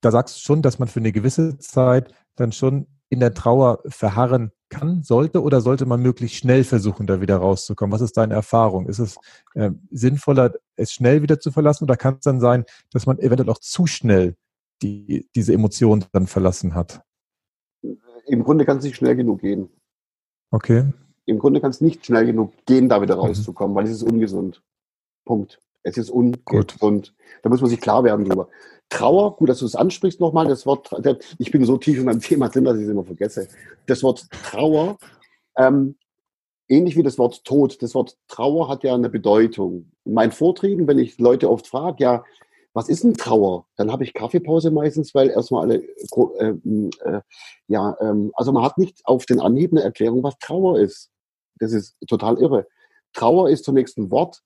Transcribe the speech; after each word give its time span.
da 0.00 0.10
sagst 0.10 0.36
du 0.36 0.40
schon, 0.40 0.62
dass 0.62 0.78
man 0.78 0.88
für 0.88 1.00
eine 1.00 1.12
gewisse 1.12 1.58
Zeit 1.58 2.12
dann 2.36 2.52
schon 2.52 2.86
in 3.08 3.20
der 3.20 3.34
Trauer 3.34 3.80
verharren 3.86 4.52
kann, 4.68 5.02
sollte 5.02 5.42
oder 5.42 5.60
sollte 5.60 5.86
man 5.86 6.02
möglichst 6.02 6.36
schnell 6.36 6.62
versuchen, 6.62 7.06
da 7.06 7.20
wieder 7.20 7.36
rauszukommen? 7.36 7.92
Was 7.92 8.02
ist 8.02 8.16
deine 8.16 8.34
Erfahrung? 8.34 8.86
Ist 8.86 8.98
es 8.98 9.16
äh, 9.54 9.70
sinnvoller, 9.90 10.52
es 10.76 10.92
schnell 10.92 11.22
wieder 11.22 11.40
zu 11.40 11.50
verlassen 11.50 11.84
oder 11.84 11.96
kann 11.96 12.14
es 12.14 12.20
dann 12.20 12.40
sein, 12.40 12.64
dass 12.92 13.06
man 13.06 13.18
eventuell 13.18 13.48
auch 13.50 13.58
zu 13.58 13.86
schnell 13.86 14.36
die, 14.82 15.28
diese 15.34 15.54
Emotion 15.54 16.04
dann 16.12 16.26
verlassen 16.26 16.74
hat? 16.74 17.02
Im 18.26 18.44
Grunde 18.44 18.66
kann 18.66 18.78
es 18.78 18.84
nicht 18.84 18.96
schnell 18.96 19.16
genug 19.16 19.40
gehen. 19.40 19.70
Okay. 20.50 20.92
Im 21.24 21.38
Grunde 21.38 21.60
kann 21.60 21.70
es 21.70 21.80
nicht 21.80 22.04
schnell 22.04 22.26
genug 22.26 22.52
gehen, 22.66 22.88
da 22.88 23.00
wieder 23.00 23.16
mhm. 23.16 23.22
rauszukommen, 23.22 23.72
mhm. 23.72 23.76
weil 23.76 23.84
es 23.84 23.92
ist 23.92 24.02
ungesund. 24.02 24.62
Punkt. 25.24 25.60
Es 25.88 25.96
ist 25.96 26.10
ungesund. 26.10 27.14
Da 27.42 27.48
muss 27.48 27.60
man 27.60 27.70
sich 27.70 27.80
klar 27.80 28.04
werden 28.04 28.24
drüber. 28.24 28.48
Trauer, 28.88 29.36
gut, 29.36 29.48
dass 29.48 29.58
du 29.58 29.66
es 29.66 29.74
ansprichst 29.74 30.20
nochmal, 30.20 30.46
das 30.46 30.64
Wort, 30.64 30.90
ich 31.38 31.50
bin 31.50 31.64
so 31.64 31.76
tief 31.76 31.98
in 31.98 32.04
meinem 32.04 32.20
Thema 32.20 32.48
drin, 32.48 32.64
dass 32.64 32.76
ich 32.76 32.84
es 32.84 32.88
immer 32.88 33.04
vergesse. 33.04 33.48
Das 33.86 34.02
Wort 34.02 34.26
Trauer, 34.44 34.96
ähm, 35.56 35.96
ähnlich 36.68 36.96
wie 36.96 37.02
das 37.02 37.18
Wort 37.18 37.44
Tod, 37.44 37.82
das 37.82 37.94
Wort 37.94 38.16
Trauer 38.28 38.68
hat 38.68 38.84
ja 38.84 38.94
eine 38.94 39.10
Bedeutung. 39.10 39.92
In 40.04 40.14
meinen 40.14 40.32
Vorträgen, 40.32 40.86
wenn 40.86 40.98
ich 40.98 41.18
Leute 41.18 41.50
oft 41.50 41.66
frage, 41.66 42.02
ja, 42.02 42.24
was 42.72 42.88
ist 42.88 43.04
denn 43.04 43.14
Trauer? 43.14 43.66
Dann 43.76 43.90
habe 43.90 44.04
ich 44.04 44.14
Kaffeepause 44.14 44.70
meistens, 44.70 45.14
weil 45.14 45.30
erstmal 45.30 45.62
alle, 45.62 45.82
äh, 46.38 46.54
äh, 47.04 47.20
ja, 47.66 47.96
ähm, 48.00 48.30
also 48.34 48.52
man 48.52 48.62
hat 48.62 48.78
nicht 48.78 49.00
auf 49.04 49.26
den 49.26 49.40
Anhieb 49.40 49.72
eine 49.72 49.82
Erklärung, 49.82 50.22
was 50.22 50.38
Trauer 50.38 50.78
ist. 50.78 51.10
Das 51.58 51.72
ist 51.72 51.96
total 52.06 52.38
irre. 52.38 52.66
Trauer 53.12 53.50
ist 53.50 53.64
zunächst 53.64 53.98
ein 53.98 54.10
Wort, 54.10 54.42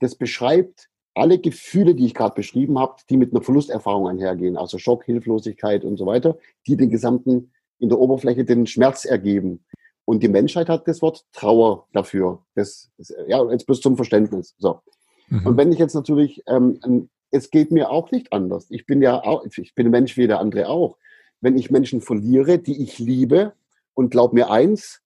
das 0.00 0.14
beschreibt 0.14 0.88
alle 1.14 1.38
Gefühle, 1.38 1.94
die 1.94 2.06
ich 2.06 2.14
gerade 2.14 2.34
beschrieben 2.34 2.78
habe, 2.78 2.96
die 3.08 3.16
mit 3.16 3.32
einer 3.32 3.42
Verlusterfahrung 3.42 4.08
einhergehen, 4.08 4.56
also 4.56 4.78
Schock, 4.78 5.04
Hilflosigkeit 5.04 5.84
und 5.84 5.96
so 5.96 6.06
weiter, 6.06 6.38
die 6.66 6.76
den 6.76 6.90
gesamten 6.90 7.52
in 7.78 7.88
der 7.88 7.98
Oberfläche 7.98 8.44
den 8.44 8.66
Schmerz 8.66 9.04
ergeben. 9.04 9.64
Und 10.04 10.22
die 10.22 10.28
Menschheit 10.28 10.68
hat 10.68 10.86
das 10.88 11.02
Wort 11.02 11.24
Trauer 11.32 11.86
dafür. 11.92 12.42
Das, 12.54 12.90
ja, 13.26 13.48
jetzt 13.50 13.66
bis 13.66 13.80
zum 13.80 13.96
Verständnis. 13.96 14.54
So. 14.58 14.80
Mhm. 15.28 15.46
Und 15.46 15.56
wenn 15.56 15.72
ich 15.72 15.78
jetzt 15.78 15.94
natürlich, 15.94 16.42
ähm, 16.46 17.08
es 17.30 17.50
geht 17.50 17.70
mir 17.70 17.90
auch 17.90 18.10
nicht 18.10 18.32
anders. 18.32 18.66
Ich 18.70 18.86
bin 18.86 19.02
ja 19.02 19.22
auch, 19.22 19.44
ich 19.44 19.74
bin 19.74 19.86
ein 19.86 19.92
Mensch 19.92 20.16
wie 20.16 20.26
der 20.26 20.40
andere 20.40 20.68
auch. 20.68 20.96
Wenn 21.40 21.56
ich 21.56 21.70
Menschen 21.70 22.00
verliere, 22.00 22.58
die 22.58 22.82
ich 22.82 22.98
liebe, 22.98 23.52
und 23.94 24.10
glaub 24.10 24.32
mir 24.32 24.50
eins, 24.50 25.02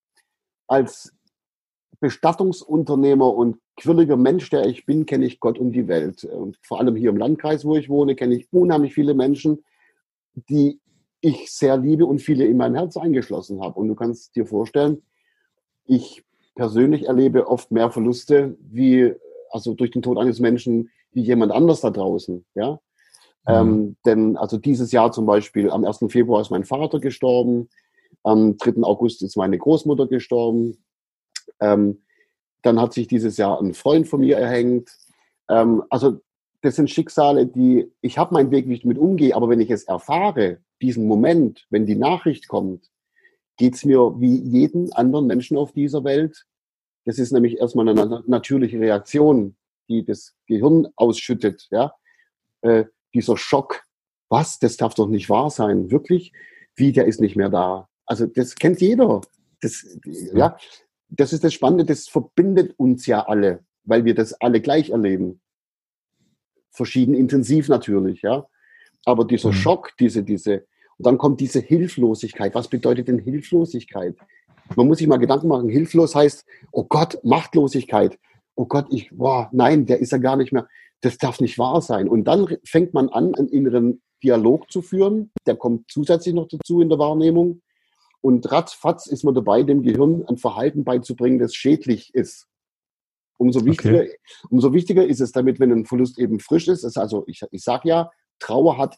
als 0.69 1.13
Bestattungsunternehmer 2.05 3.33
und 3.33 3.57
quirliger 3.79 4.19
Mensch, 4.19 4.51
der 4.51 4.67
ich 4.67 4.85
bin, 4.85 5.07
kenne 5.07 5.25
ich 5.25 5.41
Gott 5.41 5.59
und 5.59 5.73
die 5.73 5.89
Welt. 5.89 6.23
Und 6.25 6.59
vor 6.61 6.79
allem 6.79 6.97
hier 6.97 7.09
im 7.09 7.17
Landkreis, 7.17 7.65
wo 7.65 7.77
ich 7.77 7.89
wohne, 7.89 8.15
kenne 8.15 8.35
ich 8.35 8.47
unheimlich 8.53 8.93
viele 8.93 9.15
Menschen, 9.15 9.65
die 10.35 10.81
ich 11.23 11.51
sehr 11.51 11.79
liebe 11.79 12.05
und 12.05 12.19
viele 12.19 12.45
in 12.45 12.59
mein 12.59 12.75
Herz 12.75 12.99
eingeschlossen 12.99 13.63
habe. 13.63 13.81
Und 13.81 13.89
du 13.89 13.95
kannst 13.95 14.37
dir 14.37 14.45
vorstellen, 14.45 15.01
ich 15.87 16.23
persönlich 16.55 17.07
erlebe 17.07 17.49
oft 17.49 17.71
mehr 17.71 17.91
Verluste 17.91 18.55
wie, 18.61 19.15
also 19.51 19.73
durch 19.73 19.91
den 19.91 20.03
Tod 20.03 20.19
eines 20.19 20.41
Menschen, 20.41 20.91
wie 21.13 21.23
jemand 21.23 21.53
anders 21.53 21.81
da 21.81 21.89
draußen, 21.89 22.45
ja. 22.55 22.73
Mhm. 23.47 23.55
Ähm, 23.55 23.97
denn 24.05 24.37
also 24.37 24.59
dieses 24.59 24.93
Jahr 24.93 25.11
zum 25.11 25.25
Beispiel, 25.25 25.71
am 25.71 25.87
1. 25.87 26.05
Februar 26.09 26.43
ist 26.43 26.51
mein 26.51 26.65
Vater 26.65 27.01
gestorben, 27.01 27.71
am 28.23 28.59
3. 28.59 28.83
August 28.83 29.23
ist 29.23 29.39
meine 29.39 29.57
Großmutter 29.57 30.07
gestorben, 30.07 30.85
ähm, 31.61 32.03
dann 32.63 32.81
hat 32.81 32.93
sich 32.93 33.07
dieses 33.07 33.37
Jahr 33.37 33.61
ein 33.61 33.75
Freund 33.75 34.09
von 34.09 34.21
mir 34.21 34.39
erhängt. 34.39 34.91
Ähm, 35.49 35.83
also 35.91 36.21
das 36.63 36.77
sind 36.77 36.91
Schicksale, 36.91 37.47
die 37.47 37.91
ich 38.01 38.17
habe 38.17 38.35
meinen 38.35 38.51
Weg, 38.51 38.69
wie 38.69 38.75
ich 38.75 38.83
damit 38.83 38.99
umgehe, 38.99 39.37
aber 39.37 39.49
wenn 39.49 39.61
ich 39.61 39.71
es 39.71 39.85
erfahre, 39.85 40.59
diesen 40.81 41.07
Moment, 41.07 41.67
wenn 41.71 41.87
die 41.87 41.95
Nachricht 41.95 42.49
kommt, 42.49 42.91
geht 43.57 43.75
es 43.75 43.85
mir 43.85 44.19
wie 44.19 44.37
jeden 44.37 44.93
anderen 44.93 45.27
Menschen 45.27 45.57
auf 45.57 45.73
dieser 45.73 46.05
Welt. 46.05 46.47
Das 47.05 47.19
ist 47.19 47.33
nämlich 47.33 47.59
erstmal 47.59 47.89
eine 47.89 48.23
natürliche 48.27 48.81
Reaktion, 48.81 49.57
die 49.89 50.05
das 50.05 50.35
Gehirn 50.47 50.89
ausschüttet. 50.97 51.69
Ja? 51.71 51.95
Äh, 52.63 52.85
dieser 53.13 53.37
Schock, 53.37 53.85
was, 54.29 54.59
das 54.59 54.77
darf 54.77 54.95
doch 54.95 55.09
nicht 55.09 55.29
wahr 55.29 55.51
sein, 55.51 55.91
wirklich? 55.91 56.33
Wie, 56.75 56.93
der 56.93 57.05
ist 57.05 57.21
nicht 57.21 57.37
mehr 57.37 57.51
da. 57.51 57.89
Also 58.07 58.27
das 58.27 58.57
kennt 58.57 58.81
jeder. 58.81 59.21
Das, 59.61 59.87
ja, 60.05 60.57
das 61.09 61.33
ist 61.33 61.45
das 61.45 61.55
Spannende, 61.55 61.85
das 61.85 62.09
verbindet 62.09 62.75
uns 62.79 63.07
ja 63.07 63.27
alle, 63.27 63.65
weil 63.85 64.05
wir 64.05 64.15
das 64.15 64.35
alle 64.41 64.61
gleich 64.61 64.91
erleben. 64.91 65.41
Verschieden 66.71 67.15
intensiv 67.15 67.69
natürlich, 67.69 68.23
ja. 68.23 68.47
Aber 69.05 69.25
dieser 69.25 69.51
mhm. 69.51 69.55
Schock, 69.55 69.93
diese, 69.99 70.23
diese, 70.23 70.67
und 70.99 71.07
dann 71.07 71.19
kommt 71.19 71.41
diese 71.41 71.61
Hilflosigkeit. 71.61 72.55
Was 72.55 72.69
bedeutet 72.69 73.09
denn 73.09 73.19
Hilflosigkeit? 73.19 74.17
Man 74.77 74.87
muss 74.87 74.99
sich 74.99 75.07
mal 75.07 75.19
Gedanken 75.19 75.49
machen. 75.49 75.69
Hilflos 75.69 76.15
heißt, 76.15 76.45
oh 76.73 76.85
Gott, 76.85 77.19
Machtlosigkeit. 77.23 78.19
Oh 78.55 78.67
Gott, 78.67 78.87
ich, 78.91 79.11
boah, 79.11 79.49
nein, 79.53 79.87
der 79.87 79.99
ist 79.99 80.13
ja 80.13 80.19
gar 80.19 80.37
nicht 80.37 80.53
mehr. 80.53 80.69
Das 81.01 81.19
darf 81.19 81.41
nicht 81.41 81.59
wahr 81.59 81.83
sein. 81.83 82.09
Und 82.09 82.25
dann 82.25 82.57
fängt 82.65 82.95
man 82.95 83.09
an, 83.09 83.35
einen 83.35 83.49
inneren 83.49 84.03
Dialog 84.23 84.71
zu 84.71 84.81
führen. 84.81 85.31
Der 85.47 85.57
kommt 85.57 85.91
zusätzlich 85.91 86.35
noch 86.35 86.49
dazu 86.49 86.81
in 86.81 86.89
der 86.89 86.99
Wahrnehmung. 86.99 87.61
Und 88.25 88.51
ratzfatz 88.51 89.07
ist 89.07 89.23
man 89.23 89.35
dabei, 89.35 89.65
dem 89.65 89.83
Gehirn 89.83 90.25
ein 90.27 90.39
Verhalten 90.39 90.83
beizubringen, 90.83 91.39
das 91.39 91.55
schädlich 91.55 92.15
ist. 92.15 92.49
Umso 93.37 93.67
wichtiger, 93.67 94.01
okay. 94.01 94.17
umso 94.49 94.73
wichtiger 94.73 95.07
ist 95.07 95.21
es 95.21 95.31
damit, 95.31 95.61
wenn 95.61 95.71
ein 95.71 95.85
Verlust 95.85 96.19
eben 96.19 96.41
frisch 96.41 96.67
ist. 96.69 96.85
ist 96.85 96.97
also 96.97 97.25
ich, 97.27 97.43
ich 97.51 97.63
sage 97.63 97.87
ja, 97.91 98.11
Trauer 98.39 98.79
hat 98.79 98.97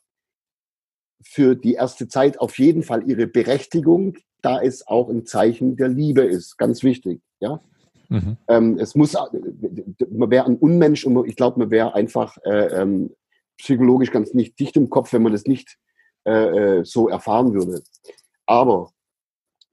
für 1.24 1.56
die 1.56 1.72
erste 1.72 2.06
Zeit 2.06 2.38
auf 2.38 2.56
jeden 2.60 2.84
Fall 2.84 3.02
ihre 3.10 3.26
Berechtigung, 3.26 4.16
da 4.42 4.62
es 4.62 4.86
auch 4.86 5.08
ein 5.08 5.26
Zeichen 5.26 5.76
der 5.76 5.88
Liebe 5.88 6.22
ist. 6.22 6.56
Ganz 6.56 6.84
wichtig. 6.84 7.20
Ja? 7.40 7.60
Mhm. 8.08 8.36
Ähm, 8.46 8.78
es 8.78 8.94
muss, 8.94 9.14
man 9.14 10.30
wäre 10.30 10.46
ein 10.46 10.56
Unmensch 10.56 11.04
und 11.04 11.26
ich 11.26 11.34
glaube, 11.34 11.58
man 11.58 11.72
wäre 11.72 11.96
einfach 11.96 12.36
äh, 12.44 12.80
ähm, 12.80 13.10
psychologisch 13.58 14.12
ganz 14.12 14.34
nicht 14.34 14.56
dicht 14.60 14.76
im 14.76 14.88
Kopf, 14.88 15.12
wenn 15.12 15.24
man 15.24 15.32
das 15.32 15.46
nicht 15.46 15.78
äh, 16.24 16.78
äh 16.78 16.84
so 16.84 17.08
erfahren 17.08 17.54
würde. 17.54 17.82
Aber 18.48 18.92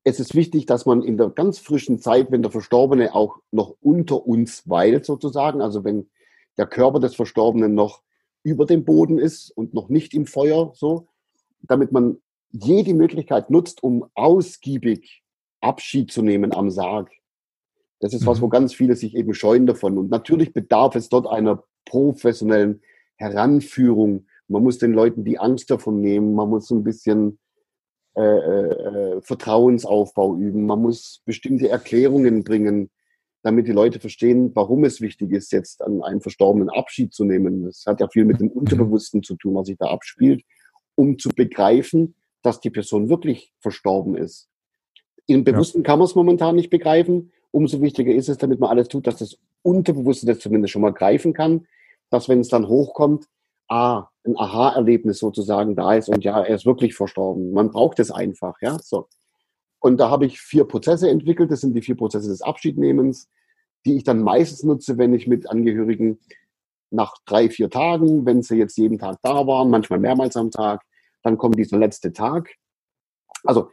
es 0.04 0.20
ist 0.20 0.36
wichtig, 0.36 0.66
dass 0.66 0.86
man 0.86 1.02
in 1.02 1.18
der 1.18 1.30
ganz 1.30 1.60
frischen 1.60 2.00
Zeit, 2.00 2.32
wenn 2.32 2.42
der 2.42 2.52
Verstorbene 2.52 3.16
auch 3.16 3.38
noch 3.52 3.76
unter 3.82 4.26
uns 4.26 4.68
weilt 4.70 5.06
sozusagen, 5.06 5.62
also 5.62 5.84
wenn 5.84 6.10
der 6.58 6.68
Körper 6.68 7.00
des 7.00 7.16
Verstorbenen 7.16 7.74
noch 7.74 8.04
über 8.44 8.66
dem 8.66 8.84
Boden 8.84 9.18
ist 9.18 9.50
und 9.52 9.74
noch 9.74 9.90
nicht 9.90 10.14
im 10.14 10.26
Feuer, 10.26 10.72
so, 10.76 11.08
damit 11.62 11.92
man 11.92 12.18
jede 12.52 12.94
Möglichkeit 12.94 13.50
nutzt, 13.50 13.82
um 13.82 14.06
ausgiebig 14.14 15.24
Abschied 15.62 16.12
zu 16.12 16.22
nehmen 16.22 16.54
am 16.54 16.70
Sarg. 16.70 17.10
Das 18.00 18.14
ist 18.14 18.26
was, 18.26 18.42
wo 18.42 18.48
mhm. 18.48 18.52
ganz 18.52 18.74
viele 18.74 18.98
sich 18.98 19.16
eben 19.16 19.34
scheuen 19.34 19.66
davon. 19.66 19.98
Und 19.98 20.12
natürlich 20.12 20.52
bedarf 20.52 20.96
es 20.96 21.08
dort 21.08 21.26
einer 21.26 21.64
professionellen 21.86 22.82
Heranführung. 23.16 24.26
Man 24.50 24.62
muss 24.62 24.78
den 24.78 24.92
Leuten 24.92 25.24
die 25.24 25.40
Angst 25.40 25.72
davon 25.72 26.02
nehmen. 26.02 26.36
Man 26.36 26.50
muss 26.50 26.70
ein 26.70 26.84
bisschen 26.84 27.40
äh, 28.16 28.22
äh, 28.22 29.22
Vertrauensaufbau 29.22 30.36
üben. 30.36 30.66
Man 30.66 30.82
muss 30.82 31.22
bestimmte 31.26 31.70
Erklärungen 31.70 32.44
bringen, 32.44 32.92
damit 33.42 33.68
die 33.68 33.72
Leute 33.72 34.00
verstehen, 34.00 34.52
warum 34.54 34.84
es 34.84 35.02
wichtig 35.02 35.32
ist, 35.32 35.52
jetzt 35.52 35.82
an 35.82 36.04
einem 36.04 36.22
Verstorbenen 36.22 36.70
Abschied 36.70 37.14
zu 37.14 37.26
nehmen. 37.26 37.66
Das 37.66 37.84
hat 37.88 38.00
ja 38.00 38.08
viel 38.08 38.26
mit 38.26 38.40
dem. 38.40 38.50
Unterbewussten 38.50 39.24
zu 39.24 39.36
tun, 39.36 39.56
was 39.56 39.68
sich 39.68 39.78
da 39.78 39.88
abspielt, 39.88 40.44
um 40.96 41.18
zu 41.18 41.30
begreifen, 41.30 42.16
dass 42.44 42.60
die 42.60 42.70
Person 42.70 43.10
wirklich 43.10 43.52
verstorben 43.60 44.16
ist. 44.16 44.48
Im 45.26 45.44
Bewussten 45.44 45.80
ja. 45.80 45.84
kann 45.84 46.00
man 46.00 46.06
es 46.06 46.16
momentan 46.16 46.56
nicht 46.56 46.70
begreifen. 46.70 47.32
Umso 47.52 47.82
wichtiger 47.82 48.14
ist 48.14 48.30
es, 48.30 48.38
damit 48.38 48.60
man 48.60 48.70
alles 48.70 48.90
tut, 48.90 49.08
dass 49.08 49.18
das 49.18 49.38
Unterbewusste 49.64 50.26
das 50.26 50.40
zumindest 50.40 50.72
schon 50.72 50.82
mal 50.82 50.94
greifen 50.94 51.34
kann, 51.34 51.66
dass 52.10 52.30
wenn 52.30 52.42
es 52.42 52.50
dann 52.50 52.68
hochkommt, 52.68 53.26
ah, 53.70 54.08
ein 54.26 54.38
Aha-Erlebnis 54.38 55.20
sozusagen 55.20 55.76
da 55.76 55.94
ist 55.94 56.10
und 56.10 56.24
ja, 56.24 56.42
er 56.42 56.56
ist 56.56 56.66
wirklich 56.66 56.96
verstorben. 56.96 57.54
Man 57.54 57.72
braucht 57.72 58.00
es 58.00 58.12
einfach, 58.12 58.62
ja, 58.62 58.80
so. 58.80 59.08
Und 59.80 59.98
da 59.98 60.10
habe 60.10 60.26
ich 60.26 60.40
vier 60.40 60.64
Prozesse 60.64 61.10
entwickelt. 61.10 61.52
Das 61.52 61.60
sind 61.60 61.74
die 61.74 61.82
vier 61.82 61.98
Prozesse 61.98 62.30
des 62.30 62.42
Abschiednehmens, 62.42 63.30
die 63.86 63.98
ich 63.98 64.06
dann 64.06 64.22
meistens 64.22 64.64
nutze, 64.64 64.98
wenn 64.98 65.14
ich 65.14 65.28
mit 65.28 65.50
Angehörigen 65.50 66.20
nach 66.90 67.18
drei, 67.26 67.50
vier 67.50 67.70
Tagen, 67.70 68.26
wenn 68.26 68.44
sie 68.44 68.56
jetzt 68.56 68.78
jeden 68.78 68.98
Tag 68.98 69.18
da 69.24 69.46
waren, 69.46 69.70
manchmal 69.70 70.00
mehrmals 70.00 70.38
am 70.38 70.52
Tag, 70.52 70.84
dann 71.22 71.38
kommt 71.38 71.58
dieser 71.58 71.78
letzte 71.78 72.14
Tag. 72.14 72.56
Also 73.44 73.72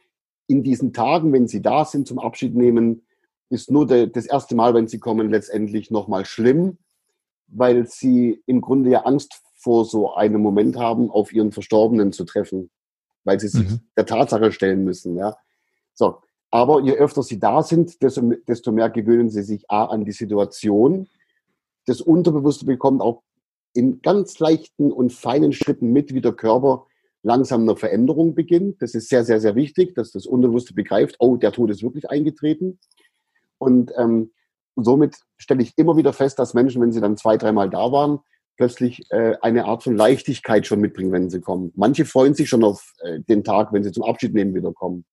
in 0.48 0.64
diesen 0.64 0.92
Tagen, 0.92 1.32
wenn 1.32 1.46
sie 1.46 1.62
da 1.62 1.84
sind 1.84 2.08
zum 2.08 2.18
Abschied 2.18 2.56
nehmen, 2.56 3.02
ist 3.50 3.70
nur 3.70 3.86
de, 3.86 4.08
das 4.08 4.26
erste 4.26 4.56
Mal, 4.56 4.74
wenn 4.74 4.88
sie 4.88 4.98
kommen, 4.98 5.30
letztendlich 5.30 5.92
nochmal 5.92 6.24
schlimm, 6.24 6.78
weil 7.46 7.86
sie 7.86 8.42
im 8.46 8.60
Grunde 8.60 8.90
ja 8.90 9.02
Angst 9.02 9.42
vor 9.60 9.84
so 9.84 10.14
einem 10.14 10.40
Moment 10.40 10.76
haben, 10.76 11.10
auf 11.10 11.32
ihren 11.32 11.52
Verstorbenen 11.52 12.12
zu 12.12 12.24
treffen, 12.24 12.70
weil 13.24 13.38
sie 13.38 13.48
sich 13.48 13.68
mhm. 13.68 13.80
der 13.96 14.06
Tatsache 14.06 14.52
stellen 14.52 14.84
müssen. 14.84 15.16
Ja. 15.16 15.36
So. 15.94 16.18
Aber 16.50 16.80
je 16.80 16.94
öfter 16.94 17.22
sie 17.22 17.38
da 17.38 17.62
sind, 17.62 18.02
desto, 18.02 18.22
desto 18.48 18.72
mehr 18.72 18.90
gewöhnen 18.90 19.30
sie 19.30 19.42
sich 19.42 19.70
A, 19.70 19.84
an 19.84 20.04
die 20.04 20.12
Situation. 20.12 21.08
Das 21.86 22.00
Unterbewusste 22.00 22.64
bekommt 22.64 23.02
auch 23.02 23.22
in 23.72 24.02
ganz 24.02 24.38
leichten 24.40 24.90
und 24.90 25.12
feinen 25.12 25.52
Schritten 25.52 25.92
mit, 25.92 26.12
wie 26.12 26.20
der 26.20 26.32
Körper 26.32 26.86
langsam 27.22 27.62
eine 27.62 27.76
Veränderung 27.76 28.34
beginnt. 28.34 28.82
Das 28.82 28.94
ist 28.94 29.08
sehr, 29.08 29.24
sehr, 29.24 29.40
sehr 29.40 29.54
wichtig, 29.54 29.94
dass 29.94 30.10
das 30.10 30.26
Unbewusste 30.26 30.74
begreift, 30.74 31.16
oh, 31.20 31.36
der 31.36 31.52
Tod 31.52 31.70
ist 31.70 31.82
wirklich 31.82 32.10
eingetreten. 32.10 32.80
Und 33.58 33.92
ähm, 33.96 34.32
somit 34.74 35.16
stelle 35.36 35.62
ich 35.62 35.76
immer 35.76 35.96
wieder 35.96 36.12
fest, 36.12 36.38
dass 36.38 36.54
Menschen, 36.54 36.82
wenn 36.82 36.92
sie 36.92 37.00
dann 37.00 37.16
zwei, 37.16 37.36
dreimal 37.36 37.70
da 37.70 37.92
waren, 37.92 38.20
plötzlich 38.60 39.10
äh, 39.10 39.36
eine 39.40 39.64
Art 39.64 39.84
von 39.84 39.96
Leichtigkeit 39.96 40.66
schon 40.66 40.80
mitbringen, 40.80 41.12
wenn 41.12 41.30
sie 41.30 41.40
kommen. 41.40 41.72
Manche 41.76 42.04
freuen 42.04 42.34
sich 42.34 42.50
schon 42.50 42.62
auf 42.62 42.92
äh, 42.98 43.18
den 43.20 43.42
Tag, 43.42 43.72
wenn 43.72 43.82
sie 43.82 43.90
zum 43.90 44.02
Abschied 44.02 44.34
nehmen 44.34 44.54
wieder 44.54 44.74
kommen, 44.74 45.06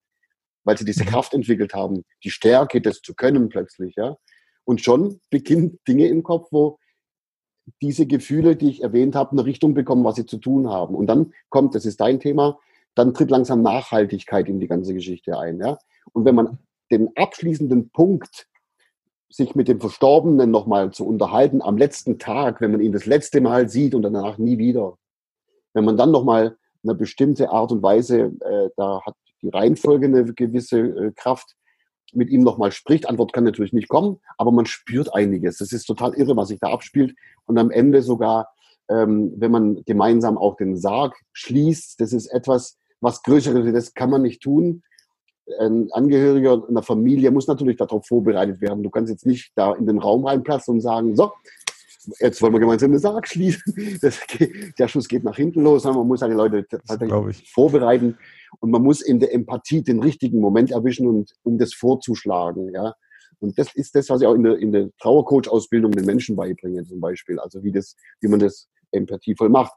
weil 0.66 0.78
sie 0.78 0.84
diese 0.84 1.06
mhm. 1.06 1.08
Kraft 1.08 1.34
entwickelt 1.34 1.74
haben, 1.74 2.04
die 2.26 2.30
Stärke, 2.30 2.82
das 2.82 3.00
zu 3.00 3.14
können 3.14 3.48
plötzlich, 3.48 3.96
ja. 3.96 4.18
Und 4.66 4.82
schon 4.82 5.22
beginnen 5.30 5.80
Dinge 5.88 6.08
im 6.08 6.24
Kopf, 6.24 6.50
wo 6.52 6.78
diese 7.82 8.06
Gefühle, 8.06 8.58
die 8.58 8.70
ich 8.70 8.84
erwähnt 8.84 9.16
habe, 9.16 9.32
eine 9.32 9.46
Richtung 9.46 9.74
bekommen, 9.74 10.04
was 10.04 10.18
sie 10.18 10.26
zu 10.26 10.40
tun 10.40 10.70
haben. 10.70 10.94
Und 10.94 11.08
dann 11.08 11.32
kommt, 11.48 11.74
das 11.74 11.86
ist 11.86 12.02
dein 12.02 12.20
Thema, 12.20 12.60
dann 12.96 13.14
tritt 13.14 13.32
langsam 13.32 13.62
Nachhaltigkeit 13.62 14.50
in 14.50 14.60
die 14.60 14.68
ganze 14.68 14.94
Geschichte 14.94 15.40
ein. 15.40 15.62
Ja? 15.62 15.78
Und 16.12 16.26
wenn 16.26 16.36
man 16.36 16.58
den 16.92 17.16
abschließenden 17.16 17.92
Punkt, 17.92 18.50
sich 19.30 19.56
mit 19.56 19.68
dem 19.68 19.80
Verstorbenen 19.80 20.52
nochmal 20.52 20.92
zu 20.92 21.06
unterhalten, 21.06 21.62
am 21.62 21.78
letzten 21.78 22.18
Tag, 22.18 22.62
wenn 22.62 22.72
man 22.72 22.82
ihn 22.82 22.94
das 22.94 23.06
letzte 23.06 23.42
Mal 23.42 23.70
sieht 23.70 23.94
und 23.94 24.04
danach 24.04 24.38
nie 24.38 24.58
wieder, 24.58 24.98
wenn 25.74 25.86
man 25.86 25.98
dann 25.98 26.12
nochmal 26.12 26.58
eine 26.84 26.96
bestimmte 26.96 27.50
Art 27.50 27.72
und 27.72 27.84
Weise, 27.84 28.32
äh, 28.42 28.70
da 28.78 29.02
hat 29.06 29.16
die 29.42 29.50
Reihenfolge 29.50 30.08
eine 30.08 30.34
gewisse 30.34 30.80
äh, 30.80 31.12
Kraft, 31.16 31.58
mit 32.14 32.30
ihm 32.30 32.42
nochmal 32.42 32.72
spricht. 32.72 33.08
Antwort 33.10 33.34
kann 33.34 33.44
natürlich 33.44 33.74
nicht 33.74 33.90
kommen, 33.90 34.20
aber 34.38 34.52
man 34.52 34.66
spürt 34.66 35.14
einiges. 35.14 35.58
Das 35.58 35.72
ist 35.72 35.86
total 35.86 36.14
irre, 36.14 36.36
was 36.38 36.50
sich 36.50 36.60
da 36.60 36.72
abspielt. 36.72 37.16
Und 37.46 37.58
am 37.58 37.70
Ende 37.70 38.02
sogar, 38.02 38.50
ähm, 38.90 39.34
wenn 39.36 39.52
man 39.52 39.84
gemeinsam 39.86 40.38
auch 40.38 40.56
den 40.56 40.78
Sarg 40.78 41.16
schließt, 41.34 42.00
das 42.00 42.14
ist 42.14 42.28
etwas, 42.28 42.78
was 43.02 43.24
Größeres, 43.24 43.72
das 43.74 43.94
kann 43.94 44.10
man 44.10 44.22
nicht 44.22 44.42
tun. 44.42 44.84
Ein 45.60 45.90
Angehöriger 45.92 46.68
einer 46.68 46.84
Familie 46.84 47.32
muss 47.32 47.48
natürlich 47.48 47.78
darauf 47.78 48.06
vorbereitet 48.06 48.60
werden. 48.62 48.84
Du 48.84 48.90
kannst 48.90 49.12
jetzt 49.12 49.26
nicht 49.26 49.52
da 49.56 49.74
in 49.74 49.86
den 49.86 50.00
Raum 50.00 50.26
reinplatzen 50.26 50.76
und 50.76 50.82
sagen, 50.82 51.16
so, 51.16 51.32
jetzt 52.20 52.42
wollen 52.42 52.54
wir 52.54 52.60
gemeinsam 52.60 52.92
den 52.92 53.00
Sarg 53.00 53.28
schließen. 53.28 53.98
Das, 54.02 54.20
der 54.78 54.88
Schuss 54.88 55.08
geht 55.08 55.24
nach 55.24 55.36
hinten 55.36 55.62
los. 55.62 55.84
Man 55.84 56.08
muss 56.08 56.20
seine 56.20 56.36
Leute 56.36 56.66
tatsächlich 56.68 57.50
vorbereiten 57.52 58.18
und 58.60 58.72
man 58.72 58.84
muss 58.84 59.02
in 59.02 59.20
der 59.20 59.34
Empathie 59.34 59.82
den 59.82 60.02
richtigen 60.02 60.40
Moment 60.40 60.72
erwischen 60.72 61.08
und 61.08 61.34
um 61.44 61.58
das 61.58 61.74
vorzuschlagen. 61.74 62.74
Ja. 62.74 62.94
Und 63.40 63.58
das 63.58 63.74
ist 63.76 63.96
das, 63.96 64.10
was 64.10 64.22
ich 64.22 64.28
auch 64.28 64.36
in 64.36 64.44
der, 64.44 64.58
in 64.58 64.72
der 64.72 64.90
Trauercoach-Ausbildung 65.00 65.92
den 65.92 66.06
Menschen 66.06 66.36
beibringe, 66.36 66.84
zum 66.84 67.00
Beispiel. 67.00 67.40
Also 67.40 67.64
wie 67.64 67.72
das, 67.72 67.96
wie 68.22 68.28
man 68.28 68.40
das 68.40 68.68
empathievoll 68.92 69.50
macht. 69.50 69.74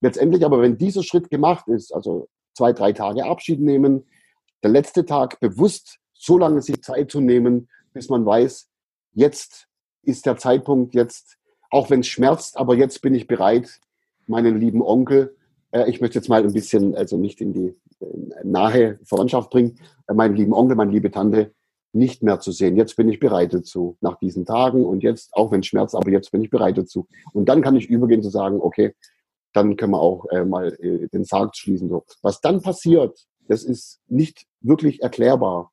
Letztendlich 0.00 0.44
aber, 0.44 0.60
wenn 0.60 0.76
dieser 0.76 1.02
Schritt 1.02 1.30
gemacht 1.30 1.68
ist, 1.68 1.94
also 1.94 2.28
zwei, 2.54 2.72
drei 2.72 2.92
Tage 2.92 3.24
Abschied 3.24 3.60
nehmen, 3.60 4.04
der 4.64 4.70
letzte 4.70 5.04
Tag 5.04 5.38
bewusst 5.40 5.98
so 6.14 6.38
lange 6.38 6.62
sich 6.62 6.82
Zeit 6.82 7.10
zu 7.10 7.20
nehmen, 7.20 7.68
bis 7.92 8.08
man 8.08 8.24
weiß, 8.24 8.68
jetzt 9.12 9.68
ist 10.02 10.26
der 10.26 10.38
Zeitpunkt, 10.38 10.94
jetzt 10.94 11.36
auch 11.70 11.90
wenn 11.90 12.00
es 12.00 12.06
schmerzt, 12.06 12.56
aber 12.56 12.74
jetzt 12.74 13.02
bin 13.02 13.14
ich 13.14 13.26
bereit, 13.26 13.80
meinen 14.26 14.58
lieben 14.58 14.82
Onkel, 14.82 15.36
äh, 15.70 15.88
ich 15.90 16.00
möchte 16.00 16.18
jetzt 16.18 16.28
mal 16.28 16.42
ein 16.42 16.52
bisschen, 16.52 16.94
also 16.94 17.18
nicht 17.18 17.40
in 17.40 17.52
die 17.52 17.76
äh, 18.00 18.06
nahe 18.42 18.98
Verwandtschaft 19.04 19.50
bringen, 19.50 19.78
äh, 20.08 20.14
meinen 20.14 20.34
lieben 20.34 20.54
Onkel, 20.54 20.76
meine 20.76 20.92
liebe 20.92 21.10
Tante 21.10 21.52
nicht 21.92 22.22
mehr 22.22 22.40
zu 22.40 22.50
sehen. 22.50 22.76
Jetzt 22.76 22.96
bin 22.96 23.08
ich 23.08 23.20
bereit 23.20 23.52
dazu, 23.52 23.96
nach 24.00 24.18
diesen 24.18 24.46
Tagen 24.46 24.84
und 24.84 25.02
jetzt, 25.02 25.32
auch 25.34 25.52
wenn 25.52 25.60
es 25.60 25.66
schmerzt, 25.66 25.94
aber 25.94 26.10
jetzt 26.10 26.32
bin 26.32 26.42
ich 26.42 26.50
bereit 26.50 26.78
dazu. 26.78 27.06
Und 27.32 27.48
dann 27.48 27.60
kann 27.60 27.76
ich 27.76 27.88
übergehen 27.88 28.22
zu 28.22 28.30
sagen, 28.30 28.60
okay, 28.60 28.94
dann 29.52 29.76
können 29.76 29.92
wir 29.92 30.00
auch 30.00 30.26
äh, 30.30 30.44
mal 30.44 30.74
äh, 30.80 31.06
den 31.08 31.24
Sarg 31.24 31.54
schließen. 31.54 31.88
So. 31.88 32.04
Was 32.22 32.40
dann 32.40 32.62
passiert, 32.62 33.26
das 33.48 33.64
ist 33.64 34.00
nicht 34.08 34.46
wirklich 34.60 35.02
erklärbar. 35.02 35.72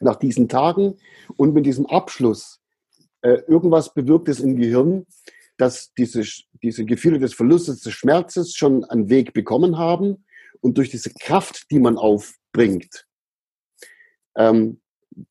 Nach 0.00 0.16
diesen 0.16 0.48
Tagen 0.48 0.98
und 1.36 1.54
mit 1.54 1.66
diesem 1.66 1.86
Abschluss 1.86 2.60
äh, 3.22 3.42
irgendwas 3.48 3.94
bewirkt 3.94 4.28
es 4.28 4.40
im 4.40 4.56
Gehirn, 4.56 5.06
dass 5.56 5.92
diese, 5.94 6.22
diese 6.62 6.84
Gefühle 6.84 7.18
des 7.18 7.34
Verlustes, 7.34 7.80
des 7.80 7.92
Schmerzes 7.92 8.54
schon 8.54 8.84
einen 8.84 9.08
Weg 9.10 9.32
bekommen 9.32 9.76
haben 9.76 10.24
und 10.60 10.78
durch 10.78 10.90
diese 10.90 11.12
Kraft, 11.12 11.70
die 11.70 11.80
man 11.80 11.96
aufbringt, 11.96 13.06
ähm, 14.36 14.80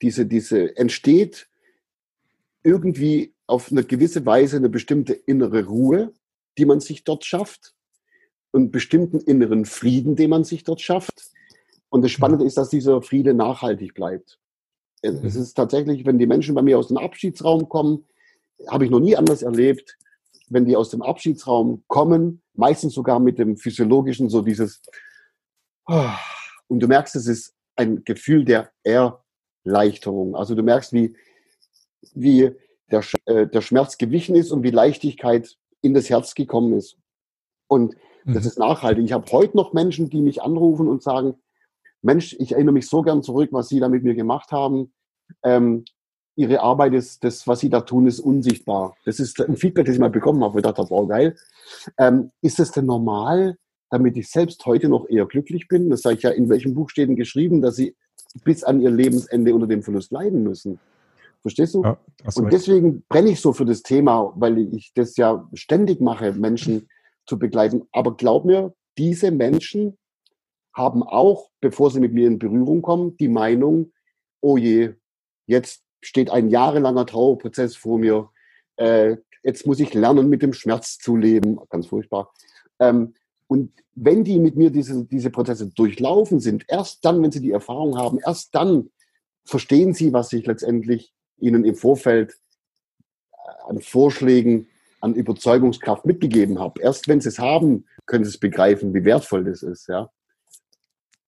diese, 0.01 0.25
diese 0.25 0.75
entsteht 0.75 1.47
irgendwie 2.63 3.33
auf 3.47 3.71
eine 3.71 3.85
gewisse 3.85 4.25
Weise 4.25 4.57
eine 4.57 4.67
bestimmte 4.69 5.13
innere 5.13 5.65
Ruhe, 5.65 6.13
die 6.57 6.65
man 6.65 6.81
sich 6.81 7.05
dort 7.05 7.23
schafft 7.23 7.73
und 8.51 8.71
bestimmten 8.71 9.21
inneren 9.21 9.63
Frieden, 9.63 10.17
den 10.17 10.29
man 10.29 10.43
sich 10.43 10.65
dort 10.65 10.81
schafft. 10.81 11.31
Und 11.89 12.03
das 12.03 12.11
Spannende 12.11 12.45
ist, 12.45 12.57
dass 12.57 12.69
dieser 12.69 13.01
Friede 13.01 13.33
nachhaltig 13.33 13.93
bleibt. 13.93 14.39
Es 15.01 15.21
mhm. 15.21 15.27
ist 15.27 15.53
tatsächlich, 15.53 16.05
wenn 16.05 16.17
die 16.17 16.27
Menschen 16.27 16.55
bei 16.55 16.61
mir 16.61 16.77
aus 16.77 16.87
dem 16.87 16.97
Abschiedsraum 16.97 17.69
kommen, 17.69 18.05
habe 18.67 18.85
ich 18.85 18.91
noch 18.91 18.99
nie 18.99 19.15
anders 19.15 19.43
erlebt, 19.43 19.97
wenn 20.49 20.65
die 20.65 20.75
aus 20.75 20.89
dem 20.89 21.01
Abschiedsraum 21.01 21.83
kommen, 21.87 22.41
meistens 22.53 22.93
sogar 22.93 23.19
mit 23.19 23.37
dem 23.37 23.57
physiologischen, 23.57 24.29
so 24.29 24.41
dieses, 24.41 24.81
und 26.67 26.79
du 26.79 26.87
merkst, 26.87 27.15
es 27.15 27.27
ist 27.27 27.55
ein 27.75 28.03
Gefühl 28.03 28.43
der 28.43 28.71
Erleichterung. 28.83 30.35
Also 30.35 30.55
du 30.55 30.63
merkst, 30.63 30.93
wie, 30.93 31.15
wie 32.13 32.51
der, 32.91 33.03
äh, 33.25 33.47
der 33.47 33.61
Schmerz 33.61 33.97
gewichen 33.97 34.35
ist 34.35 34.51
und 34.51 34.63
wie 34.63 34.71
Leichtigkeit 34.71 35.57
in 35.81 35.93
das 35.93 36.09
Herz 36.09 36.35
gekommen 36.35 36.73
ist. 36.73 36.97
Und 37.67 37.95
das 38.25 38.43
mhm. 38.43 38.47
ist 38.47 38.59
nachhaltig. 38.59 39.05
Ich 39.05 39.13
habe 39.13 39.31
heute 39.31 39.55
noch 39.55 39.73
Menschen, 39.73 40.09
die 40.09 40.21
mich 40.21 40.41
anrufen 40.41 40.87
und 40.87 41.03
sagen, 41.03 41.35
Mensch, 42.07 42.35
ich 42.39 42.53
erinnere 42.53 42.73
mich 42.73 42.87
so 42.87 43.01
gern 43.01 43.21
zurück, 43.21 43.49
was 43.51 43.67
Sie 43.67 43.81
da 43.81 43.89
mit 43.89 44.03
mir 44.03 44.15
gemacht 44.15 44.51
haben. 44.51 44.93
Ähm, 45.43 45.83
Ihre 46.37 46.61
Arbeit 46.61 46.93
ist, 46.93 47.23
das, 47.23 47.45
was 47.47 47.59
Sie 47.59 47.69
da 47.69 47.81
tun, 47.81 48.07
ist 48.07 48.21
unsichtbar. 48.21 48.95
Das 49.05 49.19
ist 49.19 49.41
ein 49.41 49.57
Feedback, 49.57 49.85
das 49.85 49.95
ich 49.95 49.99
mal 49.99 50.09
bekommen 50.09 50.41
habe, 50.43 50.53
wo 50.53 50.57
ich 50.57 50.63
dachte, 50.63 50.85
wow, 50.89 51.07
geil. 51.07 51.35
Ähm, 51.97 52.31
ist 52.41 52.59
das 52.59 52.71
denn 52.71 52.85
normal, 52.85 53.57
damit 53.89 54.15
ich 54.15 54.29
selbst 54.29 54.65
heute 54.65 54.87
noch 54.87 55.09
eher 55.09 55.25
glücklich 55.25 55.67
bin? 55.67 55.89
Das 55.89 56.01
sage 56.01 56.15
ich 56.15 56.23
ja, 56.23 56.29
in 56.29 56.47
welchem 56.47 56.73
Buch 56.73 56.89
steht 56.89 57.09
denn 57.09 57.17
geschrieben, 57.17 57.61
dass 57.61 57.75
Sie 57.75 57.93
bis 58.45 58.63
an 58.63 58.79
Ihr 58.79 58.91
Lebensende 58.91 59.53
unter 59.53 59.67
dem 59.67 59.83
Verlust 59.83 60.11
leiden 60.11 60.43
müssen? 60.43 60.79
Verstehst 61.41 61.75
du? 61.75 61.83
Ja, 61.83 61.97
und 62.35 62.53
deswegen 62.53 63.03
brenne 63.09 63.31
ich 63.31 63.41
so 63.41 63.51
für 63.51 63.65
das 63.65 63.83
Thema, 63.83 64.31
weil 64.35 64.57
ich 64.59 64.93
das 64.95 65.17
ja 65.17 65.45
ständig 65.53 65.99
mache, 65.99 66.31
Menschen 66.31 66.87
zu 67.25 67.37
begleiten. 67.37 67.83
Aber 67.91 68.15
glaub 68.15 68.45
mir, 68.45 68.73
diese 68.97 69.31
Menschen 69.31 69.97
haben 70.77 71.03
auch, 71.03 71.49
bevor 71.59 71.89
sie 71.91 71.99
mit 71.99 72.13
mir 72.13 72.27
in 72.27 72.39
Berührung 72.39 72.81
kommen, 72.81 73.17
die 73.17 73.27
Meinung, 73.27 73.91
oh 74.41 74.57
je, 74.57 74.93
jetzt 75.47 75.83
steht 76.01 76.29
ein 76.29 76.49
jahrelanger 76.49 77.05
Trauerprozess 77.05 77.75
vor 77.75 77.97
mir, 77.97 78.29
äh, 78.77 79.17
jetzt 79.43 79.65
muss 79.65 79.79
ich 79.79 79.93
lernen, 79.93 80.29
mit 80.29 80.41
dem 80.41 80.53
Schmerz 80.53 80.99
zu 80.99 81.17
leben, 81.17 81.59
ganz 81.69 81.87
furchtbar. 81.87 82.31
Ähm, 82.79 83.15
und 83.47 83.71
wenn 83.95 84.23
die 84.23 84.39
mit 84.39 84.55
mir 84.55 84.69
diese, 84.69 85.05
diese 85.05 85.31
Prozesse 85.31 85.67
durchlaufen 85.67 86.39
sind, 86.39 86.65
erst 86.67 87.03
dann, 87.03 87.23
wenn 87.23 87.31
sie 87.31 87.41
die 87.41 87.51
Erfahrung 87.51 87.97
haben, 87.97 88.19
erst 88.19 88.53
dann 88.53 88.91
verstehen 89.45 89.93
sie, 89.93 90.13
was 90.13 90.31
ich 90.33 90.45
letztendlich 90.45 91.11
ihnen 91.37 91.65
im 91.65 91.75
Vorfeld 91.75 92.33
äh, 93.31 93.69
an 93.69 93.81
Vorschlägen, 93.81 94.67
an 94.99 95.15
Überzeugungskraft 95.15 96.05
mitgegeben 96.05 96.59
habe. 96.59 96.81
Erst 96.81 97.07
wenn 97.07 97.21
sie 97.21 97.29
es 97.29 97.39
haben, 97.39 97.85
können 98.05 98.25
sie 98.25 98.29
es 98.29 98.37
begreifen, 98.37 98.93
wie 98.93 99.05
wertvoll 99.05 99.45
das 99.45 99.63
ist. 99.63 99.87
Ja. 99.87 100.11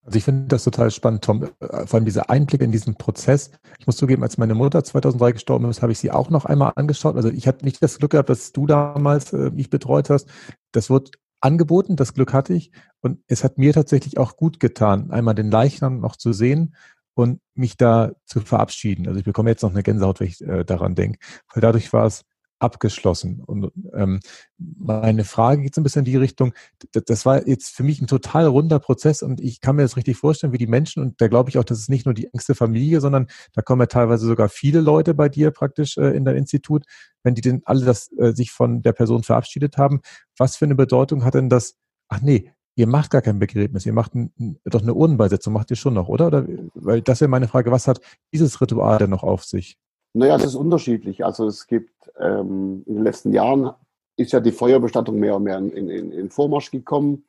Also 0.06 0.18
ich 0.18 0.24
finde 0.24 0.48
das 0.48 0.64
total 0.64 0.92
spannend, 0.92 1.24
Tom. 1.24 1.44
Äh, 1.44 1.86
vor 1.86 1.96
allem 1.96 2.06
dieser 2.06 2.30
Einblick 2.30 2.62
in 2.62 2.72
diesen 2.72 2.96
Prozess. 2.96 3.52
Ich 3.80 3.86
muss 3.86 3.98
zugeben, 3.98 4.24
als 4.24 4.38
meine 4.38 4.56
Mutter 4.56 4.84
2003 4.84 5.34
gestorben 5.34 5.70
ist, 5.70 5.82
habe 5.82 5.92
ich 5.92 6.00
sie 6.00 6.12
auch 6.12 6.30
noch 6.30 6.46
einmal 6.46 6.74
angeschaut. 6.76 7.16
Also 7.16 7.30
ich 7.30 7.48
hatte 7.48 7.66
nicht 7.66 7.82
das 7.84 8.00
Glück 8.00 8.12
gehabt, 8.12 8.30
dass 8.30 8.52
du 8.52 8.66
damals 8.66 9.34
äh, 9.34 9.52
mich 9.52 9.70
betreut 9.70 10.10
hast. 10.10 10.28
Das 10.72 10.90
wird 10.90 11.12
angeboten, 11.42 11.96
das 11.96 12.14
Glück 12.14 12.34
hatte 12.34 12.54
ich. 12.54 12.72
Und 13.02 13.20
es 13.28 13.44
hat 13.44 13.58
mir 13.58 13.74
tatsächlich 13.74 14.18
auch 14.18 14.36
gut 14.36 14.60
getan, 14.60 15.12
einmal 15.12 15.36
den 15.36 15.52
Leichnam 15.52 16.00
noch 16.00 16.16
zu 16.16 16.34
sehen 16.34 16.76
und 17.14 17.42
mich 17.54 17.78
da 17.78 18.12
zu 18.26 18.40
verabschieden. 18.42 19.08
Also 19.08 19.20
ich 19.20 19.26
bekomme 19.26 19.50
jetzt 19.50 19.64
noch 19.64 19.72
eine 19.72 19.84
Gänsehaut, 19.84 20.20
wenn 20.20 20.28
ich 20.28 20.42
äh, 20.42 20.64
daran 20.64 20.96
denke. 20.96 21.20
Weil 21.54 21.62
dadurch 21.62 21.92
war 21.94 22.06
es 22.06 22.24
abgeschlossen. 22.60 23.42
Und 23.46 23.72
ähm, 23.94 24.20
meine 24.58 25.24
Frage 25.24 25.64
geht 25.64 25.76
so 25.76 25.82
ein 25.82 25.84
bisschen 25.84 26.02
in 26.02 26.12
die 26.12 26.18
Richtung, 26.18 26.54
das 26.92 27.26
war 27.26 27.48
jetzt 27.48 27.76
für 27.76 27.84
mich 27.84 28.02
ein 28.02 28.08
total 28.08 28.46
runder 28.46 28.80
Prozess 28.80 29.22
und 29.24 29.42
ich 29.42 29.62
kann 29.62 29.76
mir 29.76 29.84
das 29.84 29.98
richtig 29.98 30.18
vorstellen, 30.18 30.54
wie 30.54 30.58
die 30.58 30.68
Menschen, 30.68 31.02
und 31.02 31.22
da 31.22 31.28
glaube 31.28 31.50
ich 31.50 31.58
auch, 31.58 31.64
das 31.64 31.80
ist 31.80 31.90
nicht 31.90 32.06
nur 32.06 32.14
die 32.14 32.28
engste 32.34 32.56
Familie, 32.56 33.02
sondern 33.02 33.28
da 33.54 33.62
kommen 33.62 33.82
ja 33.82 33.88
teilweise 33.88 34.28
sogar 34.28 34.50
viele 34.50 34.82
Leute 34.82 35.14
bei 35.14 35.30
dir 35.30 35.52
praktisch 35.52 35.98
äh, 35.98 36.16
in 36.16 36.26
dein 36.26 36.36
Institut, 36.36 36.86
wenn 37.24 37.36
die 37.36 37.42
denn 37.42 37.62
alle 37.66 37.86
das 37.86 38.12
äh, 38.18 38.34
sich 38.34 38.52
von 38.52 38.82
der 38.82 38.94
Person 38.94 39.24
verabschiedet 39.24 39.78
haben. 39.78 40.02
Was 40.38 40.58
für 40.58 40.66
eine 40.66 40.76
Bedeutung 40.76 41.24
hat 41.24 41.34
denn 41.34 41.50
das, 41.50 41.76
ach 42.10 42.22
nee, 42.22 42.52
ihr 42.76 42.88
macht 42.88 43.12
gar 43.12 43.22
kein 43.22 43.40
Begräbnis, 43.40 43.86
ihr 43.86 43.94
macht 43.94 44.16
ein, 44.16 44.60
doch 44.64 44.82
eine 44.82 44.94
Urnenbeisetzung, 44.94 45.54
macht 45.54 45.70
ihr 45.70 45.76
schon 45.76 45.94
noch, 45.94 46.08
oder? 46.08 46.28
oder 46.28 46.48
weil 46.76 47.02
das 47.02 47.22
wäre 47.22 47.30
meine 47.30 47.48
Frage, 47.48 47.72
was 47.72 47.88
hat 47.88 48.00
dieses 48.34 48.62
Ritual 48.62 48.98
denn 49.00 49.10
noch 49.10 49.24
auf 49.24 49.44
sich? 49.44 49.78
Naja, 50.14 50.38
das 50.38 50.48
ist 50.48 50.56
unterschiedlich. 50.56 51.24
Also 51.24 51.48
es 51.48 51.68
gibt 51.68 52.12
ähm, 52.20 52.84
in 52.86 52.96
den 52.96 53.04
letzten 53.04 53.32
Jahren 53.32 53.72
ist 54.16 54.34
ja 54.34 54.40
die 54.40 54.52
Feuerbestattung 54.52 55.18
mehr 55.18 55.36
und 55.36 55.44
mehr 55.44 55.58
in, 55.58 55.72
in, 55.72 56.12
in 56.12 56.30
Vormarsch 56.30 56.72
gekommen. 56.72 57.26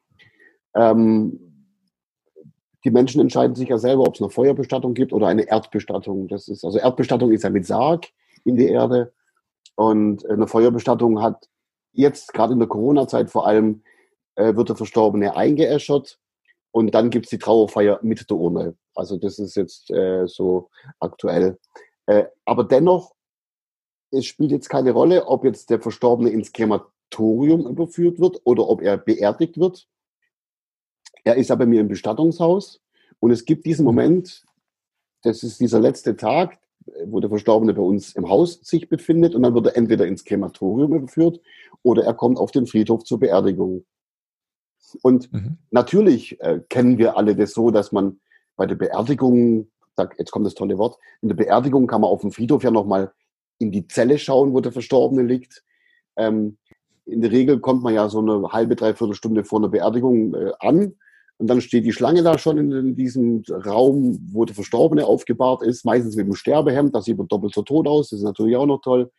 Ähm, 0.74 1.50
die 2.84 2.90
Menschen 2.90 3.20
entscheiden 3.20 3.54
sich 3.54 3.68
ja 3.68 3.78
selber, 3.78 4.04
ob 4.04 4.14
es 4.14 4.20
eine 4.20 4.30
Feuerbestattung 4.30 4.94
gibt 4.94 5.12
oder 5.12 5.26
eine 5.26 5.42
Erdbestattung. 5.42 6.28
Das 6.28 6.48
ist, 6.48 6.64
also 6.64 6.78
Erdbestattung 6.78 7.30
ist 7.32 7.44
ja 7.44 7.50
mit 7.50 7.66
Sarg 7.66 8.08
in 8.44 8.56
die 8.56 8.68
Erde. 8.68 9.12
Und 9.74 10.28
eine 10.28 10.46
Feuerbestattung 10.46 11.22
hat 11.22 11.48
jetzt, 11.92 12.32
gerade 12.32 12.54
in 12.54 12.58
der 12.58 12.68
Corona-Zeit 12.68 13.30
vor 13.30 13.46
allem, 13.46 13.82
äh, 14.34 14.56
wird 14.56 14.70
der 14.70 14.76
Verstorbene 14.76 15.36
eingeäschert 15.36 16.18
und 16.70 16.94
dann 16.94 17.10
gibt 17.10 17.26
es 17.26 17.30
die 17.30 17.38
Trauerfeier 17.38 17.98
mit 18.02 18.28
der 18.30 18.36
Urne. 18.36 18.76
Also 18.94 19.16
das 19.16 19.38
ist 19.38 19.56
jetzt 19.56 19.90
äh, 19.90 20.26
so 20.26 20.70
aktuell. 20.98 21.58
Äh, 22.06 22.24
aber 22.44 22.64
dennoch, 22.64 23.14
es 24.10 24.26
spielt 24.26 24.50
jetzt 24.50 24.68
keine 24.68 24.92
Rolle, 24.92 25.26
ob 25.26 25.44
jetzt 25.44 25.70
der 25.70 25.80
Verstorbene 25.80 26.30
ins 26.30 26.52
Krematorium 26.52 27.66
überführt 27.66 28.18
wird 28.18 28.40
oder 28.44 28.68
ob 28.68 28.82
er 28.82 28.96
beerdigt 28.96 29.58
wird. 29.58 29.88
Er 31.24 31.36
ist 31.36 31.48
ja 31.48 31.56
bei 31.56 31.66
mir 31.66 31.80
im 31.80 31.88
Bestattungshaus 31.88 32.80
und 33.20 33.30
es 33.30 33.44
gibt 33.44 33.66
diesen 33.66 33.82
mhm. 33.82 33.94
Moment, 33.94 34.44
das 35.22 35.42
ist 35.42 35.60
dieser 35.60 35.80
letzte 35.80 36.16
Tag, 36.16 36.58
wo 37.04 37.20
der 37.20 37.30
Verstorbene 37.30 37.74
bei 37.74 37.82
uns 37.82 38.14
im 38.14 38.28
Haus 38.28 38.60
sich 38.62 38.88
befindet 38.88 39.34
und 39.34 39.42
dann 39.42 39.54
wird 39.54 39.66
er 39.66 39.76
entweder 39.76 40.06
ins 40.06 40.24
Krematorium 40.24 40.94
überführt 40.94 41.40
oder 41.82 42.04
er 42.04 42.14
kommt 42.14 42.38
auf 42.38 42.50
den 42.50 42.66
Friedhof 42.66 43.04
zur 43.04 43.20
Beerdigung. 43.20 43.84
Und 45.02 45.32
mhm. 45.32 45.58
natürlich 45.70 46.40
äh, 46.40 46.60
kennen 46.68 46.98
wir 46.98 47.16
alle 47.16 47.36
das 47.36 47.52
so, 47.52 47.70
dass 47.70 47.92
man 47.92 48.20
bei 48.56 48.66
der 48.66 48.74
Beerdigung, 48.74 49.70
da, 50.00 50.10
jetzt 50.18 50.30
kommt 50.30 50.46
das 50.46 50.54
tolle 50.54 50.78
Wort, 50.78 50.98
in 51.22 51.28
der 51.28 51.36
Beerdigung 51.36 51.86
kann 51.86 52.00
man 52.00 52.10
auf 52.10 52.22
dem 52.22 52.32
Friedhof 52.32 52.62
ja 52.62 52.70
nochmal 52.70 53.12
in 53.58 53.70
die 53.70 53.86
Zelle 53.86 54.18
schauen, 54.18 54.54
wo 54.54 54.60
der 54.60 54.72
Verstorbene 54.72 55.22
liegt. 55.22 55.62
Ähm, 56.16 56.58
in 57.06 57.20
der 57.20 57.30
Regel 57.30 57.60
kommt 57.60 57.82
man 57.82 57.94
ja 57.94 58.08
so 58.08 58.20
eine 58.20 58.48
halbe, 58.52 58.76
dreiviertel 58.76 59.14
Stunde 59.14 59.44
vor 59.44 59.58
einer 59.58 59.68
Beerdigung 59.68 60.34
äh, 60.34 60.52
an 60.60 60.94
und 61.40 61.46
dann 61.46 61.62
steht 61.62 61.86
die 61.86 61.92
Schlange 61.92 62.22
da 62.22 62.36
schon 62.36 62.58
in, 62.58 62.96
diesem 62.96 63.42
Raum, 63.48 64.18
wo 64.30 64.44
der 64.44 64.54
Verstorbene 64.54 65.06
aufgebahrt 65.06 65.62
ist, 65.62 65.86
meistens 65.86 66.14
mit 66.14 66.26
einem 66.26 66.34
Sterbehemd, 66.34 66.94
das 66.94 67.06
sieht 67.06 67.16
man 67.16 67.28
doppelt 67.28 67.54
so 67.54 67.62
tot 67.62 67.88
aus, 67.88 68.10
das 68.10 68.18
ist 68.18 68.24
natürlich 68.26 68.56
auch 68.56 68.66
noch 68.66 68.82
toll. 68.82 69.10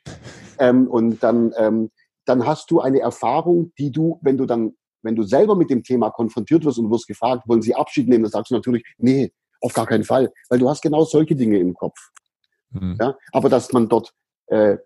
Ähm, 0.59 0.87
und 0.87 1.23
dann, 1.23 1.51
ähm, 1.57 1.89
dann 2.25 2.45
hast 2.45 2.69
du 2.69 2.79
eine 2.79 2.99
Erfahrung, 2.99 3.71
die 3.79 3.91
du, 3.91 4.19
wenn 4.21 4.37
du 4.37 4.45
dann, 4.45 4.75
wenn 5.01 5.15
du 5.15 5.23
selber 5.23 5.55
mit 5.55 5.71
dem 5.71 5.81
Thema 5.81 6.11
konfrontiert 6.11 6.63
wirst 6.63 6.77
und 6.77 6.91
wirst 6.91 7.07
gefragt, 7.07 7.49
wollen 7.49 7.63
sie 7.63 7.73
Abschied 7.73 8.07
nehmen, 8.07 8.25
dann 8.25 8.31
sagst 8.31 8.51
du 8.51 8.55
natürlich, 8.55 8.83
nee, 8.99 9.31
auf 9.61 9.73
gar 9.73 9.85
keinen 9.85 10.03
Fall, 10.03 10.31
weil 10.49 10.59
du 10.59 10.69
hast 10.69 10.81
genau 10.81 11.03
solche 11.03 11.35
Dinge 11.35 11.59
im 11.59 11.73
Kopf. 11.73 11.97
Mhm. 12.71 12.97
Ja? 12.99 13.17
Aber 13.31 13.49
dass 13.49 13.71
man 13.71 13.89
dort 13.89 14.13
äh, 14.47 14.77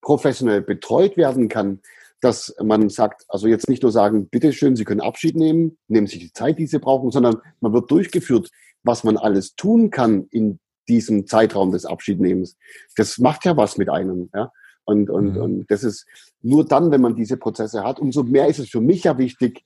professionell 0.00 0.62
betreut 0.62 1.16
werden 1.16 1.48
kann, 1.48 1.80
dass 2.20 2.54
man 2.62 2.88
sagt, 2.88 3.24
also 3.28 3.48
jetzt 3.48 3.68
nicht 3.68 3.82
nur 3.82 3.92
sagen, 3.92 4.28
bitteschön, 4.28 4.76
Sie 4.76 4.84
können 4.84 5.00
Abschied 5.00 5.36
nehmen, 5.36 5.78
nehmen 5.88 6.06
sich 6.06 6.20
die 6.20 6.32
Zeit, 6.32 6.58
die 6.58 6.66
Sie 6.66 6.78
brauchen, 6.78 7.10
sondern 7.10 7.36
man 7.60 7.72
wird 7.72 7.90
durchgeführt, 7.90 8.48
was 8.84 9.04
man 9.04 9.16
alles 9.16 9.54
tun 9.56 9.90
kann 9.90 10.26
in 10.30 10.60
diesem 10.88 11.26
Zeitraum 11.26 11.72
des 11.72 11.84
Abschiednehmens. 11.84 12.56
Das 12.96 13.18
macht 13.18 13.44
ja 13.44 13.56
was 13.56 13.76
mit 13.76 13.88
einem, 13.88 14.30
ja. 14.34 14.52
Und, 14.84 15.10
und, 15.10 15.34
mhm. 15.34 15.42
und 15.42 15.70
das 15.70 15.84
ist 15.84 16.06
nur 16.40 16.66
dann, 16.66 16.90
wenn 16.90 17.00
man 17.00 17.14
diese 17.14 17.36
Prozesse 17.36 17.84
hat, 17.84 18.00
umso 18.00 18.24
mehr 18.24 18.48
ist 18.48 18.58
es 18.58 18.68
für 18.68 18.80
mich 18.80 19.04
ja 19.04 19.16
wichtig, 19.16 19.62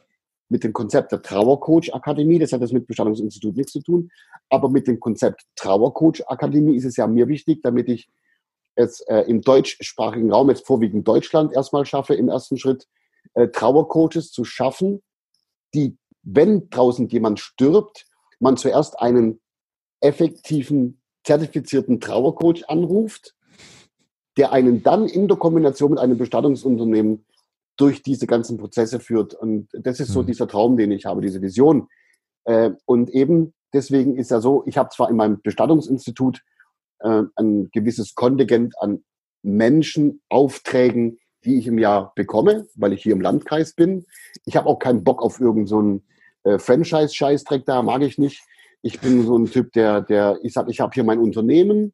mit 0.48 0.64
dem 0.64 0.72
Konzept 0.72 1.12
der 1.12 1.22
Trauercoach 1.22 1.92
Akademie, 1.92 2.38
das 2.38 2.52
hat 2.52 2.62
das 2.62 2.72
mit 2.72 2.86
Bestattungsinstitut 2.86 3.56
nichts 3.56 3.72
zu 3.72 3.80
tun, 3.80 4.10
aber 4.48 4.68
mit 4.68 4.86
dem 4.86 5.00
Konzept 5.00 5.42
Trauercoach 5.56 6.22
Akademie 6.28 6.76
ist 6.76 6.84
es 6.84 6.96
ja 6.96 7.06
mir 7.06 7.28
wichtig, 7.28 7.62
damit 7.62 7.88
ich 7.88 8.08
es 8.76 9.00
äh, 9.08 9.20
im 9.22 9.40
deutschsprachigen 9.40 10.30
Raum, 10.30 10.50
jetzt 10.50 10.66
vorwiegend 10.66 11.08
Deutschland, 11.08 11.52
erstmal 11.52 11.86
schaffe, 11.86 12.14
im 12.14 12.28
ersten 12.28 12.58
Schritt 12.58 12.86
äh, 13.34 13.48
Trauercoaches 13.48 14.30
zu 14.30 14.44
schaffen, 14.44 15.02
die, 15.74 15.96
wenn 16.22 16.68
draußen 16.70 17.08
jemand 17.08 17.40
stirbt, 17.40 18.06
man 18.38 18.56
zuerst 18.56 19.00
einen 19.00 19.40
effektiven, 20.00 21.00
zertifizierten 21.24 22.00
Trauercoach 22.00 22.68
anruft, 22.68 23.34
der 24.36 24.52
einen 24.52 24.82
dann 24.82 25.08
in 25.08 25.28
der 25.28 25.38
Kombination 25.38 25.92
mit 25.92 25.98
einem 25.98 26.18
Bestattungsunternehmen 26.18 27.24
durch 27.76 28.02
diese 28.02 28.26
ganzen 28.26 28.56
Prozesse 28.56 29.00
führt. 29.00 29.34
Und 29.34 29.68
das 29.72 30.00
ist 30.00 30.12
so 30.12 30.22
mhm. 30.22 30.26
dieser 30.26 30.48
Traum, 30.48 30.76
den 30.76 30.90
ich 30.92 31.04
habe, 31.04 31.20
diese 31.20 31.42
Vision. 31.42 31.88
Äh, 32.44 32.70
und 32.86 33.10
eben 33.10 33.54
deswegen 33.72 34.16
ist 34.16 34.30
ja 34.30 34.40
so, 34.40 34.64
ich 34.66 34.78
habe 34.78 34.90
zwar 34.90 35.10
in 35.10 35.16
meinem 35.16 35.40
Bestattungsinstitut 35.42 36.42
äh, 37.00 37.22
ein 37.36 37.70
gewisses 37.72 38.14
Kontingent 38.14 38.74
an 38.80 39.04
Menschen, 39.42 40.22
Aufträgen, 40.28 41.18
die 41.44 41.58
ich 41.58 41.66
im 41.66 41.78
Jahr 41.78 42.12
bekomme, 42.16 42.66
weil 42.74 42.92
ich 42.92 43.02
hier 43.02 43.12
im 43.12 43.20
Landkreis 43.20 43.74
bin. 43.74 44.06
Ich 44.44 44.56
habe 44.56 44.68
auch 44.68 44.78
keinen 44.78 45.04
Bock 45.04 45.22
auf 45.22 45.40
irgendeinen 45.40 46.02
so 46.44 46.50
äh, 46.50 46.58
Franchise-Scheißdreck 46.58 47.64
da, 47.64 47.82
mag 47.82 48.02
ich 48.02 48.18
nicht. 48.18 48.42
Ich 48.82 49.00
bin 49.00 49.24
so 49.24 49.36
ein 49.36 49.46
Typ, 49.46 49.72
der, 49.72 50.00
der, 50.00 50.38
ich 50.42 50.52
sage, 50.52 50.70
ich 50.70 50.80
habe 50.80 50.92
hier 50.94 51.04
mein 51.04 51.18
Unternehmen 51.18 51.92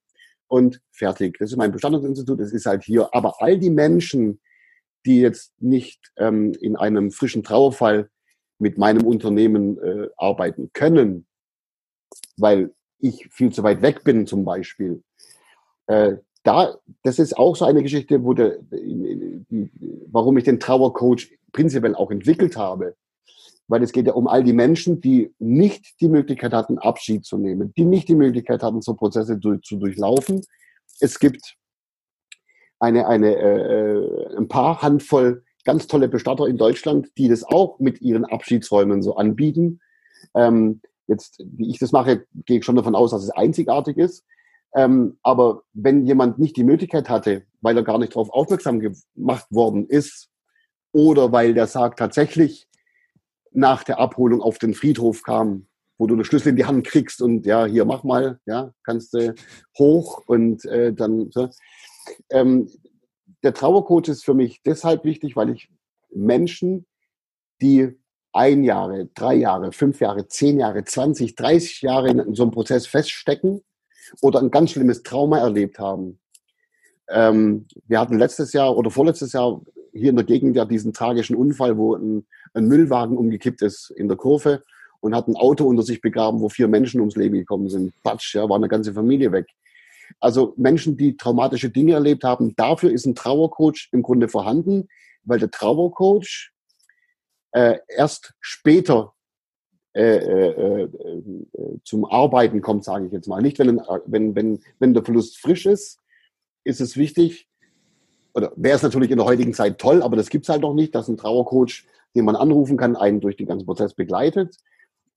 und 0.49 0.81
fertig. 0.91 1.37
Das 1.39 1.51
ist 1.51 1.57
mein 1.57 1.73
Bestandungsinstitut, 1.73 2.41
das 2.41 2.53
ist 2.53 2.67
halt 2.67 2.85
hier. 2.85 3.09
Aber 3.13 3.35
all 3.41 3.59
die 3.59 3.71
Menschen, 3.71 4.41
die 5.07 5.21
jetzt 5.21 5.53
nicht 5.61 6.13
ähm, 6.17 6.53
in 6.61 6.77
einem 6.77 7.11
frischen 7.11 7.43
Trauerfall 7.43 8.11
mit 8.59 8.79
meinem 8.79 9.05
Unternehmen 9.05 9.79
äh, 9.79 10.09
arbeiten 10.17 10.71
können, 10.73 11.27
weil 12.37 12.73
ich 12.99 13.29
viel 13.31 13.53
zu 13.53 13.63
weit 13.63 13.83
weg 13.83 14.05
bin 14.05 14.27
zum 14.27 14.45
Beispiel. 14.45 15.03
Äh, 15.87 16.17
da, 16.45 16.77
das 17.03 17.19
ist 17.19 17.37
auch 17.37 17.57
so 17.57 17.65
eine 17.65 17.83
Geschichte, 17.83 18.25
wo 18.25 18.35
der, 18.35 18.59
warum 20.11 20.37
ich 20.39 20.45
den 20.45 20.61
Trauercoach 20.61 21.31
prinzipiell 21.53 21.95
auch 21.95 22.11
entwickelt 22.11 22.57
habe. 22.57 22.97
Weil 23.69 23.83
es 23.83 23.93
geht 23.93 24.07
ja 24.07 24.13
um 24.15 24.27
all 24.27 24.43
die 24.43 24.53
Menschen, 24.53 25.01
die 25.01 25.33
nicht 25.39 26.01
die 26.01 26.09
Möglichkeit 26.09 26.53
hatten, 26.53 26.79
Abschied 26.79 27.25
zu 27.25 27.39
nehmen, 27.39 27.73
die 27.77 27.85
nicht 27.85 28.09
die 28.09 28.17
Möglichkeit 28.17 28.63
hatten, 28.63 28.83
so 28.83 28.95
Prozesse 28.95 29.39
durch, 29.39 29.63
zu 29.63 29.77
durchlaufen. 29.77 30.43
Es 31.01 31.19
gibt 31.19 31.57
eine, 32.83 33.07
eine, 33.07 33.37
äh, 33.37 34.37
ein 34.37 34.49
paar 34.49 34.83
Handvoll 34.83 35.45
ganz 35.65 35.87
tolle 35.87 36.09
Bestatter 36.09 36.47
in 36.47 36.59
Deutschland, 36.59 37.09
die 37.17 37.29
das 37.29 37.45
auch 37.45 37.79
mit 37.79 38.01
ihren 38.01 38.25
Abschiedsräumen 38.25 39.03
so 39.03 39.17
anbieten. 39.17 39.81
Ähm, 40.35 40.81
Jetzt, 41.13 41.43
wie 41.45 41.69
ich 41.69 41.79
das 41.79 41.93
mache, 41.93 42.27
gehe 42.47 42.59
ich 42.59 42.65
schon 42.65 42.77
davon 42.77 42.95
aus, 42.95 43.11
dass 43.11 43.23
es 43.23 43.31
einzigartig 43.31 43.99
ist. 43.99 44.25
Ähm, 44.75 45.19
aber 45.23 45.63
wenn 45.75 46.07
jemand 46.07 46.39
nicht 46.39 46.57
die 46.57 46.65
Möglichkeit 46.65 47.09
hatte, 47.09 47.43
weil 47.61 47.77
er 47.77 47.83
gar 47.83 47.99
nicht 47.99 48.15
darauf 48.15 48.31
aufmerksam 48.31 48.81
gemacht 48.81 49.47
worden 49.51 49.87
ist, 49.87 50.29
oder 50.93 51.33
weil 51.33 51.55
der 51.55 51.67
Sarg 51.67 51.97
tatsächlich 51.97 52.67
nach 53.51 53.83
der 53.83 53.99
Abholung 53.99 54.41
auf 54.41 54.59
den 54.59 54.75
Friedhof 54.75 55.23
kam, 55.23 55.67
wo 55.99 56.07
du 56.07 56.15
eine 56.15 56.25
Schlüssel 56.25 56.51
in 56.51 56.57
die 56.57 56.65
Hand 56.65 56.87
kriegst 56.87 57.21
und 57.21 57.45
ja, 57.45 57.67
hier 57.67 57.85
mach 57.85 58.05
mal, 58.05 58.41
ja, 58.47 58.73
kannst 58.83 59.15
du 59.15 59.35
hoch 59.79 60.23
und 60.27 60.65
äh, 60.65 60.93
dann. 60.93 61.31
So. 61.31 61.49
Ähm, 62.31 62.71
der 63.43 63.55
Trauercoach 63.55 64.09
ist 64.09 64.25
für 64.25 64.35
mich 64.35 64.63
deshalb 64.65 65.05
wichtig, 65.05 65.37
weil 65.37 65.51
ich 65.51 65.69
Menschen, 66.11 66.87
die 67.61 67.99
ein 68.33 68.65
Jahre, 68.65 69.09
drei 69.15 69.35
Jahre, 69.35 69.73
fünf 69.73 70.01
Jahre, 70.01 70.27
zehn 70.29 70.59
Jahre, 70.59 70.85
20, 70.85 71.35
30 71.35 71.83
Jahre 71.83 72.11
in 72.11 72.35
so 72.35 72.43
einem 72.43 72.53
Prozess 72.53 72.87
feststecken 72.87 73.63
oder 74.21 74.41
ein 74.41 74.51
ganz 74.51 74.71
schlimmes 74.71 75.03
Trauma 75.03 75.39
erlebt 75.39 75.79
haben. 75.79 76.19
Ähm, 77.09 77.67
wir 77.87 78.01
hatten 78.01 78.19
letztes 78.19 78.53
Jahr 78.53 78.77
oder 78.77 78.91
vorletztes 78.91 79.33
Jahr 79.33 79.61
hier 79.93 80.11
in 80.11 80.17
der 80.17 80.25
Gegend 80.25 80.57
ja 80.57 80.65
diesen 80.65 80.93
tragischen 80.93 81.37
Unfall, 81.37 81.77
wo 81.77 81.95
ein, 81.95 82.27
ein 82.55 82.67
Müllwagen 82.67 83.19
umgekippt 83.19 83.61
ist 83.63 83.91
in 83.91 84.09
der 84.09 84.17
Kurve 84.17 84.63
und 85.01 85.15
hat 85.15 85.29
ein 85.29 85.37
Auto 85.37 85.67
unter 85.67 85.83
sich 85.83 86.01
begraben, 86.01 86.41
wo 86.41 86.49
vier 86.49 86.69
Menschen 86.69 87.01
ums 87.01 87.17
Leben 87.17 87.35
gekommen 87.35 87.69
sind. 87.69 87.93
Patsch, 88.03 88.35
ja, 88.35 88.49
war 88.49 88.57
eine 88.57 88.69
ganze 88.69 88.95
Familie 88.95 89.33
weg. 89.33 89.49
Also 90.21 90.55
Menschen, 90.57 90.97
die 90.97 91.17
traumatische 91.17 91.71
Dinge 91.71 91.95
erlebt 91.95 92.25
haben, 92.25 92.55
dafür 92.57 92.91
ist 92.91 93.07
ein 93.07 93.15
Trauercoach 93.15 93.89
im 93.93 94.03
Grunde 94.03 94.29
vorhanden, 94.29 94.89
weil 95.25 95.39
der 95.39 95.51
Trauercoach 95.51 96.53
äh, 97.53 97.79
erst 97.89 98.35
später 98.41 99.15
äh, 99.95 100.17
äh, 100.17 100.83
äh, 100.83 100.89
zum 101.85 102.07
Arbeiten 102.07 102.63
kommt, 102.63 102.85
sage 102.85 103.07
ich 103.07 103.13
jetzt 103.13 103.29
mal. 103.29 103.43
Nicht, 103.43 103.59
wenn, 103.59 103.79
wenn, 104.07 104.35
wenn, 104.35 104.61
wenn 104.79 104.95
der 104.95 105.05
Verlust 105.05 105.39
frisch 105.39 105.67
ist, 105.67 105.99
ist 106.65 106.81
es 106.81 106.97
wichtig, 106.97 107.47
oder 108.35 108.53
wäre 108.57 108.77
es 108.77 108.83
natürlich 108.83 109.11
in 109.11 109.19
der 109.19 109.27
heutigen 109.27 109.53
Zeit 109.53 109.79
toll, 109.79 110.03
aber 110.03 110.17
das 110.17 110.31
gibt 110.31 110.47
es 110.47 110.49
halt 110.49 110.63
noch 110.63 110.73
nicht, 110.73 110.95
dass 110.95 111.09
ein 111.09 111.19
Trauercoach, 111.19 111.85
den 112.15 112.25
man 112.25 112.37
anrufen 112.37 112.79
kann, 112.79 112.97
einen 112.97 113.21
durch 113.21 113.37
den 113.37 113.47
ganzen 113.47 113.67
Prozess 113.67 113.93
begleitet. 113.93 114.57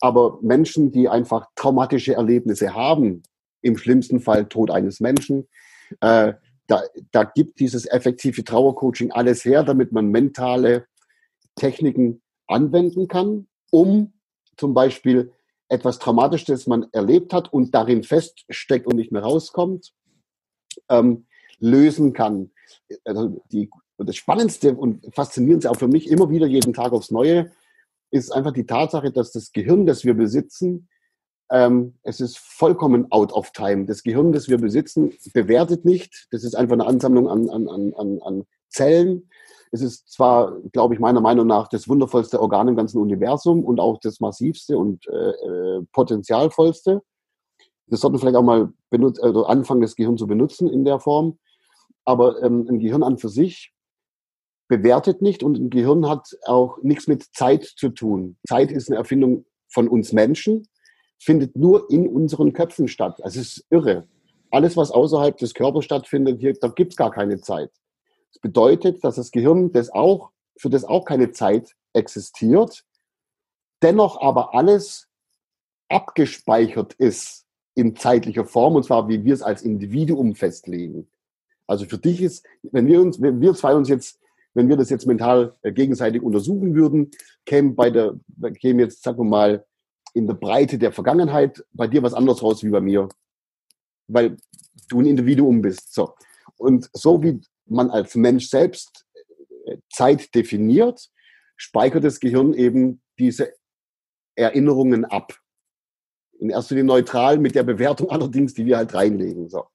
Aber 0.01 0.39
Menschen, 0.41 0.91
die 0.91 1.07
einfach 1.07 1.47
traumatische 1.55 2.15
Erlebnisse 2.15 2.75
haben, 2.75 3.23
im 3.65 3.77
schlimmsten 3.77 4.19
Fall 4.19 4.47
Tod 4.47 4.71
eines 4.71 4.99
Menschen, 4.99 5.47
äh, 6.01 6.33
da, 6.67 6.81
da 7.11 7.23
gibt 7.23 7.59
dieses 7.59 7.85
effektive 7.85 8.43
Trauercoaching 8.43 9.11
alles 9.11 9.45
her, 9.45 9.63
damit 9.63 9.91
man 9.91 10.09
mentale 10.09 10.87
Techniken 11.55 12.21
anwenden 12.47 13.07
kann, 13.07 13.47
um 13.71 14.13
zum 14.57 14.73
Beispiel 14.73 15.31
etwas 15.67 15.99
Traumatisches, 15.99 16.47
das 16.47 16.67
man 16.67 16.87
erlebt 16.91 17.33
hat 17.33 17.51
und 17.51 17.73
darin 17.73 18.03
feststeckt 18.03 18.87
und 18.87 18.95
nicht 18.95 19.11
mehr 19.11 19.23
rauskommt, 19.23 19.93
ähm, 20.89 21.25
lösen 21.59 22.13
kann. 22.13 22.51
Also 23.03 23.41
die, 23.51 23.69
das 23.97 24.15
Spannendste 24.15 24.75
und 24.75 25.13
Faszinierendste 25.13 25.71
auch 25.71 25.77
für 25.77 25.87
mich 25.87 26.09
immer 26.09 26.29
wieder 26.29 26.47
jeden 26.47 26.73
Tag 26.73 26.93
aufs 26.93 27.11
Neue 27.11 27.51
ist 28.11 28.31
einfach 28.31 28.53
die 28.53 28.65
Tatsache, 28.65 29.11
dass 29.11 29.31
das 29.31 29.51
Gehirn, 29.51 29.85
das 29.85 30.05
wir 30.05 30.13
besitzen, 30.13 30.87
ähm, 31.51 31.95
es 32.03 32.19
ist 32.19 32.37
vollkommen 32.37 33.11
out 33.11 33.33
of 33.33 33.51
time. 33.51 33.85
Das 33.85 34.03
Gehirn, 34.03 34.31
das 34.31 34.49
wir 34.49 34.57
besitzen, 34.57 35.13
bewertet 35.33 35.85
nicht. 35.85 36.27
Das 36.31 36.43
ist 36.43 36.55
einfach 36.55 36.73
eine 36.73 36.87
Ansammlung 36.87 37.29
an, 37.29 37.49
an, 37.49 37.67
an, 37.67 37.93
an 38.21 38.43
Zellen. 38.69 39.29
Es 39.71 39.81
ist 39.81 40.11
zwar, 40.11 40.59
glaube 40.71 40.93
ich, 40.93 40.99
meiner 40.99 41.21
Meinung 41.21 41.47
nach 41.47 41.67
das 41.67 41.87
wundervollste 41.87 42.41
Organ 42.41 42.67
im 42.67 42.75
ganzen 42.75 42.99
Universum 42.99 43.63
und 43.63 43.79
auch 43.79 43.99
das 43.99 44.19
massivste 44.19 44.77
und 44.77 45.05
äh, 45.07 45.29
äh 45.29 45.81
potenzialvollste. 45.91 47.01
Wir 47.87 47.97
sollten 47.97 48.17
vielleicht 48.17 48.37
auch 48.37 48.43
mal 48.43 48.73
benut 48.89 49.21
also 49.21 49.45
anfangen, 49.45 49.81
das 49.81 49.95
Gehirn 49.95 50.17
zu 50.17 50.27
benutzen 50.27 50.67
in 50.67 50.85
der 50.85 50.99
Form. 50.99 51.37
Aber 52.05 52.41
ähm, 52.41 52.67
ein 52.69 52.79
Gehirn 52.79 53.03
an 53.03 53.17
für 53.17 53.29
sich 53.29 53.73
bewertet 54.67 55.21
nicht 55.21 55.43
und 55.43 55.57
ein 55.57 55.69
Gehirn 55.69 56.07
hat 56.07 56.27
auch 56.45 56.77
nichts 56.81 57.07
mit 57.07 57.23
Zeit 57.35 57.63
zu 57.63 57.89
tun. 57.89 58.37
Zeit 58.47 58.71
ist 58.71 58.89
eine 58.89 58.97
Erfindung 58.97 59.45
von 59.71 59.87
uns 59.87 60.13
Menschen, 60.13 60.67
findet 61.19 61.55
nur 61.55 61.89
in 61.89 62.07
unseren 62.07 62.53
Köpfen 62.53 62.87
statt. 62.87 63.19
Es 63.23 63.35
ist 63.35 63.65
irre. 63.69 64.07
Alles, 64.51 64.77
was 64.77 64.91
außerhalb 64.91 65.37
des 65.37 65.53
Körpers 65.53 65.85
stattfindet, 65.85 66.39
hier, 66.39 66.53
da 66.53 66.67
gibt's 66.67 66.95
gar 66.95 67.11
keine 67.11 67.41
Zeit. 67.41 67.71
Das 68.31 68.41
bedeutet, 68.41 69.03
dass 69.03 69.15
das 69.15 69.31
Gehirn 69.31 69.71
das 69.71 69.89
auch, 69.89 70.31
für 70.57 70.69
das 70.69 70.85
auch 70.85 71.05
keine 71.05 71.31
Zeit 71.31 71.75
existiert, 71.93 72.85
dennoch 73.81 74.21
aber 74.21 74.53
alles 74.53 75.07
abgespeichert 75.89 76.93
ist 76.93 77.45
in 77.75 77.95
zeitlicher 77.95 78.45
Form, 78.45 78.75
und 78.75 78.83
zwar 78.83 79.07
wie 79.09 79.23
wir 79.23 79.33
es 79.33 79.41
als 79.41 79.61
Individuum 79.61 80.35
festlegen. 80.35 81.07
Also 81.67 81.85
für 81.85 81.97
dich 81.97 82.21
ist, 82.21 82.45
wenn 82.63 82.87
wir 82.87 83.01
uns, 83.01 83.21
wenn 83.21 83.41
wir 83.41 83.53
zwei 83.53 83.75
uns 83.75 83.89
jetzt, 83.89 84.19
wenn 84.53 84.69
wir 84.69 84.77
das 84.77 84.89
jetzt 84.89 85.05
mental 85.05 85.55
äh, 85.61 85.71
gegenseitig 85.71 86.21
untersuchen 86.21 86.75
würden, 86.75 87.11
käme 87.45 87.73
bei 87.73 87.89
der, 87.89 88.17
käme 88.59 88.83
jetzt, 88.83 89.03
sagen 89.03 89.17
wir 89.17 89.25
mal, 89.25 89.65
in 90.15 90.27
der 90.27 90.33
Breite 90.33 90.77
der 90.77 90.93
Vergangenheit 90.93 91.63
bei 91.73 91.87
dir 91.87 92.01
was 92.01 92.13
anderes 92.13 92.41
raus 92.41 92.63
wie 92.63 92.69
bei 92.69 92.79
mir. 92.79 93.09
Weil 94.07 94.37
du 94.87 95.01
ein 95.01 95.05
Individuum 95.05 95.61
bist. 95.61 95.93
So. 95.93 96.15
Und 96.57 96.89
so 96.93 97.21
wie 97.21 97.41
man 97.65 97.91
als 97.91 98.15
Mensch 98.15 98.47
selbst 98.47 99.05
äh, 99.65 99.77
Zeit 99.91 100.33
definiert, 100.33 101.09
speichert 101.57 102.05
das 102.05 102.21
Gehirn 102.21 102.53
eben 102.53 103.01
diese 103.19 103.53
Erinnerungen 104.35 105.03
ab. 105.03 105.37
In 106.39 106.49
erster 106.49 106.75
Linie 106.75 106.87
neutral 106.87 107.37
mit 107.37 107.53
der 107.55 107.63
Bewertung 107.63 108.09
allerdings, 108.09 108.53
die 108.53 108.65
wir 108.65 108.77
halt 108.77 108.93
reinlegen. 108.93 109.49
So. 109.49 109.65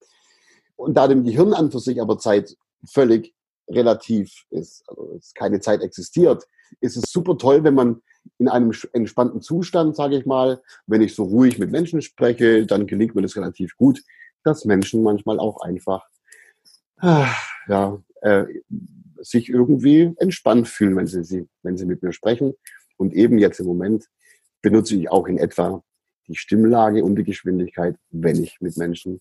Und 0.77 0.95
da 0.95 1.07
dem 1.07 1.25
Gehirn 1.25 1.53
an 1.53 1.71
für 1.71 1.81
sich 1.81 2.01
aber 2.01 2.19
Zeit 2.19 2.57
völlig 2.87 3.35
relativ 3.69 4.47
ist, 4.51 4.89
also 4.89 5.21
keine 5.35 5.61
Zeit 5.61 5.83
existiert, 5.83 6.47
ist 6.81 6.97
es 6.97 7.11
super 7.11 7.37
toll, 7.37 7.63
wenn 7.63 7.75
man 7.75 8.03
in 8.39 8.49
einem 8.49 8.73
entspannten 8.93 9.43
Zustand, 9.43 9.97
sage 9.97 10.17
ich 10.17 10.27
mal, 10.27 10.63
wenn 10.87 11.03
ich 11.03 11.15
so 11.15 11.25
ruhig 11.25 11.59
mit 11.59 11.71
Menschen 11.71 12.03
spreche, 12.03 12.67
dann 12.67 12.87
gelingt 12.87 13.15
mir 13.15 13.23
das 13.23 13.37
relativ 13.37 13.77
gut, 13.77 14.03
dass 14.45 14.65
Menschen 14.65 15.03
manchmal 15.03 15.39
auch 15.39 15.61
einfach 15.61 16.07
ah, 16.99 17.29
ja, 17.69 18.03
äh, 18.23 18.45
sich 19.19 19.49
irgendwie 19.49 20.15
entspannt 20.19 20.69
fühlen, 20.69 20.97
wenn 20.97 21.07
sie, 21.07 21.49
wenn 21.63 21.77
sie 21.77 21.87
mit 21.87 22.03
mir 22.03 22.13
sprechen. 22.13 22.55
Und 22.97 23.13
eben 23.13 23.39
jetzt 23.39 23.61
im 23.61 23.67
Moment 23.67 24.09
benutze 24.63 24.97
ich 24.97 25.11
auch 25.11 25.27
in 25.27 25.39
etwa 25.39 25.83
die 26.27 26.37
Stimmlage 26.37 27.05
und 27.05 27.17
die 27.17 27.25
Geschwindigkeit, 27.25 27.97
wenn 28.11 28.43
ich 28.43 28.61
mit 28.61 28.77
Menschen 28.77 29.21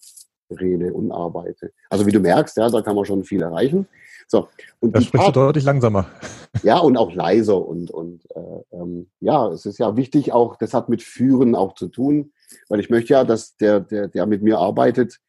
rede 0.52 0.94
und 0.94 1.12
arbeite. 1.12 1.72
Also 1.90 2.06
wie 2.06 2.12
du 2.12 2.20
merkst, 2.20 2.58
ja, 2.58 2.70
da 2.70 2.82
kann 2.82 2.96
man 2.96 3.06
schon 3.06 3.24
viel 3.24 3.42
erreichen. 3.42 3.88
So, 4.28 4.48
und 4.80 4.96
da 4.96 5.02
sprichst 5.02 5.28
du 5.28 5.32
deutlich 5.32 5.64
langsamer. 5.64 6.08
Ja, 6.64 6.80
und 6.80 6.98
auch 6.98 7.14
leiser. 7.14 7.64
Und, 7.64 7.92
und 7.92 8.26
äh, 8.36 8.76
ähm, 8.76 9.10
ja, 9.20 9.48
es 9.50 9.68
ist 9.68 9.78
ja 9.78 9.96
wichtig 9.96 10.34
auch, 10.34 10.56
das 10.56 10.74
hat 10.74 10.90
mit 10.90 11.04
Führen 11.04 11.54
auch 11.54 11.76
zu 11.76 11.88
tun, 11.88 12.34
weil 12.70 12.80
ich 12.80 12.90
möchte 12.90 13.14
ja, 13.14 13.24
dass 13.24 13.56
der, 13.58 13.80
der, 13.80 14.08
der 14.08 14.26
mit 14.26 14.42
mir 14.42 14.58
arbeitet, 14.58 15.20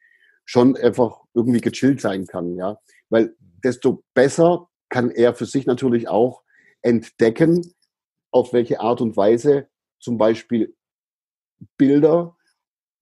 schon 0.46 0.76
einfach 0.76 1.20
irgendwie 1.34 1.60
gechillt 1.60 2.00
sein 2.00 2.26
kann, 2.26 2.56
ja. 2.56 2.78
Weil 3.10 3.34
desto 3.62 4.02
besser 4.14 4.68
kann 4.88 5.10
er 5.10 5.34
für 5.34 5.44
sich 5.46 5.66
natürlich 5.66 6.08
auch 6.08 6.42
entdecken, 6.82 7.74
auf 8.32 8.52
welche 8.52 8.80
Art 8.80 9.00
und 9.00 9.16
Weise 9.16 9.68
zum 10.00 10.18
Beispiel 10.18 10.74
Bilder, 11.76 12.36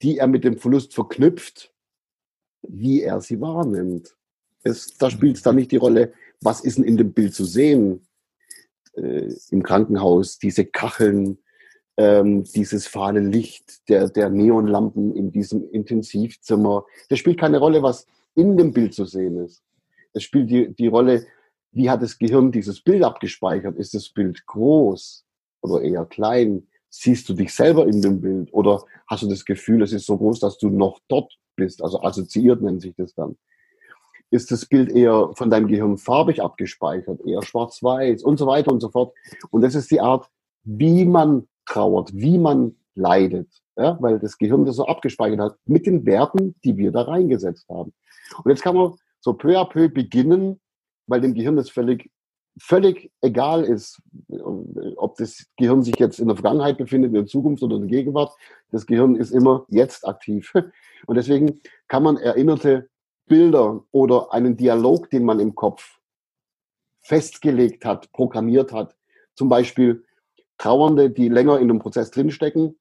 die 0.02 0.18
er 0.18 0.26
mit 0.26 0.44
dem 0.44 0.58
Verlust 0.58 0.94
verknüpft, 0.94 1.72
wie 2.62 3.02
er 3.02 3.20
sie 3.20 3.40
wahrnimmt. 3.40 4.16
Es, 4.62 4.96
da 4.96 5.10
spielt 5.10 5.36
es 5.36 5.42
dann 5.42 5.56
nicht 5.56 5.72
die 5.72 5.76
Rolle, 5.76 6.12
was 6.40 6.60
ist 6.60 6.78
denn 6.78 6.84
in 6.84 6.96
dem 6.96 7.12
Bild 7.12 7.34
zu 7.34 7.44
sehen 7.44 8.06
äh, 8.94 9.32
im 9.50 9.62
Krankenhaus, 9.62 10.38
diese 10.38 10.64
Kacheln, 10.64 11.38
ähm, 11.96 12.44
dieses 12.44 12.86
fahle 12.86 13.20
Licht 13.20 13.88
der, 13.88 14.08
der 14.08 14.30
Neonlampen 14.30 15.14
in 15.14 15.32
diesem 15.32 15.68
Intensivzimmer. 15.70 16.84
Das 17.08 17.18
spielt 17.18 17.40
keine 17.40 17.58
Rolle, 17.58 17.82
was 17.82 18.06
in 18.34 18.56
dem 18.56 18.72
Bild 18.72 18.94
zu 18.94 19.04
sehen 19.04 19.44
ist. 19.44 19.62
Es 20.12 20.22
spielt 20.22 20.50
die, 20.50 20.74
die 20.74 20.86
Rolle, 20.86 21.26
wie 21.72 21.90
hat 21.90 22.02
das 22.02 22.18
Gehirn 22.18 22.52
dieses 22.52 22.80
Bild 22.80 23.02
abgespeichert? 23.02 23.76
Ist 23.76 23.94
das 23.94 24.08
Bild 24.08 24.46
groß 24.46 25.24
oder 25.60 25.82
eher 25.82 26.06
klein? 26.06 26.68
Siehst 26.90 27.28
du 27.28 27.34
dich 27.34 27.54
selber 27.54 27.86
in 27.86 28.00
dem 28.00 28.20
Bild 28.20 28.52
oder 28.52 28.82
hast 29.06 29.22
du 29.22 29.28
das 29.28 29.44
Gefühl, 29.44 29.82
es 29.82 29.92
ist 29.92 30.06
so 30.06 30.16
groß, 30.16 30.40
dass 30.40 30.58
du 30.58 30.70
noch 30.70 31.00
dort 31.08 31.32
bist? 31.56 31.82
Also 31.82 32.02
assoziiert 32.02 32.62
nennt 32.62 32.82
sich 32.82 32.94
das 32.96 33.14
dann 33.14 33.36
ist 34.30 34.50
das 34.50 34.66
Bild 34.66 34.90
eher 34.90 35.30
von 35.34 35.50
deinem 35.50 35.68
Gehirn 35.68 35.96
farbig 35.96 36.42
abgespeichert, 36.42 37.20
eher 37.24 37.42
schwarz-weiß 37.42 38.22
und 38.22 38.38
so 38.38 38.46
weiter 38.46 38.72
und 38.72 38.80
so 38.80 38.90
fort. 38.90 39.14
Und 39.50 39.62
das 39.62 39.74
ist 39.74 39.90
die 39.90 40.00
Art, 40.00 40.28
wie 40.64 41.04
man 41.04 41.48
trauert, 41.66 42.10
wie 42.14 42.38
man 42.38 42.76
leidet, 42.94 43.48
ja, 43.76 43.96
weil 44.00 44.18
das 44.18 44.38
Gehirn 44.38 44.64
das 44.64 44.76
so 44.76 44.86
abgespeichert 44.86 45.40
hat 45.40 45.56
mit 45.64 45.86
den 45.86 46.04
Werten, 46.04 46.54
die 46.64 46.76
wir 46.76 46.92
da 46.92 47.02
reingesetzt 47.02 47.68
haben. 47.68 47.92
Und 48.44 48.50
jetzt 48.50 48.62
kann 48.62 48.76
man 48.76 48.94
so 49.20 49.32
peu 49.32 49.58
à 49.58 49.64
peu 49.64 49.88
beginnen, 49.88 50.60
weil 51.06 51.20
dem 51.20 51.34
Gehirn 51.34 51.56
das 51.56 51.70
völlig 51.70 52.10
völlig 52.60 53.10
egal 53.20 53.64
ist, 53.64 54.00
ob 54.96 55.16
das 55.16 55.46
Gehirn 55.56 55.82
sich 55.82 55.96
jetzt 55.96 56.18
in 56.18 56.28
der 56.28 56.36
Vergangenheit 56.36 56.78
befindet, 56.78 57.08
in 57.08 57.14
der 57.14 57.26
Zukunft 57.26 57.62
oder 57.62 57.76
in 57.76 57.82
der 57.82 57.90
Gegenwart. 57.90 58.32
Das 58.70 58.86
Gehirn 58.86 59.16
ist 59.16 59.30
immer 59.30 59.64
jetzt 59.68 60.06
aktiv. 60.06 60.52
Und 61.06 61.16
deswegen 61.16 61.60
kann 61.86 62.02
man 62.02 62.16
Erinnerte 62.16 62.88
Bilder 63.26 63.84
oder 63.90 64.32
einen 64.32 64.56
Dialog, 64.56 65.10
den 65.10 65.24
man 65.24 65.38
im 65.38 65.54
Kopf 65.54 65.98
festgelegt 67.00 67.84
hat, 67.84 68.10
programmiert 68.12 68.72
hat. 68.72 68.96
Zum 69.34 69.48
Beispiel 69.48 70.04
Trauernde, 70.56 71.10
die 71.10 71.28
länger 71.28 71.60
in 71.60 71.68
dem 71.68 71.78
Prozess 71.78 72.10
drinstecken, 72.10 72.78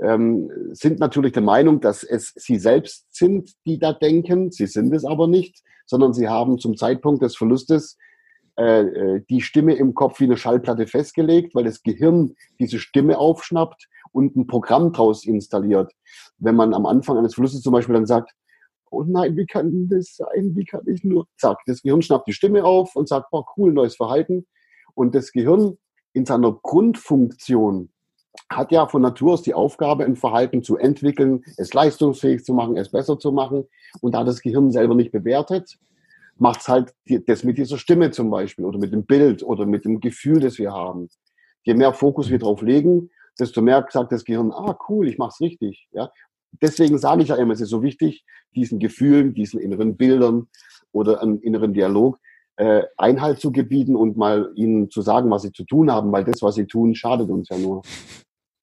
ähm, 0.00 0.50
sind 0.72 1.00
natürlich 1.00 1.32
der 1.32 1.42
Meinung, 1.42 1.80
dass 1.80 2.04
es 2.04 2.32
sie 2.36 2.58
selbst 2.58 3.06
sind, 3.10 3.54
die 3.66 3.78
da 3.78 3.92
denken. 3.92 4.50
Sie 4.52 4.66
sind 4.66 4.94
es 4.94 5.04
aber 5.04 5.26
nicht, 5.26 5.62
sondern 5.86 6.12
sie 6.12 6.28
haben 6.28 6.58
zum 6.58 6.76
Zeitpunkt 6.76 7.22
des 7.22 7.36
Verlustes 7.36 7.96
äh, 8.58 8.80
äh 8.80 9.22
die 9.28 9.40
Stimme 9.40 9.74
im 9.74 9.94
Kopf 9.94 10.20
wie 10.20 10.24
eine 10.24 10.36
Schallplatte 10.36 10.86
festgelegt, 10.86 11.54
weil 11.54 11.64
das 11.64 11.82
Gehirn 11.82 12.34
diese 12.58 12.78
Stimme 12.78 13.18
aufschnappt 13.18 13.88
und 14.12 14.36
ein 14.36 14.46
Programm 14.46 14.92
draus 14.92 15.24
installiert. 15.24 15.92
Wenn 16.38 16.56
man 16.56 16.74
am 16.74 16.86
Anfang 16.86 17.18
eines 17.18 17.34
Verlustes 17.34 17.62
zum 17.62 17.72
Beispiel 17.72 17.94
dann 17.94 18.06
sagt, 18.06 18.32
oh 18.90 19.04
nein, 19.06 19.36
wie 19.36 19.46
kann 19.46 19.88
das 19.88 20.16
sein? 20.16 20.54
Wie 20.54 20.64
kann 20.64 20.82
ich 20.86 21.04
nur? 21.04 21.26
Zack, 21.36 21.58
das 21.66 21.82
Gehirn 21.82 22.02
schnappt 22.02 22.26
die 22.26 22.32
Stimme 22.32 22.64
auf 22.64 22.96
und 22.96 23.08
sagt, 23.08 23.30
boah, 23.30 23.46
cool, 23.56 23.72
neues 23.72 23.96
Verhalten. 23.96 24.46
Und 24.94 25.14
das 25.14 25.32
Gehirn 25.32 25.78
in 26.12 26.26
seiner 26.26 26.52
Grundfunktion 26.52 27.90
hat 28.50 28.72
ja 28.72 28.86
von 28.86 29.02
Natur 29.02 29.34
aus 29.34 29.42
die 29.42 29.54
Aufgabe, 29.54 30.04
ein 30.04 30.16
Verhalten 30.16 30.62
zu 30.62 30.76
entwickeln, 30.76 31.44
es 31.56 31.74
leistungsfähig 31.74 32.44
zu 32.44 32.54
machen, 32.54 32.76
es 32.76 32.90
besser 32.90 33.18
zu 33.18 33.32
machen. 33.32 33.64
Und 34.00 34.14
da 34.14 34.24
das 34.24 34.40
Gehirn 34.40 34.70
selber 34.70 34.94
nicht 34.94 35.12
bewertet, 35.12 35.78
macht 36.40 36.60
es 36.60 36.68
halt 36.68 36.94
das 37.26 37.44
mit 37.44 37.58
dieser 37.58 37.78
Stimme 37.78 38.10
zum 38.10 38.30
Beispiel 38.30 38.64
oder 38.64 38.78
mit 38.78 38.92
dem 38.92 39.04
Bild 39.04 39.42
oder 39.42 39.66
mit 39.66 39.84
dem 39.84 40.00
Gefühl, 40.00 40.40
das 40.40 40.58
wir 40.58 40.72
haben. 40.72 41.08
Je 41.64 41.74
mehr 41.74 41.92
Fokus 41.92 42.30
wir 42.30 42.38
drauf 42.38 42.62
legen, 42.62 43.10
desto 43.38 43.60
mehr 43.62 43.86
sagt 43.90 44.12
das 44.12 44.24
Gehirn, 44.24 44.52
ah 44.52 44.76
cool, 44.88 45.08
ich 45.08 45.18
mach's 45.18 45.40
richtig. 45.40 45.88
Ja? 45.92 46.10
deswegen 46.62 46.98
sage 46.98 47.22
ich 47.22 47.28
ja 47.28 47.36
immer, 47.36 47.52
es 47.52 47.60
ist 47.60 47.70
so 47.70 47.82
wichtig, 47.82 48.24
diesen 48.54 48.78
Gefühlen, 48.78 49.34
diesen 49.34 49.60
inneren 49.60 49.96
Bildern 49.96 50.48
oder 50.92 51.22
einem 51.22 51.40
inneren 51.40 51.74
Dialog 51.74 52.18
äh, 52.56 52.82
Einhalt 52.96 53.40
zu 53.40 53.52
gebieten 53.52 53.94
und 53.94 54.16
mal 54.16 54.52
ihnen 54.54 54.90
zu 54.90 55.02
sagen, 55.02 55.30
was 55.30 55.42
sie 55.42 55.52
zu 55.52 55.64
tun 55.64 55.92
haben, 55.92 56.10
weil 56.12 56.24
das, 56.24 56.42
was 56.42 56.56
sie 56.56 56.66
tun, 56.66 56.94
schadet 56.94 57.30
uns 57.30 57.48
ja 57.50 57.58
nur. 57.58 57.82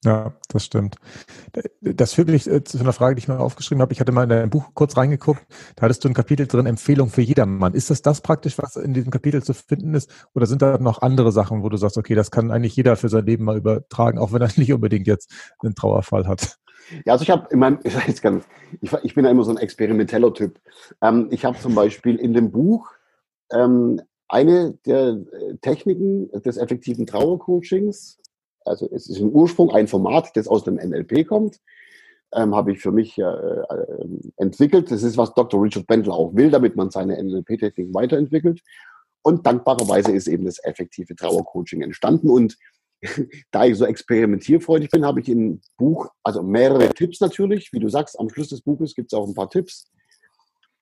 Ja, 0.05 0.33
das 0.49 0.65
stimmt. 0.65 0.97
Das 1.81 2.13
führt 2.13 2.27
mich 2.27 2.47
äh, 2.47 2.63
zu 2.63 2.79
einer 2.79 2.93
Frage, 2.93 3.15
die 3.15 3.19
ich 3.19 3.27
mal 3.27 3.39
aufgeschrieben 3.39 3.81
habe. 3.81 3.91
Ich 3.91 3.99
hatte 3.99 4.11
mal 4.11 4.23
in 4.23 4.29
dein 4.29 4.51
Buch 4.51 4.65
kurz 4.75 4.95
reingeguckt. 4.97 5.41
Da 5.75 5.81
hattest 5.81 6.03
du 6.03 6.07
ein 6.07 6.13
Kapitel 6.13 6.45
drin, 6.45 6.67
Empfehlung 6.67 7.09
für 7.09 7.23
jedermann. 7.23 7.73
Ist 7.73 7.89
das 7.89 8.03
das 8.03 8.21
praktisch, 8.21 8.59
was 8.59 8.75
in 8.75 8.93
diesem 8.93 9.09
Kapitel 9.09 9.41
zu 9.41 9.55
finden 9.55 9.95
ist? 9.95 10.11
Oder 10.35 10.45
sind 10.45 10.61
da 10.61 10.77
noch 10.77 11.01
andere 11.01 11.31
Sachen, 11.31 11.63
wo 11.63 11.69
du 11.69 11.77
sagst, 11.77 11.97
okay, 11.97 12.13
das 12.13 12.29
kann 12.29 12.51
eigentlich 12.51 12.75
jeder 12.75 12.97
für 12.97 13.09
sein 13.09 13.25
Leben 13.25 13.45
mal 13.45 13.57
übertragen, 13.57 14.19
auch 14.19 14.31
wenn 14.31 14.43
er 14.43 14.49
nicht 14.57 14.71
unbedingt 14.71 15.07
jetzt 15.07 15.33
einen 15.63 15.73
Trauerfall 15.73 16.27
hat? 16.27 16.59
Ja, 17.03 17.13
also 17.13 17.23
ich 17.23 17.31
habe 17.31 17.47
in 17.49 17.57
meinem, 17.57 17.79
ich, 17.83 17.95
jetzt 18.07 18.21
ganz, 18.21 18.45
ich, 18.81 18.93
ich 19.01 19.15
bin 19.15 19.25
ja 19.25 19.31
immer 19.31 19.43
so 19.43 19.51
ein 19.51 19.57
experimenteller 19.57 20.35
Typ. 20.35 20.59
Ähm, 21.01 21.29
ich 21.31 21.45
habe 21.45 21.57
zum 21.57 21.73
Beispiel 21.73 22.17
in 22.17 22.33
dem 22.33 22.51
Buch 22.51 22.91
ähm, 23.51 23.99
eine 24.27 24.77
der 24.85 25.07
äh, 25.07 25.57
Techniken 25.61 26.29
des 26.43 26.57
effektiven 26.57 27.07
Trauercoachings 27.07 28.19
also 28.65 28.89
es 28.91 29.08
ist 29.08 29.19
im 29.19 29.30
Ursprung 29.30 29.71
ein 29.71 29.88
Format, 29.88 30.36
das 30.36 30.47
aus 30.47 30.63
dem 30.63 30.75
NLP 30.75 31.28
kommt, 31.28 31.60
ähm, 32.34 32.56
habe 32.56 32.73
ich 32.73 32.80
für 32.80 32.91
mich 32.91 33.17
äh, 33.17 33.23
äh, 33.23 34.08
entwickelt. 34.38 34.91
Das 34.91 35.04
ist, 35.04 35.17
was 35.17 35.34
Dr. 35.34 35.62
Richard 35.62 35.88
Bendler 35.88 36.13
auch 36.13 36.36
will, 36.36 36.49
damit 36.49 36.75
man 36.75 36.89
seine 36.89 37.21
NLP-Technik 37.21 37.93
weiterentwickelt. 37.93 38.62
Und 39.21 39.45
dankbarerweise 39.45 40.12
ist 40.12 40.28
eben 40.28 40.45
das 40.45 40.63
effektive 40.63 41.15
Trauercoaching 41.15 41.82
entstanden. 41.82 42.30
Und 42.30 42.58
da 43.51 43.65
ich 43.65 43.78
so 43.78 43.86
experimentierfreudig 43.86 44.89
bin, 44.89 45.06
habe 45.06 45.21
ich 45.21 45.30
im 45.30 45.62
Buch, 45.78 46.10
also 46.23 46.43
mehrere 46.43 46.89
Tipps 46.89 47.21
natürlich, 47.21 47.71
wie 47.73 47.80
du 47.80 47.89
sagst, 47.89 48.19
am 48.19 48.30
Schluss 48.30 48.49
des 48.49 48.62
Buches 48.62 48.95
gibt 48.95 49.12
es 49.12 49.17
auch 49.17 49.28
ein 49.28 49.34
paar 49.34 49.49
Tipps. 49.49 49.91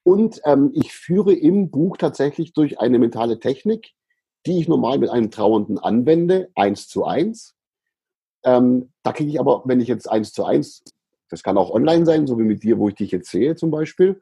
Und 0.03 0.41
ähm, 0.45 0.71
ich 0.73 0.91
führe 0.93 1.33
im 1.33 1.69
Buch 1.69 1.97
tatsächlich 1.97 2.53
durch 2.53 2.79
eine 2.79 2.99
mentale 2.99 3.39
Technik, 3.39 3.91
die 4.45 4.59
ich 4.59 4.67
normal 4.67 4.99
mit 4.99 5.09
einem 5.09 5.31
Trauernden 5.31 5.79
anwende, 5.79 6.49
eins 6.55 6.87
zu 6.87 7.05
eins. 7.05 7.55
Ähm, 8.43 8.89
da 9.03 9.11
kriege 9.11 9.29
ich 9.29 9.39
aber, 9.39 9.63
wenn 9.65 9.79
ich 9.79 9.87
jetzt 9.87 10.09
eins 10.09 10.31
zu 10.33 10.43
eins, 10.45 10.83
das 11.29 11.43
kann 11.43 11.57
auch 11.57 11.71
online 11.71 12.05
sein, 12.05 12.27
so 12.27 12.37
wie 12.37 12.43
mit 12.43 12.63
dir, 12.63 12.77
wo 12.77 12.89
ich 12.89 12.95
dich 12.95 13.11
jetzt 13.11 13.31
sehe 13.31 13.55
zum 13.55 13.71
Beispiel, 13.71 14.21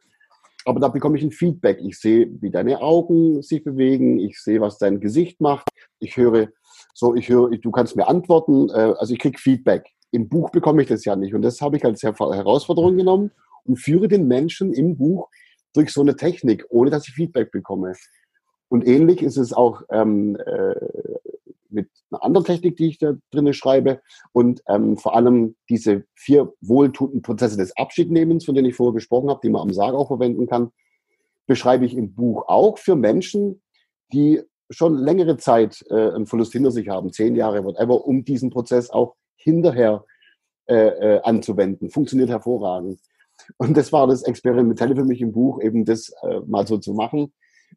aber 0.65 0.79
da 0.79 0.87
bekomme 0.87 1.17
ich 1.17 1.23
ein 1.23 1.31
Feedback. 1.31 1.79
Ich 1.81 1.99
sehe, 1.99 2.29
wie 2.39 2.51
deine 2.51 2.81
Augen 2.81 3.41
sich 3.41 3.63
bewegen, 3.63 4.19
ich 4.19 4.39
sehe, 4.39 4.61
was 4.61 4.77
dein 4.77 4.99
Gesicht 4.99 5.41
macht, 5.41 5.67
ich 5.99 6.17
höre, 6.17 6.49
so, 6.93 7.15
ich 7.15 7.29
höre, 7.29 7.49
du 7.49 7.71
kannst 7.71 7.95
mir 7.95 8.07
antworten, 8.07 8.69
äh, 8.69 8.93
also 8.97 9.13
ich 9.13 9.19
kriege 9.19 9.39
Feedback. 9.39 9.89
Im 10.11 10.29
Buch 10.29 10.49
bekomme 10.51 10.81
ich 10.81 10.89
das 10.89 11.05
ja 11.05 11.15
nicht 11.15 11.33
und 11.33 11.41
das 11.41 11.61
habe 11.61 11.77
ich 11.77 11.85
als 11.85 12.03
Herausforderung 12.03 12.97
genommen 12.97 13.31
und 13.63 13.77
führe 13.77 14.07
den 14.07 14.27
Menschen 14.27 14.73
im 14.73 14.97
Buch 14.97 15.29
durch 15.73 15.91
so 15.91 16.01
eine 16.01 16.15
Technik, 16.15 16.65
ohne 16.69 16.89
dass 16.89 17.07
ich 17.07 17.13
Feedback 17.13 17.51
bekomme. 17.51 17.93
Und 18.67 18.85
ähnlich 18.85 19.21
ist 19.21 19.37
es 19.37 19.53
auch 19.53 19.83
ähm, 19.89 20.37
äh, 20.37 20.75
mit 21.71 21.89
einer 22.09 22.23
anderen 22.23 22.45
Technik, 22.45 22.77
die 22.77 22.87
ich 22.87 22.97
da 22.97 23.13
drinnen 23.31 23.53
schreibe. 23.53 24.01
Und 24.31 24.61
ähm, 24.67 24.97
vor 24.97 25.15
allem 25.15 25.55
diese 25.69 26.03
vier 26.15 26.53
wohltuenden 26.61 27.21
Prozesse 27.21 27.57
des 27.57 27.75
Abschiednehmens, 27.77 28.45
von 28.45 28.55
denen 28.55 28.69
ich 28.69 28.75
vorher 28.75 28.93
gesprochen 28.93 29.29
habe, 29.29 29.41
die 29.43 29.49
man 29.49 29.61
am 29.61 29.73
Sarg 29.73 29.93
auch 29.93 30.07
verwenden 30.07 30.47
kann, 30.47 30.71
beschreibe 31.47 31.85
ich 31.85 31.95
im 31.95 32.13
Buch 32.13 32.45
auch 32.47 32.77
für 32.77 32.95
Menschen, 32.95 33.61
die 34.13 34.41
schon 34.69 34.97
längere 34.97 35.37
Zeit 35.37 35.83
äh, 35.89 36.11
einen 36.11 36.25
Verlust 36.25 36.53
hinter 36.53 36.71
sich 36.71 36.87
haben, 36.87 37.11
zehn 37.11 37.35
Jahre, 37.35 37.63
whatever, 37.63 38.05
um 38.05 38.23
diesen 38.23 38.49
Prozess 38.49 38.89
auch 38.89 39.15
hinterher 39.35 40.05
äh, 40.67 40.75
äh, 40.75 41.21
anzuwenden. 41.23 41.89
Funktioniert 41.89 42.29
hervorragend. 42.29 42.99
Und 43.57 43.75
das 43.75 43.91
war 43.91 44.07
das 44.07 44.23
Experimentelle 44.23 44.95
für 44.95 45.03
mich 45.03 45.19
im 45.19 45.31
Buch, 45.31 45.61
eben 45.61 45.83
das 45.85 46.13
äh, 46.21 46.39
mal 46.45 46.65
so 46.67 46.77
zu 46.77 46.93
machen. 46.93 47.33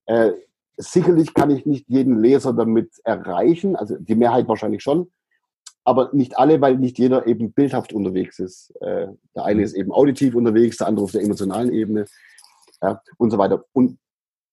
Äh, 0.07 0.33
Sicherlich 0.76 1.34
kann 1.34 1.50
ich 1.50 1.66
nicht 1.66 1.88
jeden 1.88 2.18
Leser 2.18 2.52
damit 2.52 2.90
erreichen, 3.04 3.76
also 3.76 3.96
die 3.96 4.16
Mehrheit 4.16 4.48
wahrscheinlich 4.48 4.82
schon, 4.82 5.12
aber 5.84 6.10
nicht 6.12 6.38
alle, 6.38 6.60
weil 6.60 6.78
nicht 6.78 6.98
jeder 6.98 7.26
eben 7.26 7.52
bildhaft 7.52 7.92
unterwegs 7.92 8.38
ist. 8.38 8.74
Äh, 8.80 9.08
der 9.34 9.44
eine 9.44 9.60
mhm. 9.60 9.64
ist 9.64 9.74
eben 9.74 9.92
auditiv 9.92 10.34
unterwegs, 10.34 10.78
der 10.78 10.88
andere 10.88 11.04
auf 11.04 11.12
der 11.12 11.22
emotionalen 11.22 11.72
Ebene 11.72 12.06
ja, 12.82 13.00
und 13.18 13.30
so 13.30 13.38
weiter. 13.38 13.64
Und 13.72 13.98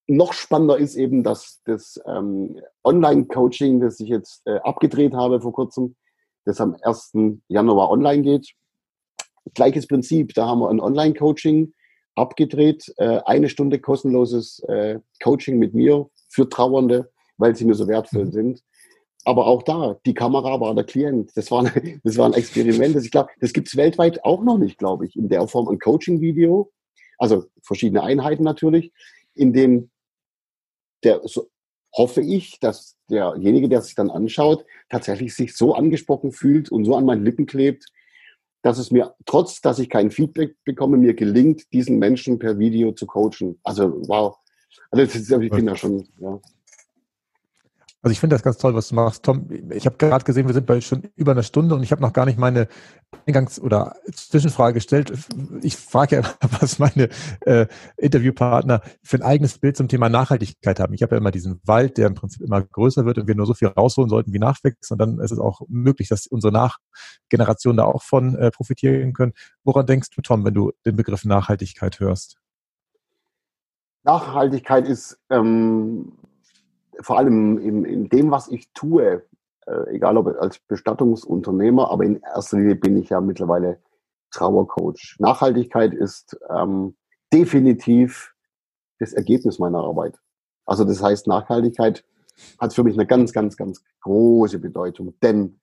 noch 0.08 0.34
spannender 0.34 0.78
ist 0.78 0.96
eben, 0.96 1.24
dass 1.24 1.62
das 1.66 2.00
ähm, 2.06 2.60
Online-Coaching, 2.84 3.80
das 3.80 4.00
ich 4.00 4.10
jetzt 4.10 4.46
äh, 4.46 4.58
abgedreht 4.58 5.14
habe 5.14 5.40
vor 5.42 5.54
kurzem, 5.54 5.96
das 6.44 6.60
am 6.60 6.76
1. 6.82 7.14
Januar 7.48 7.90
online 7.90 8.22
geht. 8.22 8.54
Gleiches 9.54 9.88
Prinzip, 9.88 10.34
da 10.34 10.48
haben 10.48 10.60
wir 10.60 10.70
ein 10.70 10.80
Online-Coaching, 10.80 11.74
abgedreht. 12.16 12.94
Äh, 12.98 13.20
eine 13.26 13.50
Stunde 13.50 13.80
kostenloses 13.80 14.60
äh, 14.68 15.00
Coaching 15.24 15.58
mit 15.58 15.74
mir 15.74 16.10
für 16.30 16.50
Trauernde, 16.50 17.12
weil 17.38 17.56
sie 17.56 17.66
mir 17.66 17.76
so 17.76 17.88
wertvoll 17.88 18.26
mhm. 18.26 18.32
sind. 18.32 18.64
Aber 19.24 19.46
auch 19.46 19.64
da, 19.64 20.00
die 20.06 20.14
Kamera 20.14 20.60
war 20.60 20.74
der 20.74 20.84
Klient. 20.84 21.32
Das 21.36 21.52
war, 21.52 21.64
das 22.04 22.18
war 22.18 22.26
ein 22.26 22.34
Experiment. 22.34 22.96
Das, 22.96 23.06
ich 23.06 23.12
glaube, 23.12 23.30
das 23.40 23.54
gibt 23.54 23.68
es 23.68 23.78
weltweit 23.78 24.24
auch 24.24 24.44
noch 24.44 24.58
nicht, 24.58 24.78
glaube 24.78 25.06
ich, 25.06 25.16
in 25.16 25.30
der 25.30 25.48
Form 25.48 25.68
ein 25.68 25.80
Coaching-Video. 25.80 26.72
Also 27.18 27.46
verschiedene 27.62 28.04
Einheiten 28.04 28.44
natürlich, 28.44 28.92
in 29.36 29.54
dem 29.54 29.92
der, 31.04 31.22
so, 31.26 31.50
hoffe 31.94 32.22
ich, 32.22 32.60
dass 32.60 32.98
derjenige, 33.10 33.70
der 33.70 33.82
sich 33.82 33.96
dann 33.96 34.10
anschaut, 34.10 34.66
tatsächlich 34.90 35.36
sich 35.36 35.56
so 35.56 35.76
angesprochen 35.76 36.32
fühlt 36.32 36.72
und 36.72 36.86
so 36.86 36.96
an 36.96 37.06
meinen 37.06 37.26
Lippen 37.26 37.46
klebt, 37.46 37.86
dass 38.62 38.78
es 38.78 38.92
mir, 38.92 39.16
trotz 39.26 39.62
dass 39.62 39.80
ich 39.80 39.90
kein 39.90 40.12
Feedback 40.12 40.56
bekomme, 40.64 40.98
mir 40.98 41.14
gelingt, 41.14 41.72
diesen 41.74 41.98
Menschen 41.98 42.40
per 42.40 42.60
Video 42.60 42.92
zu 42.92 43.06
coachen. 43.06 43.60
Also 43.64 44.02
wow. 44.08 44.38
Also 44.92 45.04
ist, 45.04 45.32
ich 45.32 45.52
bin 45.52 45.66
da 45.66 45.76
schon, 45.76 46.08
ja. 46.20 46.40
Also 48.04 48.14
ich 48.14 48.20
finde 48.20 48.36
das 48.36 48.42
ganz 48.42 48.58
toll, 48.58 48.74
was 48.74 48.90
du 48.90 48.96
machst, 48.96 49.24
Tom. 49.24 49.48
Ich 49.70 49.86
habe 49.86 49.96
gerade 49.98 50.26
gesehen, 50.26 50.48
wir 50.48 50.56
sind 50.56 50.66
bei 50.66 50.82
schon 50.82 51.04
über 51.16 51.34
einer 51.34 51.44
Stunde 51.44 51.76
und 51.76 51.84
ich 51.84 51.92
habe 51.92 52.02
noch 52.02 52.14
gar 52.14 52.26
nicht 52.26 52.40
meine 52.40 52.68
Eingangs- 53.28 53.60
oder 53.60 53.96
Zwischenfrage 54.12 54.74
gestellt. 54.74 55.14
Ich 55.62 55.78
frage 55.78 56.16
ja 56.16 56.22
immer, 56.22 56.34
was 56.62 56.80
meine 56.80 57.10
äh, 57.42 57.68
Interviewpartner 57.98 58.82
für 59.04 59.18
ein 59.18 59.22
eigenes 59.22 59.60
Bild 59.60 59.78
zum 59.78 59.88
Thema 59.88 60.10
Nachhaltigkeit 60.10 60.80
haben. 60.80 60.96
Ich 60.96 61.04
habe 61.04 61.14
ja 61.14 61.20
immer 61.20 61.30
diesen 61.30 61.62
Wald, 61.64 62.00
der 62.00 62.08
im 62.08 62.16
Prinzip 62.16 62.42
immer 62.42 62.64
größer 62.64 63.06
wird 63.06 63.20
und 63.20 63.28
wir 63.28 63.36
nur 63.36 63.46
so 63.46 63.54
viel 63.54 63.68
rausholen 63.68 64.10
sollten, 64.10 64.34
wie 64.34 64.40
nachwächst. 64.40 64.92
Und 64.92 64.98
dann 64.98 65.20
ist 65.20 65.32
es 65.32 65.40
auch 65.40 65.62
möglich, 65.68 66.08
dass 66.08 66.26
unsere 66.26 66.52
Nachgenerationen 66.52 67.78
da 67.78 67.84
auch 67.84 68.02
von 68.02 68.36
äh, 68.36 68.50
profitieren 68.50 69.14
können. 69.14 69.34
Woran 69.64 69.86
denkst 69.86 70.10
du, 70.16 70.24
Tom, 70.24 70.44
wenn 70.44 70.56
du 70.56 70.72
den 70.88 70.96
Begriff 70.96 71.24
Nachhaltigkeit 71.24 72.00
hörst? 72.00 72.38
Nachhaltigkeit 74.04 74.88
ist 74.88 75.20
ähm, 75.30 76.14
vor 77.02 77.18
allem 77.18 77.58
in, 77.58 77.86
in 77.86 78.10
dem, 78.10 78.32
was 78.32 78.48
ich 78.48 78.72
tue, 78.74 79.24
äh, 79.68 79.96
egal 79.96 80.18
ob 80.18 80.28
als 80.40 80.60
Bestattungsunternehmer, 80.60 81.90
aber 81.90 82.04
in 82.04 82.22
erster 82.22 82.58
Linie 82.58 82.76
bin 82.76 82.98
ich 82.98 83.10
ja 83.10 83.22
mittlerweile 83.22 83.80
Trauercoach. 84.32 85.18
Nachhaltigkeit 85.20 85.94
ist 85.94 86.40
ähm, 86.50 86.96
definitiv 87.34 88.34
das 89.00 89.14
Ergebnis 89.14 89.60
meiner 89.60 89.80
Arbeit. 89.80 90.20
Also 90.66 90.86
das 90.86 91.02
heißt, 91.02 91.28
Nachhaltigkeit 91.28 92.06
hat 92.60 92.74
für 92.74 92.84
mich 92.84 92.96
eine 92.96 93.06
ganz, 93.06 93.34
ganz, 93.34 93.58
ganz 93.58 93.84
große 94.02 94.60
Bedeutung. 94.60 95.14
Denn 95.22 95.60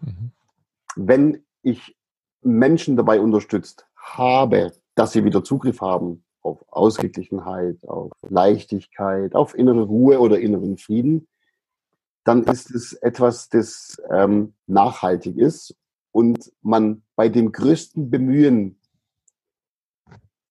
mhm. 0.00 0.32
wenn 0.96 1.44
ich 1.62 1.96
Menschen 2.42 2.96
dabei 2.96 3.20
unterstützt 3.20 3.86
habe, 3.96 4.72
dass 4.94 5.12
sie 5.12 5.24
wieder 5.24 5.44
Zugriff 5.44 5.80
haben 5.80 6.24
auf 6.42 6.64
Ausgeglichenheit, 6.68 7.86
auf 7.86 8.12
Leichtigkeit, 8.28 9.34
auf 9.34 9.54
innere 9.54 9.82
Ruhe 9.82 10.20
oder 10.20 10.38
inneren 10.38 10.76
Frieden, 10.78 11.28
dann 12.24 12.44
ist 12.44 12.70
es 12.74 12.92
etwas, 12.92 13.48
das 13.48 14.00
ähm, 14.10 14.54
nachhaltig 14.66 15.36
ist 15.36 15.74
und 16.12 16.52
man 16.62 17.02
bei 17.16 17.28
dem 17.28 17.52
größten 17.52 18.10
Bemühen, 18.10 18.76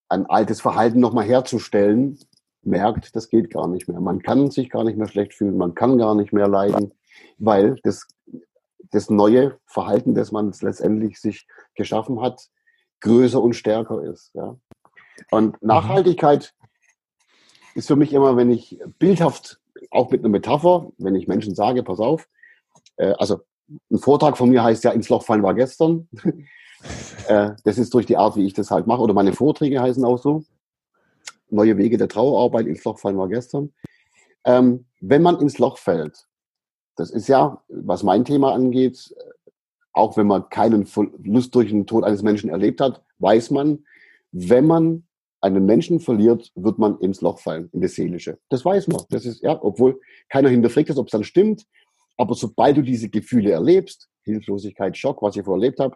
ein 0.08 0.26
altes 0.26 0.60
Verhalten 0.62 1.00
nochmal 1.00 1.26
herzustellen, 1.26 2.18
merkt, 2.64 3.16
das 3.16 3.30
geht 3.30 3.52
gar 3.52 3.68
nicht 3.68 3.88
mehr. 3.88 4.00
Man 4.02 4.22
kann 4.22 4.50
sich 4.50 4.70
gar 4.70 4.84
nicht 4.84 4.98
mehr 4.98 5.08
schlecht 5.08 5.34
fühlen, 5.34 5.58
man 5.58 5.76
kann 5.76 5.98
gar 5.98 6.16
nicht 6.16 6.34
mehr 6.34 6.48
leiden, 6.48 6.94
weil 7.38 7.76
das, 7.84 8.08
das 8.92 9.10
neue 9.10 9.60
Verhalten, 9.66 10.16
das 10.16 10.32
man 10.32 10.52
letztendlich 10.62 11.20
sich 11.20 11.48
geschaffen 11.76 12.22
hat, 12.22 12.50
größer 13.02 13.42
und 13.42 13.54
stärker 13.54 14.04
ist. 14.04 14.32
Ja. 14.34 14.58
Und. 15.32 15.62
Nachhaltigkeit 15.62 16.54
ist 17.76 17.88
für 17.88 17.96
mich 17.96 18.14
immer, 18.14 18.36
wenn 18.36 18.52
ich 18.52 18.80
bildhaft, 18.98 19.60
auch 19.92 20.12
mit 20.12 20.22
einer 20.22 20.30
Metapher, 20.30 20.92
wenn 20.98 21.16
ich 21.16 21.28
Menschen 21.28 21.56
sage, 21.56 21.84
pass 21.84 22.00
auf, 22.00 22.28
äh, 22.98 23.14
also 23.18 23.42
ein 23.92 24.00
Vortrag 24.00 24.38
von 24.38 24.50
mir 24.50 24.64
heißt 24.64 24.84
ja, 24.84 24.92
ins 24.92 25.10
Loch 25.10 25.24
fallen 25.24 25.44
war 25.44 25.54
gestern. 25.54 26.08
äh, 27.28 27.52
das 27.64 27.78
ist 27.78 27.94
durch 27.94 28.06
die 28.06 28.18
Art, 28.18 28.36
wie 28.36 28.46
ich 28.46 28.54
das 28.54 28.72
halt 28.72 28.88
mache, 28.88 29.02
oder 29.02 29.14
meine 29.14 29.34
Vorträge 29.34 29.82
heißen 29.82 30.04
auch 30.04 30.18
so. 30.18 30.44
Neue 31.50 31.78
Wege 31.78 31.98
der 31.98 32.08
Trauerarbeit, 32.08 32.68
ins 32.68 32.84
Loch 32.84 33.00
fallen 33.00 33.18
war 33.18 33.28
gestern. 33.28 33.74
Ähm, 34.44 34.86
wenn 35.00 35.22
man 35.22 35.40
ins 35.40 35.58
Loch 35.58 35.78
fällt, 35.78 36.28
das 36.96 37.12
ist 37.12 37.28
ja, 37.28 37.64
was 37.70 38.04
mein 38.04 38.26
Thema 38.26 38.54
angeht, 38.54 39.16
auch 39.94 40.18
wenn 40.18 40.28
man 40.28 40.50
keinen 40.50 40.86
Verlust 40.86 41.56
durch 41.56 41.70
den 41.70 41.88
Tod 41.88 42.04
eines 42.04 42.24
Menschen 42.24 42.50
erlebt 42.50 42.82
hat, 42.82 43.04
weiß 43.20 43.52
man, 43.52 43.86
wenn 44.32 44.68
man 44.68 45.04
einen 45.42 45.66
Menschen 45.66 46.00
verliert, 46.00 46.52
wird 46.56 46.80
man 46.80 47.00
ins 47.00 47.22
Loch 47.22 47.40
fallen, 47.40 47.70
in 47.72 47.82
das 47.82 47.96
Seelische. 47.96 48.40
Das 48.50 48.66
weiß 48.66 48.88
man. 48.88 49.04
Das 49.10 49.26
ist, 49.26 49.42
ja, 49.42 49.58
obwohl 49.62 50.00
keiner 50.30 50.50
hinterfragt 50.50 50.90
ist, 50.90 50.98
ob 50.98 51.08
es 51.08 51.12
dann 51.12 51.24
stimmt. 51.24 51.66
Aber 52.18 52.36
sobald 52.36 52.78
du 52.78 52.82
diese 52.82 53.10
Gefühle 53.10 53.52
erlebst, 53.52 54.10
Hilflosigkeit, 54.24 54.98
Schock, 54.98 55.22
was 55.22 55.36
ich 55.36 55.44
vorher 55.44 55.64
erlebt 55.64 55.80
habe, 55.80 55.96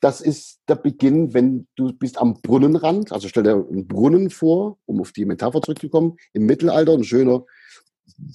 das 0.00 0.20
ist 0.20 0.60
der 0.68 0.74
Beginn, 0.74 1.32
wenn 1.32 1.68
du 1.76 1.92
bist 1.92 2.18
am 2.18 2.42
Brunnenrand. 2.42 3.12
Also 3.12 3.28
stell 3.28 3.44
dir 3.44 3.54
einen 3.54 3.86
Brunnen 3.86 4.30
vor, 4.30 4.78
um 4.84 5.00
auf 5.00 5.12
die 5.12 5.24
Metapher 5.24 5.62
zurückzukommen. 5.62 6.16
Im 6.32 6.46
Mittelalter 6.46 6.92
ein 6.92 7.04
schöner 7.04 7.44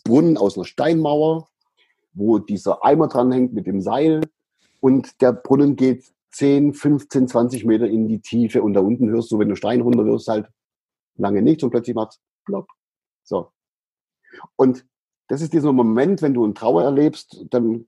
Brunnen 0.05 0.37
aus 0.37 0.57
einer 0.57 0.63
Steinmauer, 0.63 1.49
wo 2.13 2.39
dieser 2.39 2.85
Eimer 2.85 3.09
dranhängt 3.09 3.53
mit 3.53 3.67
dem 3.67 3.81
Seil. 3.81 4.21
Und 4.79 5.21
der 5.21 5.33
Brunnen 5.33 5.75
geht 5.75 6.05
10, 6.31 6.73
15, 6.73 7.27
20 7.27 7.65
Meter 7.65 7.87
in 7.87 8.07
die 8.07 8.19
Tiefe 8.19 8.61
und 8.61 8.73
da 8.73 8.81
unten 8.81 9.09
hörst 9.09 9.31
du, 9.31 9.39
wenn 9.39 9.49
du 9.49 9.55
Stein 9.55 9.81
runter 9.81 10.05
wirst, 10.05 10.27
halt 10.27 10.47
lange 11.15 11.41
nichts 11.41 11.63
und 11.63 11.71
plötzlich 11.71 11.95
macht's 11.95 12.21
plopp. 12.45 12.67
So. 13.23 13.51
Und 14.55 14.85
das 15.27 15.41
ist 15.41 15.53
dieser 15.53 15.73
Moment, 15.73 16.21
wenn 16.21 16.33
du 16.33 16.43
eine 16.43 16.53
Trauer 16.53 16.83
erlebst, 16.83 17.45
dann 17.49 17.87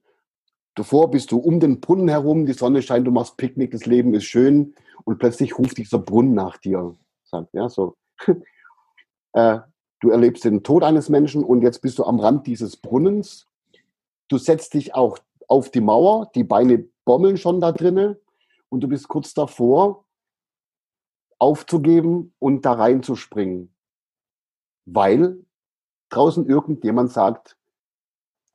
davor 0.74 1.10
bist 1.10 1.32
du 1.32 1.38
um 1.38 1.60
den 1.60 1.80
Brunnen 1.80 2.08
herum, 2.08 2.46
die 2.46 2.52
Sonne 2.52 2.82
scheint, 2.82 3.06
du 3.06 3.10
machst 3.10 3.36
Picknick, 3.36 3.70
das 3.70 3.86
Leben 3.86 4.14
ist 4.14 4.24
schön 4.24 4.74
und 5.04 5.18
plötzlich 5.18 5.58
ruft 5.58 5.78
dieser 5.78 5.98
Brunnen 5.98 6.34
nach 6.34 6.58
dir. 6.58 6.96
Sagt, 7.24 7.54
ja, 7.54 7.68
so. 7.68 7.96
äh, 9.32 9.58
du 10.00 10.10
erlebst 10.10 10.44
den 10.44 10.62
Tod 10.62 10.82
eines 10.82 11.08
Menschen 11.08 11.44
und 11.44 11.62
jetzt 11.62 11.80
bist 11.80 11.98
du 11.98 12.04
am 12.04 12.20
Rand 12.20 12.46
dieses 12.46 12.76
Brunnens. 12.76 13.46
Du 14.28 14.38
setzt 14.38 14.74
dich 14.74 14.94
auch 14.94 15.18
auf 15.48 15.70
die 15.70 15.80
Mauer, 15.80 16.30
die 16.34 16.44
Beine 16.44 16.86
bommeln 17.04 17.36
schon 17.36 17.60
da 17.60 17.72
drinnen 17.72 18.16
und 18.70 18.80
du 18.80 18.88
bist 18.88 19.08
kurz 19.08 19.34
davor, 19.34 20.06
aufzugeben 21.38 22.34
und 22.38 22.64
da 22.64 22.72
reinzuspringen. 22.72 23.74
Weil 24.86 25.44
draußen 26.08 26.46
irgendjemand 26.46 27.12
sagt, 27.12 27.56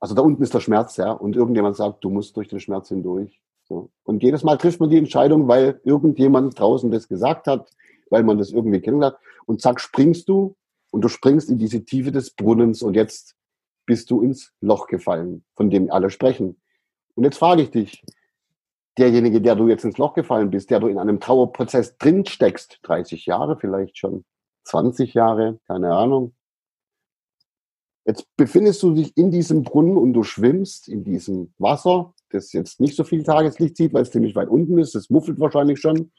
also 0.00 0.14
da 0.14 0.22
unten 0.22 0.42
ist 0.42 0.54
der 0.54 0.60
Schmerz, 0.60 0.96
ja, 0.96 1.12
und 1.12 1.36
irgendjemand 1.36 1.76
sagt, 1.76 2.04
du 2.04 2.10
musst 2.10 2.36
durch 2.36 2.48
den 2.48 2.60
Schmerz 2.60 2.88
hindurch. 2.88 3.40
So. 3.64 3.90
Und 4.04 4.22
jedes 4.22 4.44
Mal 4.44 4.58
trifft 4.58 4.80
man 4.80 4.90
die 4.90 4.98
Entscheidung, 4.98 5.48
weil 5.48 5.80
irgendjemand 5.84 6.58
draußen 6.58 6.90
das 6.90 7.08
gesagt 7.08 7.46
hat, 7.46 7.70
weil 8.10 8.22
man 8.22 8.38
das 8.38 8.52
irgendwie 8.52 8.80
kennenlernt. 8.80 9.16
Und 9.46 9.60
zack, 9.60 9.80
springst 9.80 10.28
du 10.28 10.54
und 10.90 11.02
du 11.02 11.08
springst 11.08 11.50
in 11.50 11.58
diese 11.58 11.84
Tiefe 11.84 12.12
des 12.12 12.30
Brunnens 12.30 12.82
und 12.82 12.94
jetzt 12.94 13.36
bist 13.86 14.10
du 14.10 14.20
ins 14.20 14.52
Loch 14.60 14.86
gefallen, 14.86 15.44
von 15.54 15.70
dem 15.70 15.90
alle 15.90 16.10
sprechen. 16.10 16.60
Und 17.14 17.24
jetzt 17.24 17.38
frage 17.38 17.62
ich 17.62 17.70
dich, 17.70 18.04
derjenige, 18.98 19.40
der 19.40 19.54
du 19.54 19.68
jetzt 19.68 19.84
ins 19.84 19.98
Loch 19.98 20.14
gefallen 20.14 20.50
bist, 20.50 20.70
der 20.70 20.80
du 20.80 20.88
in 20.88 20.98
einem 20.98 21.20
Trauerprozess 21.20 21.96
drin 21.98 22.24
steckst, 22.24 22.78
30 22.82 23.26
Jahre 23.26 23.56
vielleicht 23.58 23.98
schon, 23.98 24.24
20 24.64 25.14
Jahre, 25.14 25.58
keine 25.66 25.94
Ahnung. 25.94 26.34
Jetzt 28.04 28.26
befindest 28.36 28.82
du 28.82 28.94
dich 28.94 29.16
in 29.16 29.30
diesem 29.30 29.62
Brunnen 29.64 29.96
und 29.96 30.12
du 30.12 30.22
schwimmst 30.22 30.88
in 30.88 31.04
diesem 31.04 31.52
Wasser, 31.58 32.14
das 32.30 32.52
jetzt 32.52 32.80
nicht 32.80 32.96
so 32.96 33.04
viel 33.04 33.24
Tageslicht 33.24 33.76
sieht, 33.76 33.92
weil 33.92 34.02
es 34.02 34.10
ziemlich 34.10 34.36
weit 34.36 34.48
unten 34.48 34.78
ist, 34.78 34.94
das 34.94 35.10
muffelt 35.10 35.40
wahrscheinlich 35.40 35.80
schon. 35.80 36.12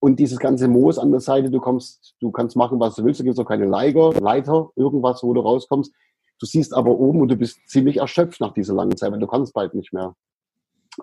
Und 0.00 0.18
dieses 0.18 0.38
ganze 0.38 0.66
Moos 0.66 0.98
an 0.98 1.10
der 1.10 1.20
Seite, 1.20 1.50
du 1.50 1.60
kommst, 1.60 2.16
du 2.20 2.30
kannst 2.32 2.56
machen, 2.56 2.80
was 2.80 2.96
du 2.96 3.04
willst, 3.04 3.20
da 3.20 3.24
gibt 3.24 3.38
es 3.38 3.44
auch 3.44 3.48
keine 3.48 3.66
Leiter, 3.66 4.12
Leiter, 4.14 4.70
irgendwas, 4.76 5.22
wo 5.22 5.34
du 5.34 5.40
rauskommst. 5.40 5.92
Du 6.40 6.46
siehst 6.46 6.74
aber 6.74 6.98
oben 6.98 7.20
und 7.20 7.28
du 7.28 7.36
bist 7.36 7.60
ziemlich 7.68 7.98
erschöpft 7.98 8.40
nach 8.40 8.52
dieser 8.52 8.74
langen 8.74 8.96
Zeit, 8.96 9.12
weil 9.12 9.20
du 9.20 9.26
kannst 9.26 9.54
bald 9.54 9.74
nicht 9.74 9.92
mehr. 9.92 10.14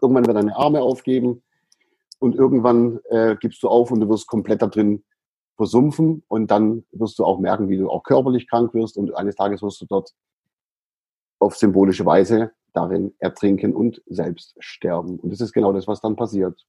Irgendwann 0.02 0.26
wird 0.26 0.38
deine 0.38 0.56
Arme 0.56 0.82
aufgeben 0.82 1.42
und 2.20 2.36
irgendwann 2.36 3.00
äh, 3.10 3.36
gibst 3.40 3.64
du 3.64 3.68
auf 3.68 3.92
und 3.92 4.00
du 4.00 4.10
wirst 4.10 4.28
komplett 4.28 4.62
da 4.62 4.68
drin 4.68 5.04
versumpfen 5.58 6.24
und 6.28 6.50
dann 6.50 6.86
wirst 6.92 7.20
du 7.20 7.26
auch 7.26 7.40
merken, 7.40 7.70
wie 7.70 7.78
du 7.78 7.90
auch 7.90 8.04
körperlich 8.04 8.50
krank 8.50 8.74
wirst 8.74 8.98
und 8.98 9.16
eines 9.16 9.36
Tages 9.36 9.62
wirst 9.62 9.82
du 9.82 9.86
dort 9.86 10.14
auf 11.40 11.56
symbolische 11.56 12.06
Weise 12.06 12.52
darin 12.74 13.14
ertrinken 13.20 13.76
und 13.76 14.02
selbst 14.06 14.56
sterben. 14.60 15.20
Und 15.20 15.32
das 15.32 15.42
ist 15.42 15.54
genau 15.54 15.74
das, 15.74 15.88
was 15.88 16.02
dann 16.02 16.16
passiert. 16.16 16.66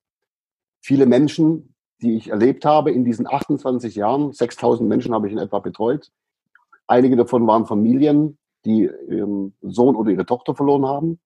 Viele 0.81 1.07
Menschen, 1.07 1.75
die 2.01 2.17
ich 2.17 2.31
erlebt 2.31 2.65
habe 2.65 2.91
in 2.91 3.05
diesen 3.05 3.27
28 3.27 3.95
Jahren, 3.95 4.33
6000 4.33 4.89
Menschen 4.89 5.15
habe 5.15 5.29
ich 5.29 5.33
in 5.33 5.39
etwa 5.39 5.61
betreut. 5.61 6.11
Einige 6.87 7.17
davon 7.17 7.47
waren 7.47 7.67
Familien, 7.67 8.39
die 8.65 8.91
ihren 9.09 9.55
Sohn 9.63 9.97
oder 9.97 10.11
ihre 10.11 10.27
Tochter 10.27 10.55
verloren 10.55 10.87
haben. 10.87 11.21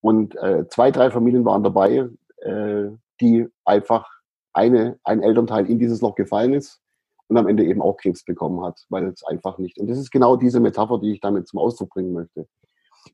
Und 0.00 0.36
äh, 0.36 0.68
zwei, 0.68 0.90
drei 0.90 1.10
Familien 1.10 1.44
waren 1.44 1.62
dabei, 1.62 2.08
äh, 2.38 2.88
die 3.20 3.46
einfach 3.64 4.08
eine, 4.52 4.98
ein 5.04 5.22
Elternteil 5.22 5.68
in 5.68 5.78
dieses 5.78 6.00
Loch 6.00 6.14
gefallen 6.14 6.54
ist 6.54 6.80
und 7.28 7.36
am 7.36 7.48
Ende 7.48 7.64
eben 7.64 7.82
auch 7.82 7.96
Krebs 7.96 8.24
bekommen 8.24 8.62
hat, 8.64 8.84
weil 8.88 9.08
es 9.08 9.24
einfach 9.24 9.58
nicht. 9.58 9.78
Und 9.78 9.88
das 9.88 9.98
ist 9.98 10.10
genau 10.10 10.36
diese 10.36 10.60
Metapher, 10.60 10.98
die 10.98 11.12
ich 11.12 11.20
damit 11.20 11.48
zum 11.48 11.58
Ausdruck 11.58 11.90
bringen 11.90 12.12
möchte. 12.12 12.46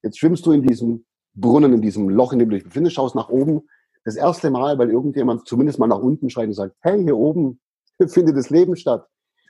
Jetzt 0.03 0.19
schwimmst 0.19 0.47
du 0.47 0.53
in 0.53 0.63
diesem 0.63 1.05
Brunnen, 1.35 1.73
in 1.73 1.81
diesem 1.81 2.09
Loch, 2.09 2.33
in 2.33 2.39
dem 2.39 2.51
du 2.51 2.57
dich 2.57 2.65
befindest, 2.65 2.97
schaust 2.97 3.15
nach 3.15 3.29
oben. 3.29 3.63
Das 4.05 4.17
erste 4.17 4.51
Mal, 4.51 4.79
weil 4.79 4.91
irgendjemand 4.91 5.47
zumindest 5.47 5.79
mal 5.79 5.87
nach 5.87 5.99
unten 5.99 6.29
schreit 6.29 6.49
und 6.49 6.55
sagt, 6.55 6.77
hey, 6.81 7.03
hier 7.03 7.17
oben 7.17 7.61
findet 8.07 8.37
das 8.37 8.51
Leben 8.51 8.77
statt. 8.77 9.07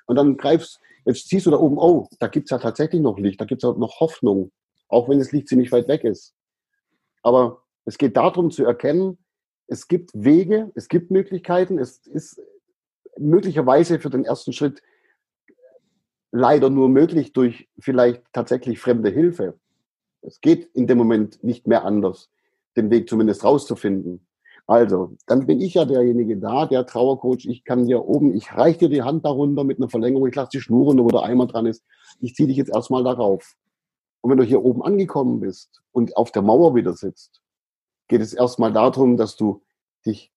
Und 0.07 0.17
dann 0.17 0.37
greifst, 0.37 0.81
jetzt 1.05 1.29
siehst 1.29 1.47
du 1.47 1.51
da 1.51 1.59
oben, 1.59 1.79
oh, 1.79 2.09
da 2.19 2.29
gibt's 2.29 2.51
ja 2.51 2.59
tatsächlich 2.59 3.01
noch 3.01 3.19
Licht, 3.19 3.41
da 3.41 3.45
gibt's 3.45 3.65
ja 3.65 3.73
noch 3.73 4.01
Hoffnung, 4.01 4.53
auch 4.89 5.09
wenn 5.09 5.19
das 5.19 5.33
Licht 5.33 5.49
ziemlich 5.49 5.73
weit 5.73 5.89
weg 5.89 6.05
ist. 6.05 6.35
Aber 7.23 7.63
es 7.85 7.99
geht 7.99 8.17
darum 8.17 8.51
zu 8.51 8.65
erkennen, 8.65 9.19
es 9.67 9.89
gibt 9.89 10.11
Wege, 10.15 10.71
es 10.75 10.89
gibt 10.89 11.11
Möglichkeiten, 11.11 11.79
es 11.79 12.07
ist 12.07 12.41
möglicherweise 13.19 13.99
für 13.99 14.11
den 14.11 14.25
ersten 14.25 14.53
Schritt 14.53 14.83
leider 16.31 16.71
nur 16.71 16.89
möglich 16.89 17.33
durch 17.33 17.69
vielleicht 17.79 18.23
tatsächlich 18.33 18.81
fremde 18.81 19.11
Hilfe. 19.11 19.59
Es 20.23 20.41
geht 20.41 20.71
in 20.75 20.87
dem 20.87 20.99
Moment 20.99 21.43
nicht 21.45 21.67
mehr 21.67 21.85
anders, 21.85 22.31
den 22.77 22.91
Weg 22.91 23.09
zumindest 23.09 23.45
rauszufinden. 23.45 24.27
Also, 24.67 25.17
dann 25.27 25.47
bin 25.47 25.61
ich 25.61 25.75
ja 25.75 25.85
derjenige 25.85 26.37
da, 26.37 26.67
der 26.67 26.87
Trauercoach. 26.87 27.47
Ich 27.47 27.65
kann 27.65 27.87
dir 27.87 28.05
oben, 28.05 28.35
ich 28.35 28.55
reiche 28.55 28.81
dir 28.81 28.89
die 28.89 29.03
Hand 29.03 29.25
darunter 29.25 29.65
mit 29.65 29.79
einer 29.79 29.89
Verlängerung, 29.89 30.29
ich 30.29 30.35
lasse 30.35 30.51
die 30.55 30.61
Schnur 30.61 30.87
runter, 30.87 31.05
wo 31.05 31.09
der 31.09 31.25
Eimer 31.25 31.47
dran 31.47 31.67
ist. 31.67 31.85
Ich 32.21 32.35
ziehe 32.35 32.47
dich 32.47 32.57
jetzt 32.57 32.73
erstmal 32.73 33.03
darauf. 33.03 33.57
Und 34.23 34.31
wenn 34.31 34.39
du 34.39 34.45
hier 34.45 34.65
oben 34.65 34.83
angekommen 34.83 35.41
bist 35.41 35.83
und 35.93 36.17
auf 36.17 36.33
der 36.33 36.43
Mauer 36.43 36.75
wieder 36.75 36.95
sitzt, 36.95 37.43
geht 38.09 38.23
es 38.23 38.33
erstmal 38.33 38.73
darum, 38.73 39.17
dass 39.17 39.37
du 39.37 39.63
dich, 40.07 40.33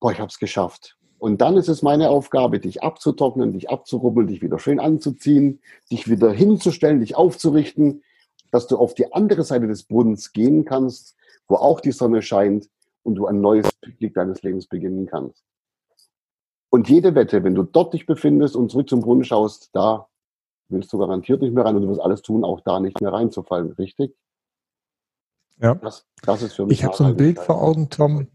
boah, 0.00 0.12
ich 0.12 0.20
hab's 0.20 0.38
geschafft. 0.38 0.98
Und 1.18 1.40
dann 1.40 1.56
ist 1.56 1.68
es 1.68 1.82
meine 1.82 2.10
Aufgabe, 2.10 2.58
dich 2.58 2.82
abzutrocknen, 2.82 3.52
dich 3.52 3.70
abzurubbeln, 3.70 4.26
dich 4.26 4.42
wieder 4.42 4.58
schön 4.58 4.80
anzuziehen, 4.80 5.60
dich 5.90 6.10
wieder 6.10 6.32
hinzustellen, 6.32 6.98
dich 6.98 7.14
aufzurichten, 7.14 8.02
dass 8.50 8.66
du 8.66 8.76
auf 8.76 8.94
die 8.94 9.12
andere 9.12 9.44
Seite 9.44 9.68
des 9.68 9.84
Brunnens 9.84 10.32
gehen 10.32 10.64
kannst, 10.64 11.14
wo 11.46 11.56
auch 11.56 11.80
die 11.80 11.92
Sonne 11.92 12.22
scheint 12.22 12.68
und 13.02 13.16
du 13.16 13.26
ein 13.26 13.40
neues 13.40 13.68
Blick 13.98 14.14
deines 14.14 14.42
Lebens 14.42 14.66
beginnen 14.66 15.06
kannst. 15.06 15.44
Und 16.70 16.88
jede 16.88 17.14
Wette, 17.14 17.44
wenn 17.44 17.54
du 17.54 17.62
dort 17.62 17.92
dich 17.92 18.06
befindest 18.06 18.56
und 18.56 18.70
zurück 18.70 18.88
zum 18.88 19.00
Brunnen 19.00 19.24
schaust, 19.24 19.70
da 19.74 20.08
willst 20.72 20.92
du 20.92 20.98
garantiert 20.98 21.42
nicht 21.42 21.54
mehr 21.54 21.64
rein 21.64 21.76
und 21.76 21.82
du 21.82 21.88
wirst 21.88 22.00
alles 22.00 22.22
tun, 22.22 22.44
auch 22.44 22.60
da 22.60 22.80
nicht 22.80 23.00
mehr 23.00 23.12
reinzufallen, 23.12 23.72
richtig? 23.72 24.14
Ja. 25.60 25.74
Das, 25.76 26.06
das 26.22 26.42
ist 26.42 26.54
für 26.54 26.66
mich. 26.66 26.78
Ich 26.78 26.84
habe 26.84 26.96
so 26.96 27.04
ein 27.04 27.16
Bild 27.16 27.38
vor 27.38 27.62
Augen, 27.62 27.88
Tom. 27.88 28.26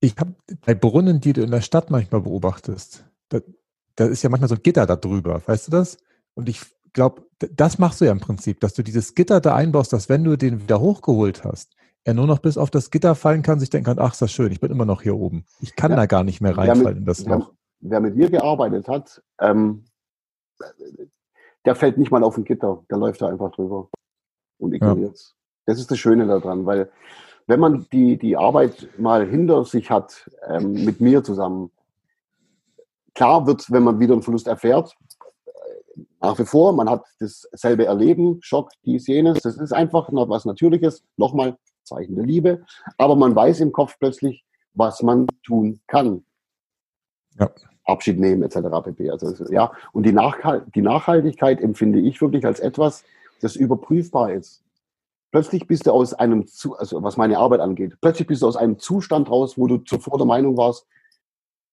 Ich 0.00 0.16
habe 0.18 0.34
bei 0.64 0.74
Brunnen, 0.74 1.20
die 1.20 1.32
du 1.32 1.42
in 1.42 1.50
der 1.50 1.62
Stadt 1.62 1.90
manchmal 1.90 2.20
beobachtest, 2.20 3.04
da, 3.30 3.40
da 3.96 4.04
ist 4.04 4.22
ja 4.22 4.30
manchmal 4.30 4.48
so 4.48 4.54
ein 4.54 4.62
Gitter 4.62 4.86
da 4.86 4.96
drüber, 4.96 5.42
weißt 5.46 5.68
du 5.68 5.70
das? 5.72 5.98
Und 6.34 6.48
ich 6.48 6.60
glaube, 6.92 7.22
das 7.38 7.78
machst 7.78 8.00
du 8.00 8.04
ja 8.04 8.12
im 8.12 8.20
Prinzip, 8.20 8.60
dass 8.60 8.74
du 8.74 8.82
dieses 8.82 9.14
Gitter 9.14 9.40
da 9.40 9.54
einbaust, 9.54 9.92
dass 9.92 10.08
wenn 10.08 10.24
du 10.24 10.36
den 10.36 10.62
wieder 10.62 10.80
hochgeholt 10.80 11.44
hast, 11.44 11.74
er 12.04 12.14
nur 12.14 12.26
noch 12.26 12.38
bis 12.38 12.58
auf 12.58 12.70
das 12.70 12.90
Gitter 12.90 13.14
fallen 13.14 13.42
kann, 13.42 13.58
sich 13.58 13.70
denken 13.70 13.86
kann, 13.86 13.98
ach, 13.98 14.12
ist 14.12 14.22
das 14.22 14.30
schön, 14.30 14.52
ich 14.52 14.60
bin 14.60 14.70
immer 14.70 14.84
noch 14.84 15.02
hier 15.02 15.16
oben. 15.16 15.44
Ich 15.60 15.74
kann 15.74 15.90
ja. 15.90 15.96
da 15.96 16.06
gar 16.06 16.22
nicht 16.22 16.40
mehr 16.40 16.56
reinfallen 16.56 16.84
mit, 16.84 16.96
in 16.98 17.04
das 17.06 17.24
Loch. 17.24 17.52
Wer, 17.80 17.90
wer, 17.90 18.00
mit 18.00 18.16
mir 18.16 18.30
gearbeitet 18.30 18.88
hat, 18.88 19.22
ähm, 19.40 19.84
der 21.64 21.74
fällt 21.74 21.98
nicht 21.98 22.10
mal 22.10 22.22
auf 22.22 22.36
ein 22.36 22.44
Gitter, 22.44 22.84
der 22.90 22.98
läuft 22.98 23.22
da 23.22 23.28
einfach 23.28 23.50
drüber 23.52 23.88
und 24.58 24.72
ignoriert 24.72 25.14
es. 25.14 25.28
Ja. 25.28 25.34
Das 25.66 25.78
ist 25.78 25.90
das 25.90 25.98
Schöne 25.98 26.26
daran, 26.26 26.66
weil 26.66 26.90
wenn 27.46 27.60
man 27.60 27.86
die, 27.92 28.16
die 28.18 28.36
Arbeit 28.36 28.88
mal 28.98 29.26
hinter 29.26 29.64
sich 29.64 29.90
hat, 29.90 30.30
ähm, 30.46 30.84
mit 30.84 31.00
mir 31.00 31.22
zusammen, 31.22 31.70
klar 33.14 33.46
wird, 33.46 33.70
wenn 33.70 33.82
man 33.82 34.00
wieder 34.00 34.14
einen 34.14 34.22
Verlust 34.22 34.46
erfährt, 34.46 34.94
nach 36.20 36.38
wie 36.38 36.44
vor, 36.44 36.72
man 36.72 36.88
hat 36.88 37.04
dasselbe 37.20 37.86
Erleben, 37.86 38.38
Schock, 38.40 38.70
dies, 38.84 39.06
jenes, 39.06 39.40
das 39.40 39.58
ist 39.58 39.72
einfach 39.72 40.10
noch 40.10 40.28
was 40.28 40.44
Natürliches, 40.44 41.04
nochmal 41.16 41.56
Zeichen 41.82 42.16
der 42.16 42.24
Liebe, 42.24 42.64
aber 42.96 43.14
man 43.14 43.36
weiß 43.36 43.60
im 43.60 43.72
Kopf 43.72 43.96
plötzlich, 43.98 44.44
was 44.72 45.02
man 45.02 45.26
tun 45.44 45.80
kann. 45.86 46.24
Ja. 47.38 47.50
Abschied 47.84 48.18
nehmen 48.18 48.42
etc. 48.42 48.56
pp. 48.82 49.10
Also, 49.10 49.52
ja, 49.52 49.72
und 49.92 50.06
die, 50.06 50.12
Nachhalt, 50.12 50.64
die 50.74 50.82
Nachhaltigkeit 50.82 51.60
empfinde 51.60 52.00
ich 52.00 52.20
wirklich 52.20 52.46
als 52.46 52.60
etwas, 52.60 53.04
das 53.40 53.56
überprüfbar 53.56 54.32
ist. 54.32 54.62
Plötzlich 55.30 55.66
bist 55.66 55.86
du 55.86 55.92
aus 55.92 56.14
einem, 56.14 56.46
also 56.78 57.02
was 57.02 57.16
meine 57.16 57.38
Arbeit 57.38 57.60
angeht, 57.60 57.96
plötzlich 58.00 58.28
bist 58.28 58.42
du 58.42 58.46
aus 58.46 58.56
einem 58.56 58.78
Zustand 58.78 59.28
raus, 59.28 59.58
wo 59.58 59.66
du 59.66 59.78
zuvor 59.78 60.16
der 60.16 60.26
Meinung 60.26 60.56
warst, 60.56 60.86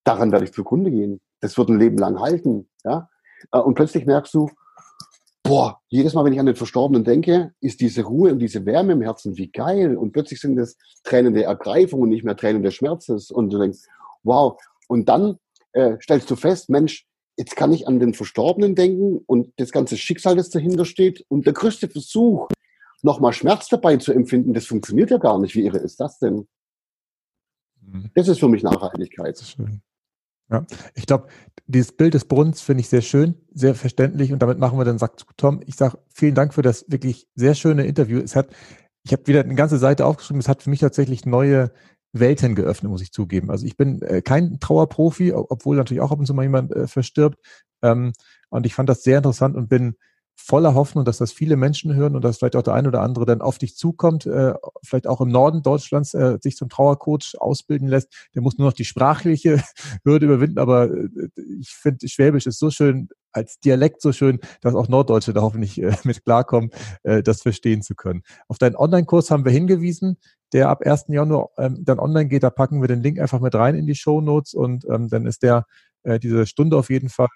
daran 0.03 0.31
werde 0.31 0.45
ich 0.45 0.53
zugrunde 0.53 0.91
gehen. 0.91 1.21
Das 1.39 1.57
wird 1.57 1.69
ein 1.69 1.79
Leben 1.79 1.97
lang 1.97 2.19
halten. 2.19 2.67
Ja? 2.83 3.09
Äh, 3.51 3.59
und 3.59 3.75
plötzlich 3.75 4.05
merkst 4.05 4.33
du, 4.33 4.49
boah, 5.43 5.79
jedes 5.89 6.13
Mal, 6.13 6.25
wenn 6.25 6.33
ich 6.33 6.39
an 6.39 6.45
den 6.45 6.55
Verstorbenen 6.55 7.03
denke, 7.03 7.53
ist 7.61 7.81
diese 7.81 8.03
Ruhe 8.03 8.31
und 8.31 8.39
diese 8.39 8.65
Wärme 8.65 8.93
im 8.93 9.01
Herzen, 9.01 9.37
wie 9.37 9.51
geil. 9.51 9.95
Und 9.95 10.11
plötzlich 10.11 10.39
sind 10.39 10.55
das 10.55 10.77
Tränen 11.03 11.33
der 11.33 11.45
Ergreifung 11.45 12.01
und 12.01 12.09
nicht 12.09 12.23
mehr 12.23 12.35
Tränen 12.35 12.63
des 12.63 12.73
Schmerzes. 12.73 13.31
Und 13.31 13.51
du 13.51 13.59
denkst, 13.59 13.87
wow. 14.23 14.59
Und 14.87 15.07
dann 15.09 15.37
äh, 15.73 15.97
stellst 16.01 16.29
du 16.29 16.35
fest, 16.35 16.69
Mensch, 16.69 17.05
jetzt 17.37 17.55
kann 17.55 17.73
ich 17.73 17.87
an 17.87 17.99
den 17.99 18.13
Verstorbenen 18.13 18.75
denken 18.75 19.19
und 19.25 19.53
das 19.57 19.71
ganze 19.71 19.97
Schicksal, 19.97 20.35
das 20.35 20.49
dahinter 20.49 20.85
steht. 20.85 21.25
Und 21.27 21.45
der 21.45 21.53
größte 21.53 21.87
Versuch, 21.87 22.47
nochmal 23.01 23.33
Schmerz 23.33 23.67
dabei 23.67 23.97
zu 23.97 24.11
empfinden, 24.11 24.53
das 24.53 24.65
funktioniert 24.65 25.11
ja 25.11 25.17
gar 25.17 25.39
nicht. 25.39 25.55
Wie 25.55 25.65
irre 25.65 25.79
ist 25.79 25.99
das 25.99 26.19
denn? 26.19 26.47
Mhm. 27.81 28.11
Das 28.13 28.27
ist 28.27 28.39
für 28.39 28.49
mich 28.49 28.63
Nachhaltigkeit. 28.63 29.39
Schön. 29.39 29.81
Ja, 30.49 30.65
ich 30.95 31.05
glaube, 31.05 31.27
dieses 31.65 31.93
Bild 31.93 32.13
des 32.13 32.25
Brunnens 32.25 32.59
finde 32.59 32.81
ich 32.81 32.89
sehr 32.89 33.01
schön, 33.01 33.35
sehr 33.53 33.73
verständlich 33.73 34.33
und 34.33 34.41
damit 34.41 34.59
machen 34.59 34.77
wir 34.77 34.83
dann, 34.83 34.99
sagt 34.99 35.25
Tom, 35.37 35.61
ich 35.65 35.75
sage 35.75 35.97
vielen 36.13 36.35
Dank 36.35 36.53
für 36.53 36.61
das 36.61 36.85
wirklich 36.89 37.25
sehr 37.35 37.55
schöne 37.55 37.85
Interview. 37.85 38.19
Es 38.19 38.35
hat 38.35 38.49
ich 39.03 39.13
habe 39.13 39.25
wieder 39.27 39.41
eine 39.41 39.55
ganze 39.55 39.77
Seite 39.77 40.05
aufgeschrieben. 40.05 40.39
Es 40.39 40.47
hat 40.47 40.63
für 40.63 40.69
mich 40.69 40.79
tatsächlich 40.79 41.25
neue 41.25 41.71
Welten 42.13 42.55
geöffnet, 42.55 42.91
muss 42.91 43.01
ich 43.01 43.11
zugeben. 43.11 43.49
Also 43.51 43.65
ich 43.65 43.77
bin 43.77 44.01
äh, 44.01 44.21
kein 44.21 44.59
Trauerprofi, 44.59 45.33
obwohl 45.33 45.77
natürlich 45.77 46.01
auch 46.01 46.11
ab 46.11 46.19
und 46.19 46.25
zu 46.25 46.33
mal 46.33 46.43
jemand 46.43 46.71
äh, 46.73 46.87
verstirbt. 46.87 47.39
Ähm, 47.81 48.13
und 48.49 48.65
ich 48.65 48.75
fand 48.75 48.89
das 48.89 49.03
sehr 49.03 49.17
interessant 49.17 49.55
und 49.55 49.69
bin 49.69 49.95
voller 50.35 50.73
Hoffnung, 50.73 51.05
dass 51.05 51.17
das 51.17 51.31
viele 51.31 51.55
Menschen 51.55 51.93
hören 51.93 52.15
und 52.15 52.23
dass 52.23 52.37
vielleicht 52.37 52.55
auch 52.55 52.63
der 52.63 52.73
ein 52.73 52.87
oder 52.87 53.01
andere 53.01 53.25
dann 53.25 53.41
auf 53.41 53.57
dich 53.57 53.75
zukommt, 53.75 54.25
äh, 54.25 54.53
vielleicht 54.83 55.07
auch 55.07 55.21
im 55.21 55.29
Norden 55.29 55.61
Deutschlands 55.61 56.13
äh, 56.13 56.37
sich 56.41 56.55
zum 56.55 56.69
Trauercoach 56.69 57.35
ausbilden 57.37 57.87
lässt. 57.87 58.29
Der 58.33 58.41
muss 58.41 58.57
nur 58.57 58.67
noch 58.67 58.73
die 58.73 58.85
sprachliche 58.85 59.61
Hürde 60.03 60.25
überwinden, 60.25 60.59
aber 60.59 60.89
äh, 60.91 61.09
ich 61.59 61.69
finde, 61.69 62.07
Schwäbisch 62.07 62.47
ist 62.47 62.59
so 62.59 62.71
schön, 62.71 63.09
als 63.31 63.59
Dialekt 63.59 64.01
so 64.01 64.11
schön, 64.11 64.39
dass 64.61 64.75
auch 64.75 64.87
Norddeutsche 64.87 65.33
da 65.33 65.41
hoffentlich 65.41 65.81
äh, 65.81 65.95
mit 66.03 66.23
klarkommen, 66.23 66.71
äh, 67.03 67.23
das 67.23 67.41
verstehen 67.41 67.81
zu 67.81 67.95
können. 67.95 68.23
Auf 68.47 68.57
deinen 68.57 68.75
Online-Kurs 68.75 69.31
haben 69.31 69.45
wir 69.45 69.51
hingewiesen, 69.51 70.17
der 70.53 70.69
ab 70.69 70.81
1. 70.85 71.05
Januar 71.09 71.49
ähm, 71.57 71.83
dann 71.83 71.99
online 71.99 72.27
geht. 72.27 72.43
Da 72.43 72.49
packen 72.49 72.81
wir 72.81 72.87
den 72.87 73.01
Link 73.01 73.19
einfach 73.19 73.39
mit 73.39 73.55
rein 73.55 73.75
in 73.75 73.87
die 73.87 73.95
Show 73.95 74.21
Notes 74.21 74.53
und 74.53 74.85
ähm, 74.89 75.09
dann 75.09 75.25
ist 75.25 75.43
der 75.43 75.65
äh, 76.03 76.19
diese 76.19 76.45
Stunde 76.45 76.77
auf 76.77 76.89
jeden 76.89 77.09
Fall 77.09 77.29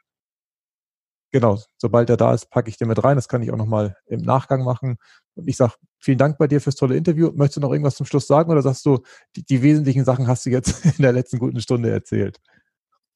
genau, 1.35 1.57
sobald 1.77 2.09
er 2.09 2.15
da 2.15 2.33
ist, 2.33 2.49
packe 2.49 2.69
ich 2.69 2.77
den 2.77 2.87
mit 2.87 3.03
rein. 3.03 3.17
Das 3.17 3.27
kann 3.27 3.41
ich 3.41 3.51
auch 3.51 3.57
nochmal 3.57 3.97
im 4.05 4.21
Nachgang 4.21 4.63
machen. 4.63 4.95
Und 5.35 5.49
ich 5.49 5.57
sage 5.57 5.73
vielen 5.99 6.17
Dank 6.17 6.37
bei 6.37 6.47
dir 6.47 6.61
fürs 6.61 6.77
tolle 6.77 6.95
Interview. 6.95 7.29
Möchtest 7.35 7.57
du 7.57 7.61
noch 7.61 7.73
irgendwas 7.73 7.95
zum 7.95 8.05
Schluss 8.05 8.25
sagen 8.25 8.49
oder 8.49 8.61
sagst 8.61 8.85
du, 8.85 8.99
die, 9.35 9.43
die 9.43 9.61
wesentlichen 9.61 10.05
Sachen 10.05 10.27
hast 10.27 10.45
du 10.45 10.49
jetzt 10.49 10.85
in 10.97 11.01
der 11.01 11.11
letzten 11.11 11.39
guten 11.39 11.59
Stunde 11.59 11.91
erzählt? 11.91 12.39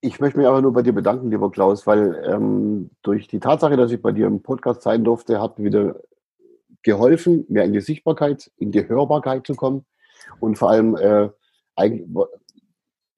Ich 0.01 0.19
möchte 0.19 0.37
mich 0.37 0.47
aber 0.47 0.61
nur 0.61 0.73
bei 0.73 0.81
dir 0.81 0.91
bedanken, 0.91 1.31
lieber 1.31 1.49
Klaus, 1.49 1.87
weil 1.87 2.21
ähm, 2.25 2.89
durch 3.03 3.29
die 3.29 3.39
Tatsache, 3.39 3.77
dass 3.77 3.91
ich 3.91 4.01
bei 4.01 4.11
dir 4.11 4.27
im 4.27 4.41
Podcast 4.41 4.81
sein 4.81 5.05
durfte, 5.05 5.41
hat 5.41 5.57
wieder 5.57 5.95
geholfen, 6.83 7.45
mehr 7.49 7.65
in 7.65 7.73
die 7.73 7.81
Sichtbarkeit, 7.81 8.51
in 8.57 8.71
die 8.71 8.87
Hörbarkeit 8.87 9.45
zu 9.45 9.55
kommen 9.55 9.85
und 10.39 10.57
vor 10.57 10.69
allem 10.69 10.95
äh, 10.95 11.29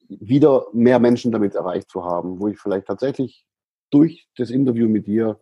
wieder 0.07 0.65
mehr 0.73 0.99
Menschen 0.99 1.31
damit 1.31 1.55
erreicht 1.55 1.89
zu 1.89 2.03
haben, 2.03 2.39
wo 2.39 2.47
ich 2.47 2.59
vielleicht 2.59 2.87
tatsächlich 2.87 3.45
durch 3.89 4.27
das 4.37 4.49
Interview 4.49 4.87
mit 4.87 5.07
dir 5.07 5.39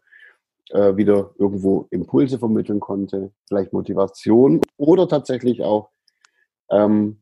äh, 0.70 0.96
wieder 0.96 1.34
irgendwo 1.38 1.88
Impulse 1.92 2.40
vermitteln 2.40 2.80
konnte, 2.80 3.32
vielleicht 3.48 3.74
Motivation 3.74 4.62
oder 4.78 5.08
tatsächlich 5.08 5.64
auch 5.64 5.90
ähm, 6.70 7.22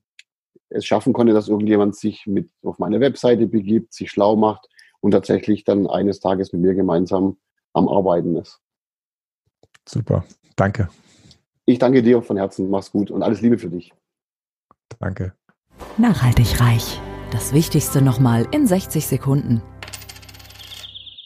es 0.69 0.85
schaffen 0.85 1.13
konnte, 1.13 1.33
dass 1.33 1.47
irgendjemand 1.47 1.95
sich 1.95 2.27
mit 2.27 2.51
auf 2.61 2.79
meine 2.79 2.99
Webseite 2.99 3.47
begibt, 3.47 3.93
sich 3.93 4.11
schlau 4.11 4.35
macht 4.35 4.67
und 4.99 5.11
tatsächlich 5.11 5.63
dann 5.63 5.87
eines 5.87 6.19
Tages 6.19 6.51
mit 6.51 6.61
mir 6.61 6.75
gemeinsam 6.75 7.37
am 7.73 7.87
Arbeiten 7.87 8.35
ist. 8.35 8.59
Super, 9.87 10.25
danke. 10.55 10.89
Ich 11.65 11.79
danke 11.79 12.03
dir 12.03 12.21
von 12.21 12.37
Herzen, 12.37 12.69
mach's 12.69 12.91
gut 12.91 13.09
und 13.09 13.23
alles 13.23 13.41
Liebe 13.41 13.57
für 13.57 13.69
dich. 13.69 13.93
Danke. 14.99 15.33
Nachhaltig 15.97 16.59
reich. 16.59 16.99
Das 17.31 17.53
Wichtigste 17.53 18.01
nochmal 18.01 18.47
in 18.51 18.67
60 18.67 19.05
Sekunden. 19.05 19.61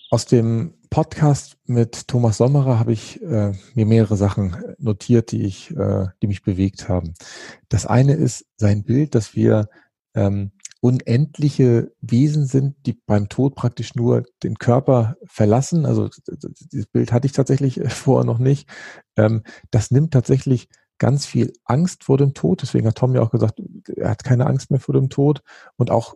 Aus 0.09 0.25
dem 0.25 0.73
Podcast 0.89 1.57
mit 1.65 2.07
Thomas 2.07 2.37
Sommerer 2.37 2.77
habe 2.77 2.91
ich 2.91 3.21
äh, 3.21 3.53
mir 3.75 3.85
mehrere 3.85 4.17
Sachen 4.17 4.75
notiert, 4.77 5.31
die 5.31 5.43
ich, 5.43 5.71
äh, 5.71 6.07
die 6.21 6.27
mich 6.27 6.43
bewegt 6.43 6.89
haben. 6.89 7.13
Das 7.69 7.85
eine 7.85 8.13
ist 8.13 8.45
sein 8.57 8.83
Bild, 8.83 9.15
dass 9.15 9.35
wir 9.35 9.69
ähm, 10.13 10.51
unendliche 10.81 11.93
Wesen 12.01 12.45
sind, 12.45 12.75
die 12.85 12.93
beim 12.93 13.29
Tod 13.29 13.55
praktisch 13.55 13.95
nur 13.95 14.25
den 14.43 14.57
Körper 14.57 15.15
verlassen. 15.25 15.85
Also 15.85 16.09
dieses 16.71 16.87
Bild 16.87 17.13
hatte 17.13 17.27
ich 17.27 17.33
tatsächlich 17.33 17.79
äh, 17.79 17.89
vorher 17.89 18.25
noch 18.25 18.39
nicht. 18.39 18.67
Ähm, 19.15 19.43
das 19.69 19.91
nimmt 19.91 20.11
tatsächlich 20.11 20.67
ganz 20.97 21.25
viel 21.25 21.53
Angst 21.65 22.03
vor 22.03 22.17
dem 22.17 22.33
Tod. 22.33 22.61
Deswegen 22.63 22.87
hat 22.87 22.95
Tom 22.95 23.15
ja 23.15 23.21
auch 23.21 23.31
gesagt, 23.31 23.61
er 23.95 24.09
hat 24.09 24.23
keine 24.23 24.47
Angst 24.47 24.71
mehr 24.71 24.79
vor 24.79 24.93
dem 24.93 25.09
Tod 25.09 25.41
und 25.77 25.91
auch 25.91 26.15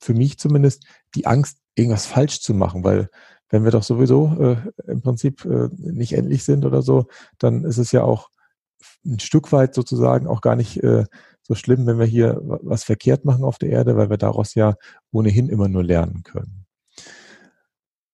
für 0.00 0.14
mich 0.14 0.38
zumindest 0.38 0.84
die 1.14 1.26
Angst, 1.26 1.58
irgendwas 1.74 2.06
falsch 2.06 2.40
zu 2.40 2.54
machen, 2.54 2.84
weil 2.84 3.08
wenn 3.50 3.64
wir 3.64 3.70
doch 3.70 3.82
sowieso 3.82 4.34
äh, 4.40 4.90
im 4.90 5.02
Prinzip 5.02 5.44
äh, 5.44 5.68
nicht 5.76 6.14
endlich 6.14 6.44
sind 6.44 6.64
oder 6.64 6.82
so, 6.82 7.06
dann 7.38 7.64
ist 7.64 7.78
es 7.78 7.92
ja 7.92 8.02
auch 8.02 8.30
ein 9.04 9.20
Stück 9.20 9.52
weit 9.52 9.74
sozusagen 9.74 10.26
auch 10.26 10.40
gar 10.40 10.56
nicht 10.56 10.82
äh, 10.82 11.04
so 11.42 11.54
schlimm, 11.54 11.86
wenn 11.86 11.98
wir 11.98 12.06
hier 12.06 12.40
was 12.42 12.84
verkehrt 12.84 13.24
machen 13.24 13.44
auf 13.44 13.58
der 13.58 13.70
Erde, 13.70 13.96
weil 13.96 14.10
wir 14.10 14.16
daraus 14.16 14.54
ja 14.54 14.74
ohnehin 15.10 15.48
immer 15.48 15.68
nur 15.68 15.82
lernen 15.82 16.22
können. 16.22 16.66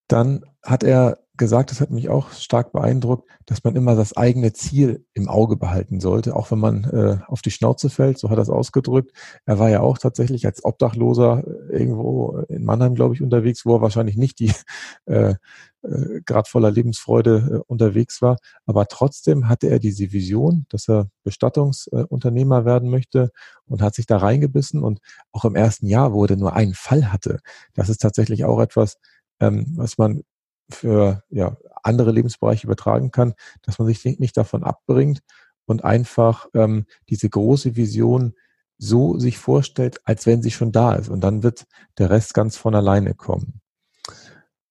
Dann 0.07 0.43
hat 0.63 0.83
er 0.83 1.19
gesagt, 1.39 1.71
das 1.71 1.81
hat 1.81 1.89
mich 1.89 2.09
auch 2.09 2.31
stark 2.33 2.71
beeindruckt, 2.71 3.27
dass 3.47 3.63
man 3.63 3.75
immer 3.75 3.95
das 3.95 4.15
eigene 4.15 4.53
Ziel 4.53 5.05
im 5.13 5.27
Auge 5.27 5.57
behalten 5.57 5.99
sollte, 5.99 6.35
auch 6.35 6.51
wenn 6.51 6.59
man 6.59 6.83
äh, 6.83 7.17
auf 7.27 7.41
die 7.41 7.49
Schnauze 7.49 7.89
fällt, 7.89 8.19
so 8.19 8.29
hat 8.29 8.37
er 8.37 8.43
es 8.43 8.49
ausgedrückt. 8.49 9.11
Er 9.45 9.57
war 9.57 9.69
ja 9.71 9.79
auch 9.79 9.97
tatsächlich 9.97 10.45
als 10.45 10.63
Obdachloser 10.63 11.43
irgendwo 11.71 12.43
in 12.49 12.63
Mannheim, 12.63 12.93
glaube 12.93 13.15
ich, 13.15 13.23
unterwegs, 13.23 13.65
wo 13.65 13.75
er 13.77 13.81
wahrscheinlich 13.81 14.17
nicht 14.17 14.39
die 14.39 14.53
äh, 15.07 15.33
äh, 15.81 16.21
gerade 16.25 16.49
voller 16.49 16.71
Lebensfreude 16.71 17.61
äh, 17.61 17.63
unterwegs 17.67 18.21
war. 18.21 18.37
Aber 18.65 18.87
trotzdem 18.87 19.47
hatte 19.47 19.67
er 19.67 19.79
diese 19.79 20.11
Vision, 20.11 20.65
dass 20.69 20.89
er 20.89 21.09
Bestattungsunternehmer 21.23 22.65
werden 22.65 22.89
möchte 22.89 23.31
und 23.65 23.81
hat 23.81 23.95
sich 23.95 24.05
da 24.05 24.17
reingebissen. 24.17 24.83
Und 24.83 24.99
auch 25.31 25.45
im 25.45 25.55
ersten 25.55 25.87
Jahr, 25.87 26.13
wo 26.13 26.25
er 26.25 26.35
nur 26.35 26.53
einen 26.53 26.73
Fall 26.73 27.11
hatte, 27.11 27.39
das 27.73 27.89
ist 27.89 28.01
tatsächlich 28.01 28.43
auch 28.43 28.59
etwas, 28.59 28.97
ähm, 29.39 29.73
was 29.77 29.97
man 29.97 30.23
für 30.69 31.23
ja, 31.29 31.57
andere 31.83 32.11
Lebensbereiche 32.11 32.67
übertragen 32.67 33.11
kann, 33.11 33.33
dass 33.63 33.79
man 33.79 33.87
sich 33.87 34.03
nicht 34.19 34.37
davon 34.37 34.63
abbringt 34.63 35.21
und 35.65 35.83
einfach 35.83 36.47
ähm, 36.53 36.85
diese 37.09 37.29
große 37.29 37.75
Vision 37.75 38.33
so 38.77 39.19
sich 39.19 39.37
vorstellt, 39.37 39.99
als 40.05 40.25
wenn 40.25 40.41
sie 40.41 40.51
schon 40.51 40.71
da 40.71 40.93
ist. 40.93 41.09
Und 41.09 41.21
dann 41.21 41.43
wird 41.43 41.67
der 41.97 42.09
Rest 42.09 42.33
ganz 42.33 42.57
von 42.57 42.73
alleine 42.75 43.13
kommen. 43.13 43.61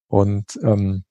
Und 0.09 0.59
ähm, 0.63 1.05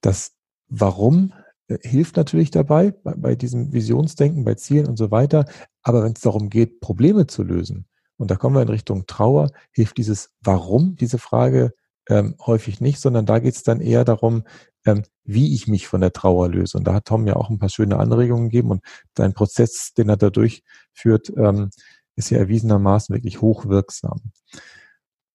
das 0.00 0.32
Warum 0.68 1.32
äh, 1.68 1.78
hilft 1.82 2.16
natürlich 2.16 2.50
dabei, 2.50 2.90
bei, 2.90 3.14
bei 3.14 3.34
diesem 3.34 3.72
Visionsdenken, 3.72 4.44
bei 4.44 4.54
Zielen 4.54 4.86
und 4.86 4.96
so 4.96 5.10
weiter. 5.10 5.44
Aber 5.82 6.02
wenn 6.02 6.12
es 6.12 6.20
darum 6.20 6.48
geht, 6.50 6.80
Probleme 6.80 7.26
zu 7.26 7.42
lösen, 7.42 7.86
und 8.16 8.30
da 8.30 8.36
kommen 8.36 8.54
wir 8.56 8.62
in 8.62 8.68
Richtung 8.68 9.06
Trauer, 9.06 9.50
hilft 9.72 9.98
dieses 9.98 10.30
Warum, 10.40 10.96
diese 10.96 11.18
Frage 11.18 11.72
ähm, 12.08 12.36
häufig 12.44 12.80
nicht, 12.80 13.00
sondern 13.00 13.26
da 13.26 13.38
geht 13.38 13.54
es 13.54 13.62
dann 13.62 13.80
eher 13.80 14.04
darum, 14.04 14.44
ähm, 14.84 15.02
wie 15.24 15.54
ich 15.54 15.68
mich 15.68 15.86
von 15.86 16.00
der 16.00 16.12
Trauer 16.12 16.48
löse. 16.48 16.78
Und 16.78 16.84
da 16.84 16.94
hat 16.94 17.06
Tom 17.06 17.26
ja 17.26 17.36
auch 17.36 17.50
ein 17.50 17.58
paar 17.58 17.68
schöne 17.68 17.98
Anregungen 17.98 18.48
gegeben 18.48 18.70
und 18.70 18.82
sein 19.16 19.34
Prozess, 19.34 19.92
den 19.96 20.08
er 20.08 20.16
da 20.16 20.30
durchführt, 20.30 21.32
ähm, 21.36 21.70
ist 22.16 22.30
ja 22.30 22.38
erwiesenermaßen 22.38 23.14
wirklich 23.14 23.40
hochwirksam. 23.40 24.32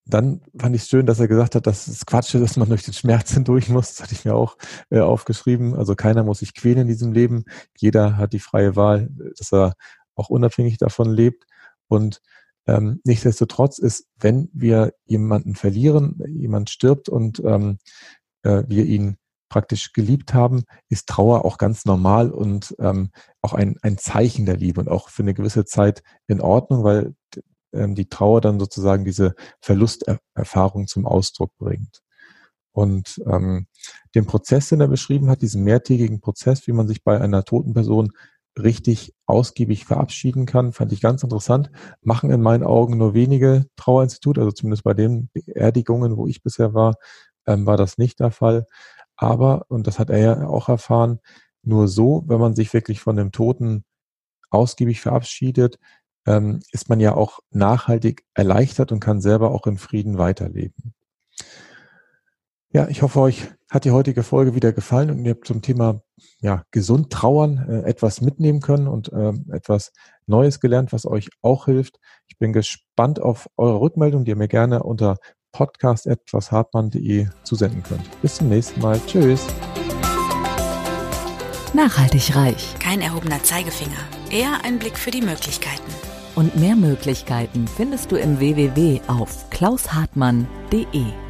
Dann 0.06 0.41
fand 0.58 0.75
ich 0.75 0.84
es 0.84 0.88
schön, 0.88 1.06
dass 1.06 1.19
er 1.19 1.27
gesagt 1.27 1.56
hat, 1.56 1.67
dass 1.67 1.88
es 1.88 2.06
Quatsch 2.06 2.34
ist, 2.34 2.41
dass 2.41 2.58
man 2.58 2.69
durch 2.69 2.84
den 2.84 2.93
Schmerz 2.93 3.32
hindurch 3.34 3.69
muss. 3.69 3.95
Das 3.95 4.03
hatte 4.03 4.13
ich 4.13 4.25
mir 4.25 4.36
auch 4.36 4.58
äh, 4.89 4.99
aufgeschrieben. 4.99 5.75
Also 5.75 5.95
keiner 5.95 6.23
muss 6.23 6.39
sich 6.39 6.53
quälen 6.53 6.80
in 6.80 6.88
diesem 6.88 7.13
Leben. 7.13 7.45
Jeder 7.77 8.17
hat 8.17 8.34
die 8.34 8.39
freie 8.39 8.75
Wahl, 8.75 9.10
dass 9.38 9.51
er 9.51 9.73
auch 10.15 10.30
unabhängig 10.30 10.77
davon 10.77 11.10
lebt. 11.10 11.45
Und 11.88 12.21
ähm, 12.67 13.01
nichtsdestotrotz 13.03 13.80
ist, 13.80 14.08
wenn 14.19 14.49
wir 14.53 14.93
jemanden 15.06 15.56
verlieren, 15.56 16.21
jemand 16.27 16.69
stirbt 16.69 17.10
und 17.10 17.39
ähm, 17.45 17.80
äh, 18.43 18.63
wir 18.67 18.86
ihn 18.86 19.17
praktisch 19.49 19.93
geliebt 19.93 20.34
haben, 20.34 20.65
ist 20.89 21.08
Trauer 21.08 21.45
auch 21.45 21.58
ganz 21.58 21.86
normal 21.86 22.32
und 22.32 22.75
ähm, 22.80 23.12
auch 23.41 23.53
ein, 23.53 23.77
ein 23.82 23.97
Zeichen 23.97 24.45
der 24.45 24.58
Liebe 24.58 24.82
und 24.82 24.89
auch 24.89 25.10
für 25.10 25.23
eine 25.23 25.34
gewisse 25.34 25.65
Zeit 25.65 26.03
in 26.27 26.41
Ordnung, 26.41 26.84
weil 26.84 27.15
ähm, 27.73 27.95
die 27.95 28.10
Trauer 28.10 28.41
dann 28.41 28.60
sozusagen 28.60 29.06
diese 29.06 29.36
Verlusterfahrung 29.62 30.88
zum 30.88 31.06
Ausdruck 31.06 31.51
bringt. 31.58 32.01
Und 32.71 33.21
ähm, 33.25 33.67
den 34.13 34.25
Prozess, 34.25 34.69
den 34.69 34.82
er 34.82 34.88
beschrieben 34.88 35.30
hat, 35.30 35.41
diesen 35.41 35.63
mehrtägigen 35.63 36.19
Prozess, 36.19 36.68
wie 36.68 36.74
man 36.74 36.88
sich 36.88 37.03
bei 37.03 37.20
einer 37.20 37.43
toten 37.43 37.74
Person 37.74 38.11
richtig 38.58 39.14
ausgiebig 39.26 39.86
verabschieden 39.86 40.45
kann, 40.45 40.74
fand 40.74 40.91
ich 40.91 41.01
ganz 41.01 41.24
interessant. 41.24 41.72
Machen 42.01 42.32
in 42.32 42.41
meinen 42.41 42.64
Augen 42.64 42.97
nur 42.97 43.14
wenige 43.14 43.66
Trauerinstitute, 43.76 44.41
also 44.41 44.51
zumindest 44.51 44.84
bei 44.84 44.93
den 44.93 45.30
Beerdigungen, 45.34 46.18
wo 46.18 46.28
ich 46.28 46.41
bisher 46.41 46.74
war, 46.74 46.95
ähm, 47.45 47.66
war 47.66 47.78
das 47.78 47.97
nicht 47.97 48.20
der 48.20 48.32
Fall. 48.32 48.66
Aber, 49.16 49.66
und 49.70 49.88
das 49.88 49.99
hat 49.99 50.10
er 50.10 50.20
ja 50.20 50.47
auch 50.47 50.70
erfahren, 50.70 51.20
nur 51.64 51.88
so, 51.88 52.24
wenn 52.28 52.39
man 52.39 52.55
sich 52.55 52.74
wirklich 52.74 53.01
von 53.01 53.16
dem 53.16 53.32
Toten 53.32 53.84
ausgiebig 54.49 55.01
verabschiedet, 55.01 55.80
ähm, 56.26 56.60
ist 56.72 56.89
man 56.89 56.99
ja 56.99 57.16
auch 57.16 57.39
nachhaltig 57.51 58.26
erleichtert 58.34 58.91
und 58.91 58.99
kann 58.99 59.22
selber 59.22 59.51
auch 59.51 59.68
in 59.68 59.78
Frieden 59.78 60.18
weiterleben. 60.18 60.93
Ja, 62.78 62.88
ich 62.89 63.01
hoffe, 63.01 63.21
euch 63.21 63.47
hat 63.71 63.86
die 63.86 63.91
heutige 63.91 64.21
Folge 64.21 64.53
wieder 64.53 64.71
gefallen 64.71 65.09
und 65.09 65.25
ihr 65.25 65.32
habt 65.32 65.47
zum 65.47 65.63
Thema 65.63 66.03
ja, 66.41 66.61
gesund 66.69 67.11
trauern 67.11 67.57
äh, 67.67 67.89
etwas 67.89 68.21
mitnehmen 68.21 68.61
können 68.61 68.88
und 68.88 69.11
äh, 69.11 69.34
etwas 69.51 69.93
Neues 70.28 70.59
gelernt, 70.59 70.93
was 70.93 71.07
euch 71.07 71.30
auch 71.41 71.65
hilft. 71.65 71.97
Ich 72.28 72.38
bin 72.38 72.53
gespannt 72.53 73.19
auf 73.19 73.49
eure 73.57 73.82
Rückmeldung, 73.82 74.25
die 74.25 74.30
ihr 74.30 74.36
mir 74.36 74.47
gerne 74.47 74.84
unter 74.84 75.17
podcast.etwashartmann.de 75.53 77.30
zusenden 77.41 77.82
könnt. 77.82 78.21
Bis 78.21 78.36
zum 78.36 78.49
nächsten 78.49 78.80
Mal. 78.80 79.01
Tschüss. 79.07 79.47
Nachhaltig 81.73 82.36
reich. 82.36 82.75
Kein 82.78 83.01
erhobener 83.01 83.41
Zeigefinger. 83.41 83.97
Eher 84.30 84.63
ein 84.63 84.78
Blick 84.78 84.99
für 84.99 85.09
die 85.09 85.23
Möglichkeiten. 85.23 85.91
Und 86.36 86.55
mehr 86.57 86.75
Möglichkeiten 86.75 87.67
findest 87.67 88.11
du 88.11 88.17
im 88.17 88.39
www 88.39 89.01
auf 89.07 89.49
klaushartmann.de. 89.49 91.26